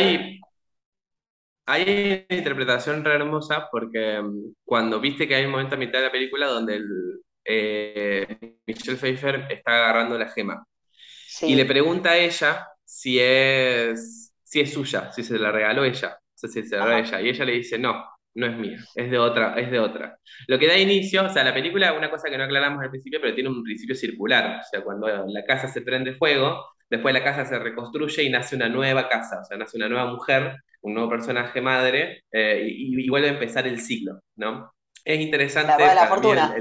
Hay 1.72 1.84
una 1.84 2.36
interpretación 2.36 3.06
re 3.06 3.14
hermosa 3.14 3.68
porque 3.72 4.20
mm, 4.20 4.54
cuando 4.66 5.00
viste 5.00 5.28
que 5.28 5.36
hay 5.36 5.46
un 5.46 5.52
momento 5.52 5.76
a 5.76 5.78
mitad 5.78 6.00
de 6.00 6.06
la 6.06 6.12
película 6.12 6.48
donde 6.48 6.78
el, 6.78 7.22
eh, 7.50 8.58
Michelle 8.68 8.98
Pfeiffer 8.98 9.48
está 9.50 9.76
agarrando 9.76 10.18
la 10.18 10.30
gema 10.30 10.64
y 11.42 11.56
le 11.56 11.66
pregunta 11.66 12.12
a 12.12 12.18
ella 12.18 12.68
si 12.84 13.18
es, 13.20 14.34
si 14.44 14.60
es 14.62 14.74
suya, 14.74 15.12
si 15.12 15.24
se 15.24 15.40
la 15.40 15.52
regaló 15.52 15.84
ella, 15.84 16.20
o 16.20 16.38
sea, 16.38 16.50
si 16.50 16.64
se 16.64 16.78
la 16.78 16.86
regaló 16.86 17.06
ella, 17.08 17.22
y 17.22 17.30
ella 17.30 17.46
le 17.46 17.52
dice 17.54 17.80
no, 17.80 18.06
no 18.36 18.46
es 18.46 18.58
mía, 18.58 18.80
es 18.96 19.10
de 19.10 19.18
otra, 19.18 19.56
es 19.56 19.72
de 19.72 19.80
otra. 19.80 20.18
Lo 20.48 20.60
que 20.60 20.68
da 20.68 20.78
inicio, 20.78 21.26
o 21.26 21.30
sea, 21.30 21.44
la 21.44 21.54
película, 21.54 21.94
una 21.94 22.10
cosa 22.10 22.30
que 22.30 22.38
no 22.38 22.44
aclaramos 22.44 22.84
al 22.84 22.90
principio, 22.90 23.20
pero 23.22 23.34
tiene 23.34 23.50
un 23.50 23.64
principio 23.64 23.96
circular, 23.96 24.60
o 24.60 24.64
sea, 24.70 24.84
cuando 24.84 25.08
la 25.08 25.44
casa 25.46 25.68
se 25.68 25.82
prende 25.82 26.14
fuego, 26.14 26.66
después 26.90 27.14
la 27.14 27.24
casa 27.24 27.46
se 27.46 27.58
reconstruye 27.58 28.24
y 28.24 28.30
nace 28.30 28.56
una 28.56 28.70
nueva 28.70 29.08
casa, 29.08 29.40
o 29.42 29.46
sea, 29.46 29.58
nace 29.58 29.78
una 29.78 29.90
nueva 29.90 30.12
mujer 30.12 30.56
un 30.82 30.94
nuevo 30.94 31.10
personaje 31.10 31.62
madre 31.62 32.24
eh, 32.32 32.66
y, 32.66 33.10
vuelve 33.10 33.30
a 33.30 33.34
empezar 33.34 33.68
el 33.68 33.80
ciclo, 33.80 34.22
¿no? 34.36 34.74
Es 35.04 35.20
interesante. 35.20 35.74
La 35.78 35.96
la 35.96 36.08
fortuna. 36.08 36.56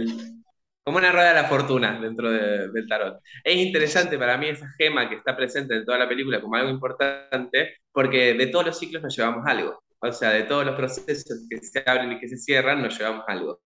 Como 0.89 0.97
una 0.97 1.13
rueda 1.13 1.35
de 1.35 1.43
la 1.43 1.49
fortuna 1.49 2.01
dentro 2.01 2.31
del 2.31 2.89
tarot. 2.89 3.21
Es 3.45 3.57
interesante 3.57 4.17
para 4.17 4.39
mí 4.39 4.49
esa 4.49 4.67
gema 4.79 5.07
que 5.07 5.17
está 5.17 5.37
presente 5.37 5.77
en 5.77 5.85
toda 5.85 5.99
la 5.99 6.09
película 6.09 6.41
como 6.41 6.55
algo 6.57 6.71
importante, 6.71 7.77
porque 7.93 8.33
de 8.33 8.47
todos 8.47 8.65
los 8.65 8.79
ciclos 8.79 9.03
nos 9.03 9.15
llevamos 9.15 9.47
algo. 9.47 9.83
O 9.99 10.11
sea, 10.11 10.31
de 10.31 10.45
todos 10.45 10.65
los 10.65 10.75
procesos 10.77 11.47
que 11.51 11.59
se 11.59 11.83
abren 11.85 12.13
y 12.13 12.19
que 12.19 12.27
se 12.27 12.39
cierran, 12.39 12.81
nos 12.81 12.99
llevamos 12.99 13.23
algo. 13.29 13.61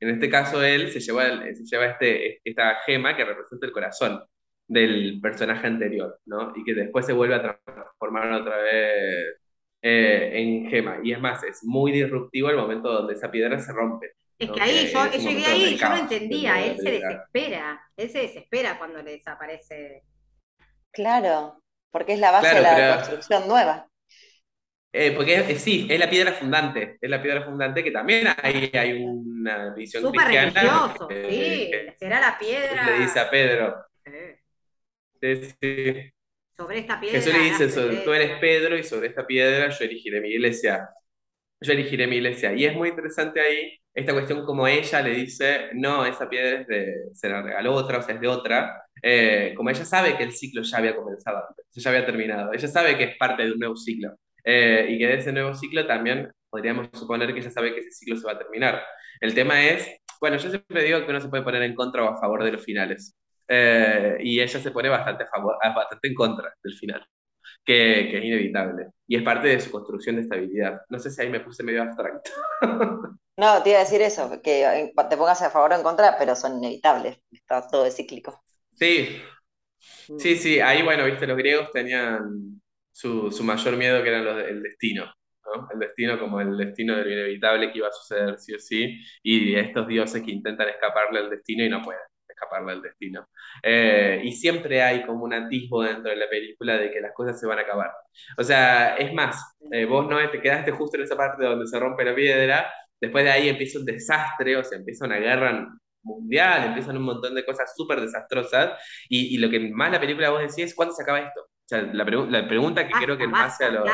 En 0.00 0.10
este 0.10 0.30
caso, 0.30 0.62
él 0.62 0.92
se 0.92 1.00
lleva, 1.00 1.26
este, 1.26 2.40
esta 2.44 2.76
gema 2.86 3.16
que 3.16 3.24
representa 3.24 3.66
el 3.66 3.72
corazón 3.72 4.22
del 4.68 5.18
personaje 5.20 5.66
anterior, 5.66 6.20
¿no? 6.26 6.52
Y 6.54 6.62
que 6.62 6.74
después 6.74 7.04
se 7.04 7.12
vuelve 7.12 7.34
a 7.34 7.42
transformar 7.42 8.32
otra 8.32 8.58
vez 8.58 9.40
eh, 9.82 10.30
en 10.34 10.70
gema. 10.70 11.00
Y 11.02 11.10
es 11.10 11.20
más, 11.20 11.42
es 11.42 11.64
muy 11.64 11.90
disruptivo 11.90 12.48
el 12.48 12.56
momento 12.56 12.92
donde 12.92 13.14
esa 13.14 13.28
piedra 13.28 13.58
se 13.58 13.72
rompe. 13.72 14.12
Es 14.40 14.50
que 14.50 14.60
ahí, 14.60 14.90
yo, 14.92 15.10
llegué 15.12 15.46
ahí, 15.46 15.76
yo 15.76 15.88
no 15.88 15.96
entendía, 15.96 16.64
él 16.64 16.76
se 16.78 16.90
desespera, 16.90 17.80
él 17.96 18.10
se 18.10 18.18
desespera 18.20 18.78
cuando 18.78 19.02
le 19.02 19.12
desaparece. 19.12 20.02
Claro, 20.90 21.62
porque 21.90 22.14
es 22.14 22.18
la 22.18 22.30
base 22.30 22.54
de 22.54 22.60
la 22.62 22.96
construcción 22.96 23.46
nueva. 23.46 23.86
Eh, 24.92 25.12
porque 25.12 25.56
sí, 25.56 25.86
es 25.88 26.00
la 26.00 26.10
piedra 26.10 26.32
fundante, 26.32 26.98
es 27.00 27.10
la 27.10 27.22
piedra 27.22 27.44
fundante 27.44 27.84
que 27.84 27.92
también 27.92 28.26
ahí 28.42 28.72
hay 28.74 29.04
una 29.04 29.72
visión 29.72 30.02
Súper 30.02 30.26
religioso, 30.26 31.08
sí, 31.08 31.70
será 31.96 32.20
la 32.20 32.38
piedra. 32.38 32.86
Le 32.86 33.04
dice 33.04 33.20
a 33.20 33.30
Pedro. 33.30 33.84
Sí, 35.20 35.54
sí 35.60 36.12
sobre 36.60 36.80
esta 36.80 37.00
piedra. 37.00 37.18
Jesús 37.18 37.32
le 37.32 37.40
dice, 37.40 38.02
tú 38.04 38.12
eres 38.12 38.38
Pedro 38.38 38.76
y 38.76 38.84
sobre 38.84 39.08
esta 39.08 39.26
piedra 39.26 39.70
yo 39.70 39.84
erigiré 39.84 40.20
mi 40.20 40.28
iglesia. 40.28 40.90
Yo 41.60 41.72
erigiré 41.72 42.06
mi 42.06 42.16
iglesia. 42.16 42.52
Y 42.54 42.64
es 42.64 42.74
muy 42.74 42.88
interesante 42.90 43.40
ahí 43.40 43.80
esta 43.94 44.12
cuestión 44.12 44.44
como 44.44 44.66
ella 44.66 45.02
le 45.02 45.10
dice, 45.10 45.70
no, 45.74 46.04
esa 46.04 46.28
piedra 46.28 46.60
es 46.60 46.66
de, 46.66 46.94
se 47.12 47.28
la 47.28 47.42
regaló 47.42 47.74
otra, 47.74 47.98
o 47.98 48.02
sea, 48.02 48.14
es 48.14 48.20
de 48.20 48.28
otra. 48.28 48.84
Eh, 49.02 49.52
como 49.56 49.70
ella 49.70 49.84
sabe 49.84 50.16
que 50.16 50.24
el 50.24 50.32
ciclo 50.32 50.62
ya 50.62 50.78
había 50.78 50.94
comenzado, 50.94 51.42
ya 51.72 51.90
había 51.90 52.06
terminado. 52.06 52.52
Ella 52.52 52.68
sabe 52.68 52.96
que 52.96 53.04
es 53.04 53.16
parte 53.16 53.44
de 53.44 53.52
un 53.52 53.58
nuevo 53.58 53.76
ciclo. 53.76 54.16
Eh, 54.44 54.86
y 54.90 54.98
que 54.98 55.06
de 55.06 55.14
ese 55.16 55.32
nuevo 55.32 55.54
ciclo 55.54 55.86
también 55.86 56.30
podríamos 56.48 56.88
suponer 56.94 57.32
que 57.32 57.40
ella 57.40 57.50
sabe 57.50 57.74
que 57.74 57.80
ese 57.80 57.92
ciclo 57.92 58.16
se 58.16 58.26
va 58.26 58.32
a 58.32 58.38
terminar. 58.38 58.82
El 59.20 59.34
tema 59.34 59.62
es, 59.62 59.88
bueno, 60.20 60.36
yo 60.36 60.50
siempre 60.50 60.84
digo 60.84 61.04
que 61.04 61.10
uno 61.10 61.20
se 61.20 61.28
puede 61.28 61.42
poner 61.42 61.62
en 61.62 61.74
contra 61.74 62.04
o 62.04 62.08
a 62.08 62.20
favor 62.20 62.44
de 62.44 62.52
los 62.52 62.64
finales. 62.64 63.16
Eh, 63.48 64.16
y 64.20 64.40
ella 64.40 64.60
se 64.60 64.70
pone 64.70 64.88
bastante, 64.88 65.24
a 65.24 65.26
favor, 65.26 65.56
bastante 65.74 66.08
en 66.08 66.14
contra 66.14 66.54
del 66.62 66.74
final, 66.74 67.04
que, 67.64 68.08
que, 68.10 68.18
es 68.18 68.24
inevitable. 68.24 68.88
Y 69.06 69.16
es 69.16 69.22
parte 69.22 69.48
de 69.48 69.60
su 69.60 69.70
construcción 69.70 70.16
de 70.16 70.22
estabilidad. 70.22 70.80
No 70.88 70.98
sé 70.98 71.10
si 71.10 71.22
ahí 71.22 71.30
me 71.30 71.40
puse 71.40 71.62
medio 71.62 71.82
abstracto. 71.82 72.30
No, 73.40 73.62
te 73.62 73.70
iba 73.70 73.78
a 73.78 73.84
decir 73.84 74.02
eso, 74.02 74.30
que 74.42 74.92
te 75.08 75.16
pongas 75.16 75.40
a 75.40 75.48
favor 75.48 75.72
o 75.72 75.76
en 75.76 75.82
contra, 75.82 76.18
pero 76.18 76.36
son 76.36 76.58
inevitables, 76.58 77.16
está 77.30 77.66
todo 77.66 77.86
es 77.86 77.96
cíclico. 77.96 78.42
Sí, 78.74 79.22
mm. 80.10 80.18
sí, 80.18 80.36
sí, 80.36 80.60
ahí 80.60 80.82
bueno, 80.82 81.06
viste, 81.06 81.26
los 81.26 81.38
griegos 81.38 81.70
tenían 81.70 82.60
su, 82.92 83.32
su 83.32 83.42
mayor 83.42 83.78
miedo 83.78 84.02
que 84.02 84.10
era 84.10 84.20
lo, 84.20 84.38
el 84.40 84.62
destino. 84.62 85.10
¿no? 85.46 85.68
El 85.72 85.78
destino 85.78 86.18
como 86.18 86.38
el 86.42 86.54
destino 86.54 86.94
de 86.96 87.04
lo 87.04 87.12
inevitable 87.12 87.72
que 87.72 87.78
iba 87.78 87.88
a 87.88 87.92
suceder 87.92 88.38
sí 88.38 88.52
o 88.52 88.58
sí, 88.58 89.00
y 89.22 89.54
estos 89.54 89.88
dioses 89.88 90.22
que 90.22 90.32
intentan 90.32 90.68
escaparle 90.68 91.20
al 91.20 91.30
destino 91.30 91.64
y 91.64 91.70
no 91.70 91.80
pueden 91.80 92.02
escaparle 92.40 92.72
del 92.72 92.82
destino. 92.82 93.28
Eh, 93.62 94.20
y 94.24 94.32
siempre 94.32 94.82
hay 94.82 95.04
como 95.04 95.24
un 95.24 95.34
atisbo 95.34 95.82
dentro 95.82 96.10
de 96.10 96.16
la 96.16 96.28
película 96.28 96.76
de 96.76 96.90
que 96.90 97.00
las 97.00 97.12
cosas 97.12 97.38
se 97.38 97.46
van 97.46 97.58
a 97.58 97.62
acabar. 97.62 97.90
O 98.36 98.42
sea, 98.42 98.96
es 98.96 99.12
más, 99.12 99.56
eh, 99.70 99.84
vos 99.84 100.08
no 100.08 100.18
te 100.30 100.40
quedaste 100.40 100.72
justo 100.72 100.96
en 100.96 101.04
esa 101.04 101.16
parte 101.16 101.44
donde 101.44 101.66
se 101.66 101.78
rompe 101.78 102.04
la 102.04 102.14
piedra, 102.14 102.72
después 103.00 103.24
de 103.24 103.30
ahí 103.30 103.48
empieza 103.48 103.78
un 103.78 103.84
desastre, 103.84 104.56
o 104.56 104.64
sea, 104.64 104.78
empieza 104.78 105.06
una 105.06 105.18
guerra 105.18 105.68
mundial, 106.02 106.68
empiezan 106.68 106.96
un 106.96 107.04
montón 107.04 107.34
de 107.34 107.44
cosas 107.44 107.74
súper 107.76 108.00
desastrosas, 108.00 108.72
y, 109.08 109.36
lo 109.38 109.50
que 109.50 109.60
más 109.60 109.90
la 109.92 110.00
película 110.00 110.30
vos 110.30 110.40
decís 110.40 110.70
es, 110.70 110.74
¿cuándo 110.74 110.94
se 110.94 111.02
acaba 111.02 111.20
esto? 111.20 111.40
O 111.42 111.68
sea, 111.68 111.82
la, 111.82 112.04
la 112.04 112.48
pregunta 112.48 112.86
que 112.86 112.94
creo 112.94 113.16
que 113.16 113.28
más 113.28 113.60
a 113.60 113.68
los... 113.68 113.84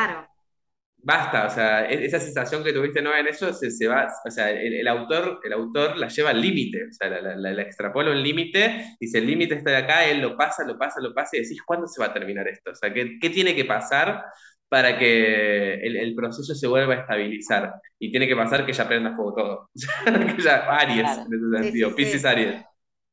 basta, 1.06 1.46
o 1.46 1.50
sea, 1.50 1.88
e-, 1.88 2.04
esa 2.04 2.18
sensación 2.18 2.64
que 2.64 2.72
tuviste 2.72 3.00
no 3.00 3.14
en 3.14 3.28
eso 3.28 3.52
se, 3.52 3.70
se 3.70 3.86
va, 3.86 4.08
o 4.24 4.30
sea, 4.30 4.50
el, 4.50 4.88
autor, 4.88 5.40
el 5.44 5.52
autor 5.52 5.96
la 5.96 6.08
lleva 6.08 6.30
al 6.30 6.40
límite, 6.40 6.88
o 6.88 6.92
sea, 6.92 7.08
la, 7.08 7.36
la, 7.36 7.62
extrapola 7.62 8.10
un 8.10 8.22
límite, 8.22 8.96
y 8.98 9.06
si 9.06 9.16
el 9.16 9.26
límite 9.26 9.54
está 9.54 9.70
de 9.70 9.76
acá, 9.76 10.04
él 10.04 10.20
lo 10.20 10.36
pasa, 10.36 10.64
lo 10.66 10.76
pasa, 10.76 11.00
lo 11.00 11.14
pasa, 11.14 11.36
y 11.36 11.42
decís, 11.42 11.62
¿cuándo 11.64 11.86
se 11.86 12.00
va 12.00 12.08
a 12.08 12.12
terminar 12.12 12.48
esto? 12.48 12.72
O 12.72 12.74
sea, 12.74 12.92
¿qué, 12.92 13.18
qué 13.20 13.30
tiene 13.30 13.54
que 13.54 13.64
pasar 13.64 14.24
para 14.68 14.98
que 14.98 15.74
el, 15.74 15.96
el, 15.96 16.14
proceso 16.16 16.52
se 16.56 16.66
vuelva 16.66 16.94
a 16.94 16.98
estabilizar? 16.98 17.74
Y 18.00 18.10
tiene 18.10 18.26
que 18.26 18.34
pasar 18.34 18.66
que 18.66 18.72
ya 18.72 18.88
prenda 18.88 19.14
fuego 19.14 19.34
todo, 19.34 19.70
que 20.36 20.42
ya 20.42 20.56
Aries, 20.76 21.18
en 21.18 21.54
ese 21.54 21.62
sentido, 21.62 21.94
Pisces 21.94 22.24
Aries, 22.24 22.64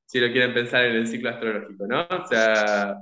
si 0.07 0.19
lo 0.19 0.31
quieren 0.31 0.53
pensar 0.55 0.85
en 0.85 0.95
el 0.95 1.07
ciclo 1.07 1.29
astrológico, 1.29 1.85
¿no? 1.85 2.07
O 2.09 2.27
sea 2.27 2.97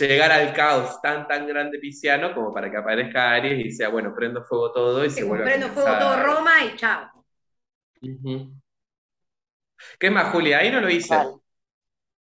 llegar 0.00 0.32
al 0.32 0.52
caos 0.52 1.00
tan, 1.00 1.26
tan 1.28 1.46
grande 1.46 1.78
pisciano 1.78 2.34
como 2.34 2.52
para 2.52 2.70
que 2.70 2.76
aparezca 2.76 3.32
Aries 3.32 3.66
y 3.66 3.70
sea, 3.70 3.88
bueno, 3.88 4.12
prendo 4.14 4.42
fuego 4.44 4.72
todo 4.72 5.04
y 5.04 5.10
se 5.10 5.22
vuelve 5.24 5.44
Prendo 5.44 5.68
fuego 5.68 5.98
todo 5.98 6.22
Roma 6.22 6.64
y 6.64 6.76
chao. 6.76 7.10
¿Qué 9.98 10.10
más, 10.10 10.32
Julia? 10.32 10.58
Ahí 10.58 10.70
no 10.70 10.80
lo 10.80 10.90
hice. 10.90 11.16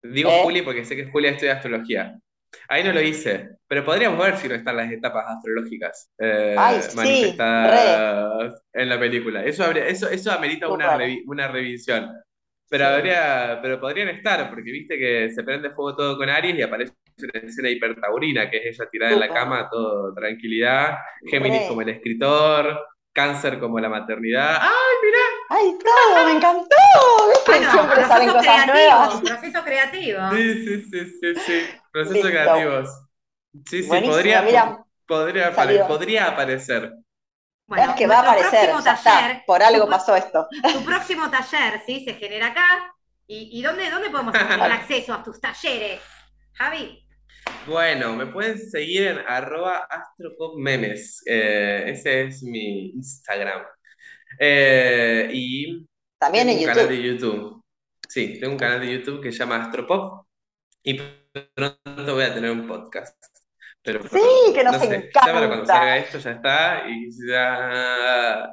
Digo 0.02 0.30
¿Eh? 0.32 0.40
Julia 0.44 0.64
porque 0.64 0.86
sé 0.86 0.96
que 0.96 1.12
Julia 1.12 1.32
estudia 1.32 1.54
astrología. 1.54 2.18
Ahí 2.68 2.84
no 2.84 2.92
lo 2.92 3.02
hice, 3.02 3.58
pero 3.68 3.86
podríamos 3.86 4.18
ver 4.20 4.38
si 4.38 4.48
no 4.48 4.56
están 4.56 4.78
las 4.78 4.92
etapas 4.92 5.26
astrológicas 5.28 6.12
eh, 6.18 6.56
manifestadas 6.96 8.64
en 8.74 8.90
la 8.90 9.00
película. 9.00 9.44
Eso, 9.44 9.64
habría, 9.64 9.88
eso, 9.88 10.10
eso 10.10 10.32
amerita 10.32 10.68
una, 10.68 10.98
una 11.28 11.48
revisión. 11.48 12.12
Pero, 12.68 12.86
habría, 12.88 13.60
pero 13.62 13.80
podrían 13.80 14.10
estar, 14.10 14.50
porque 14.50 14.72
viste 14.72 14.98
que 14.98 15.32
se 15.32 15.44
prende 15.44 15.72
fuego 15.72 15.96
todo 15.96 16.18
con 16.18 16.30
Aries 16.30 16.58
y 16.58 16.62
aparece 16.62 16.94
escena 17.34 17.70
hipertaurina, 17.70 18.50
que 18.50 18.58
es 18.58 18.80
ella 18.80 18.90
tirada 18.90 19.14
en 19.14 19.20
la 19.20 19.34
cama, 19.34 19.70
todo 19.70 20.14
tranquilidad, 20.14 20.98
Géminis 21.30 21.68
como 21.68 21.82
el 21.82 21.90
escritor, 21.90 22.80
Cáncer 23.12 23.60
como 23.60 23.80
la 23.80 23.90
maternidad. 23.90 24.60
¡Ay, 24.62 24.96
mirá! 25.04 25.20
¡Ay, 25.50 25.78
todo! 25.84 26.26
¡Me 26.26 26.38
encantó! 26.38 26.76
Bueno, 27.46 27.72
siempre 27.72 28.06
salen 28.06 28.30
cosas 28.30 28.68
nuevas. 28.68 29.22
Proceso 29.22 29.64
creativo. 29.64 30.20
Sí, 30.32 30.66
sí, 30.66 30.82
sí, 30.84 31.06
sí, 31.20 31.36
sí. 31.36 31.68
Procesos 31.92 32.30
creativos. 32.30 32.90
Sí, 33.66 33.84
sí, 33.84 33.90
podría, 33.90 34.86
podría, 35.08 35.88
podría 35.88 36.28
aparecer. 36.28 36.94
Bueno, 37.66 37.92
es 37.92 37.98
que 37.98 38.08
va 38.08 38.20
a 38.20 38.22
aparecer, 38.22 38.72
taller, 38.84 39.44
por 39.46 39.62
algo 39.62 39.90
pasó 39.90 40.16
esto. 40.16 40.48
Tu 40.74 40.86
próximo 40.86 41.30
taller, 41.30 41.82
¿sí? 41.86 42.04
Se 42.06 42.14
genera 42.14 42.48
acá. 42.48 42.96
¿Y, 43.28 43.60
y 43.60 43.62
dónde, 43.62 43.90
dónde 43.90 44.10
podemos 44.10 44.34
tener 44.48 44.72
acceso 44.72 45.14
a 45.14 45.24
tus 45.24 45.40
talleres, 45.40 46.02
Javi? 46.54 47.06
Bueno, 47.66 48.16
me 48.16 48.28
pueden 48.28 48.58
seguir 48.58 49.08
en 49.08 49.20
arroba 49.20 49.88
astropopmemes. 49.90 51.22
Eh, 51.26 51.84
ese 51.88 52.24
es 52.24 52.44
mi 52.44 52.92
Instagram. 52.92 53.64
Eh, 54.40 55.30
y 55.32 55.88
también 56.18 56.50
en 56.50 56.60
un 56.60 56.66
canal 56.66 56.90
de 56.90 57.02
YouTube. 57.02 57.64
Sí, 58.08 58.40
tengo 58.40 58.54
un 58.54 58.60
canal 58.60 58.82
de 58.82 58.94
YouTube 58.94 59.22
que 59.22 59.32
se 59.32 59.40
llama 59.40 59.64
Astropop 59.64 60.26
y 60.84 61.00
pronto 61.54 62.14
voy 62.14 62.24
a 62.24 62.34
tener 62.34 62.50
un 62.50 62.68
podcast 62.68 63.29
sí, 63.84 64.54
que 64.54 64.64
nos 64.64 64.74
no 64.74 64.80
sé, 64.80 65.10
Ya 65.14 65.34
para 65.34 65.48
cuando 65.48 65.66
salga 65.66 65.98
esto 65.98 66.18
ya 66.18 66.32
está 66.32 66.84
y, 66.88 67.10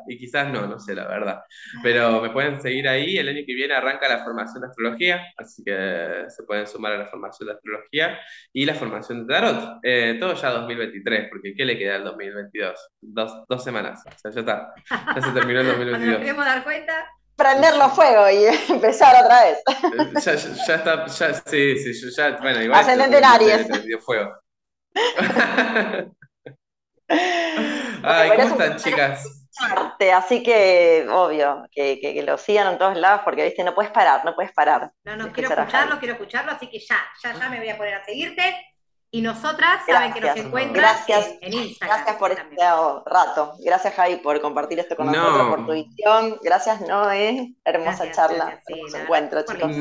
y 0.09 0.18
quizás 0.18 0.49
no, 0.49 0.66
no 0.66 0.79
sé 0.79 0.95
la 0.95 1.07
verdad. 1.07 1.41
Pero 1.83 2.20
me 2.20 2.31
pueden 2.31 2.61
seguir 2.61 2.89
ahí. 2.89 3.18
El 3.18 3.29
año 3.29 3.43
que 3.47 3.55
viene 3.55 3.74
arranca 3.74 4.09
la 4.09 4.24
formación 4.24 4.62
de 4.62 4.68
astrología, 4.68 5.22
así 5.37 5.62
que 5.64 6.24
se 6.29 6.43
pueden 6.45 6.66
sumar 6.66 6.93
a 6.93 6.99
la 6.99 7.07
formación 7.07 7.49
de 7.49 7.55
astrología 7.55 8.18
y 8.53 8.64
la 8.64 8.74
formación 8.74 9.27
de 9.27 9.35
tarot. 9.35 9.79
Eh, 9.83 10.16
todo 10.20 10.35
ya 10.35 10.51
2023, 10.51 11.29
porque 11.31 11.55
¿qué 11.55 11.64
le 11.64 11.79
queda 11.79 11.97
al 11.97 12.05
2022? 12.05 12.89
Dos, 13.01 13.45
dos 13.49 13.64
semanas. 13.64 14.03
O 14.07 14.18
sea, 14.18 14.31
ya 14.31 14.41
está. 14.41 14.74
Ya 15.14 15.22
se 15.22 15.31
terminó 15.33 15.61
el 15.61 15.66
2022. 15.66 15.77
Cuando 15.91 16.07
nos 16.07 16.18
queremos 16.18 16.45
dar 16.45 16.64
cuenta 16.64 17.11
prenderlo 17.37 17.85
a 17.85 17.89
fuego 17.91 18.31
y 18.31 18.45
empezar 18.72 19.22
otra 19.22 19.45
vez. 19.45 19.59
Ya, 20.24 20.35
ya, 20.35 20.74
está, 20.74 21.07
ya, 21.07 21.35
sí, 21.35 21.93
sí, 21.93 22.11
ya, 22.16 22.39
bueno, 22.41 22.62
igual. 22.62 22.81
Ascendente 22.81 23.18
en 23.18 23.24
Aries. 23.24 23.68
fuego. 24.05 24.33
Ay, 28.03 28.30
¿cómo 28.30 28.49
están, 28.49 28.76
chicas? 28.76 29.24
Así 30.14 30.42
que, 30.42 31.07
obvio, 31.11 31.66
que, 31.70 31.99
que, 32.01 32.22
lo 32.22 32.36
sigan 32.36 32.72
en 32.72 32.78
todos 32.78 32.97
lados 32.97 33.22
porque, 33.24 33.44
viste, 33.44 33.64
no 33.64 33.74
puedes 33.74 33.90
parar, 33.90 34.24
no 34.24 34.34
puedes 34.34 34.53
parar. 34.53 34.92
No, 35.05 35.16
no, 35.16 35.32
quiero 35.32 35.49
escucharlo, 35.51 35.99
quiero 35.99 36.14
escucharlo, 36.14 36.53
así 36.53 36.68
que 36.68 36.78
ya, 36.78 36.99
ya, 37.22 37.32
ya 37.32 37.49
me 37.49 37.59
voy 37.59 37.68
a 37.70 37.76
poner 37.76 37.94
a 37.94 38.05
seguirte. 38.05 38.55
Y 39.11 39.22
nosotras 39.22 39.82
saben 39.86 40.12
que 40.12 40.20
nos 40.20 40.36
encuentran 40.36 40.97
en, 41.40 41.53
Instagram. 41.53 41.97
Gracias 41.97 42.16
por 42.16 42.32
este 42.32 42.57
rato. 43.07 43.55
Gracias, 43.61 43.94
Javi, 43.94 44.16
por 44.16 44.40
compartir 44.40 44.78
esto 44.78 44.97
con 44.97 45.07
nosotros, 45.07 45.49
por 45.49 45.64
tu 45.64 45.72
visión. 45.72 46.38
Gracias, 46.42 46.80
Noé. 46.82 47.55
Hermosa 47.64 48.11
charla, 48.11 48.61
hermoso 48.66 48.99
encuentro, 48.99 49.42
chicos. 49.42 49.76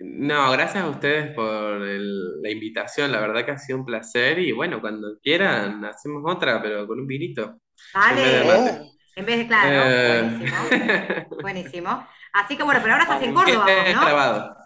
No, 0.00 0.52
gracias 0.52 0.84
a 0.84 0.88
ustedes 0.88 1.34
por 1.34 1.80
la 1.80 2.50
invitación, 2.50 3.10
la 3.10 3.20
verdad 3.20 3.44
que 3.44 3.50
ha 3.50 3.58
sido 3.58 3.80
un 3.80 3.84
placer 3.84 4.38
y 4.38 4.52
bueno, 4.52 4.80
cuando 4.80 5.18
quieran 5.20 5.84
hacemos 5.84 6.22
otra, 6.24 6.62
pero 6.62 6.86
con 6.86 7.00
un 7.00 7.06
vinito. 7.06 7.58
Vale, 7.92 8.92
en 9.16 9.26
vez 9.26 9.38
de, 9.38 9.46
claro, 9.48 9.68
eh. 9.72 10.22
buenísimo, 10.22 11.40
buenísimo. 11.42 12.08
Así 12.32 12.56
que 12.56 12.62
bueno, 12.62 12.80
pero 12.80 12.94
ahora 12.94 13.04
estás 13.04 13.22
en 13.22 13.34
Córdoba, 13.34 13.66
¿no? 13.66 14.00
Grabado. 14.00 14.56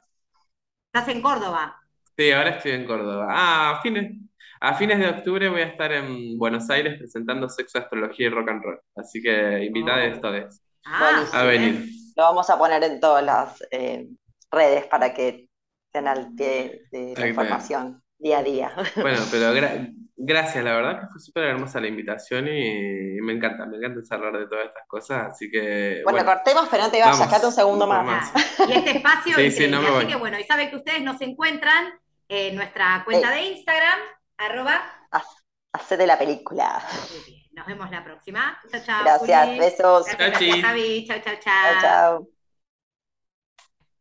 Estás 0.92 1.08
en 1.08 1.22
Córdoba. 1.22 1.80
Sí, 2.14 2.30
ahora 2.30 2.50
estoy 2.50 2.72
en 2.72 2.84
Córdoba. 2.84 3.28
Ah, 3.30 3.70
a 3.70 3.80
fines, 3.80 4.12
a 4.60 4.74
fines 4.74 4.98
de 4.98 5.08
octubre 5.08 5.48
voy 5.48 5.62
a 5.62 5.68
estar 5.68 5.90
en 5.92 6.36
Buenos 6.36 6.68
Aires 6.68 6.98
presentando 6.98 7.48
sexo, 7.48 7.78
astrología 7.78 8.26
y 8.26 8.28
rock 8.28 8.50
and 8.50 8.62
roll. 8.62 8.80
Así 8.94 9.22
que 9.22 9.64
invitados 9.64 10.18
oh. 10.18 10.20
todos 10.20 10.60
ah, 10.84 11.24
a 11.32 11.44
venir. 11.44 11.86
Lo 12.14 12.24
vamos 12.24 12.50
a 12.50 12.58
poner 12.58 12.84
en 12.84 13.00
todas 13.00 13.24
las... 13.24 13.64
Eh, 13.70 14.06
redes 14.53 14.86
para 14.86 15.12
que 15.12 15.48
estén 15.86 16.09
al 16.09 16.34
pie 16.34 16.82
de 16.90 17.14
la 17.16 17.28
información 17.28 18.03
día 18.22 18.38
a 18.38 18.42
día. 18.42 18.72
Bueno, 18.96 19.18
pero 19.30 19.53
gracias, 20.16 20.64
la 20.64 20.74
verdad 20.74 21.00
que 21.00 21.07
fue 21.09 21.20
súper 21.20 21.44
hermosa 21.44 21.80
la 21.80 21.88
invitación 21.88 22.46
y 22.46 23.20
me 23.20 23.32
encanta, 23.32 23.66
me 23.66 23.76
encanta 23.76 24.14
hablar 24.14 24.38
de 24.38 24.46
todas 24.46 24.66
estas 24.66 24.86
cosas, 24.86 25.32
así 25.32 25.50
que... 25.50 26.03
Bueno, 26.05 26.24
cortemos, 26.24 26.68
pero 26.70 26.84
no 26.84 26.90
te 26.90 27.00
vayas, 27.00 27.18
sacate 27.18 27.46
un 27.46 27.53
segundo 27.53 27.86
más. 27.86 28.32
Y 28.68 28.72
este 28.72 28.98
espacio, 28.98 29.36
sí, 29.38 29.50
sí, 29.50 29.68
no 29.68 29.80
así 29.80 30.07
que 30.07 30.16
bueno, 30.16 30.38
y 30.38 30.44
saben 30.44 30.70
que 30.70 30.76
ustedes 30.76 31.03
nos 31.03 31.20
encuentran 31.20 31.92
en 32.28 32.55
nuestra 32.55 33.03
cuenta 33.05 33.30
de 33.30 33.42
Instagram, 33.42 33.98
arroba... 34.38 34.80
Hacete 35.74 36.07
la 36.07 36.18
película. 36.18 36.82
Muy 37.11 37.24
bien, 37.24 37.42
nos 37.53 37.66
vemos 37.66 37.90
la 37.90 38.05
próxima. 38.05 38.61
Chao, 38.70 38.82
chao. 38.84 39.05
Gracias, 39.05 39.59
besos. 39.59 40.07
Gracias, 40.18 40.61
Javi. 40.61 41.07
Chao, 41.09 41.18
chao, 41.24 41.34
chao. 41.40 41.72
Chao, 41.72 41.80
chao. 41.80 42.41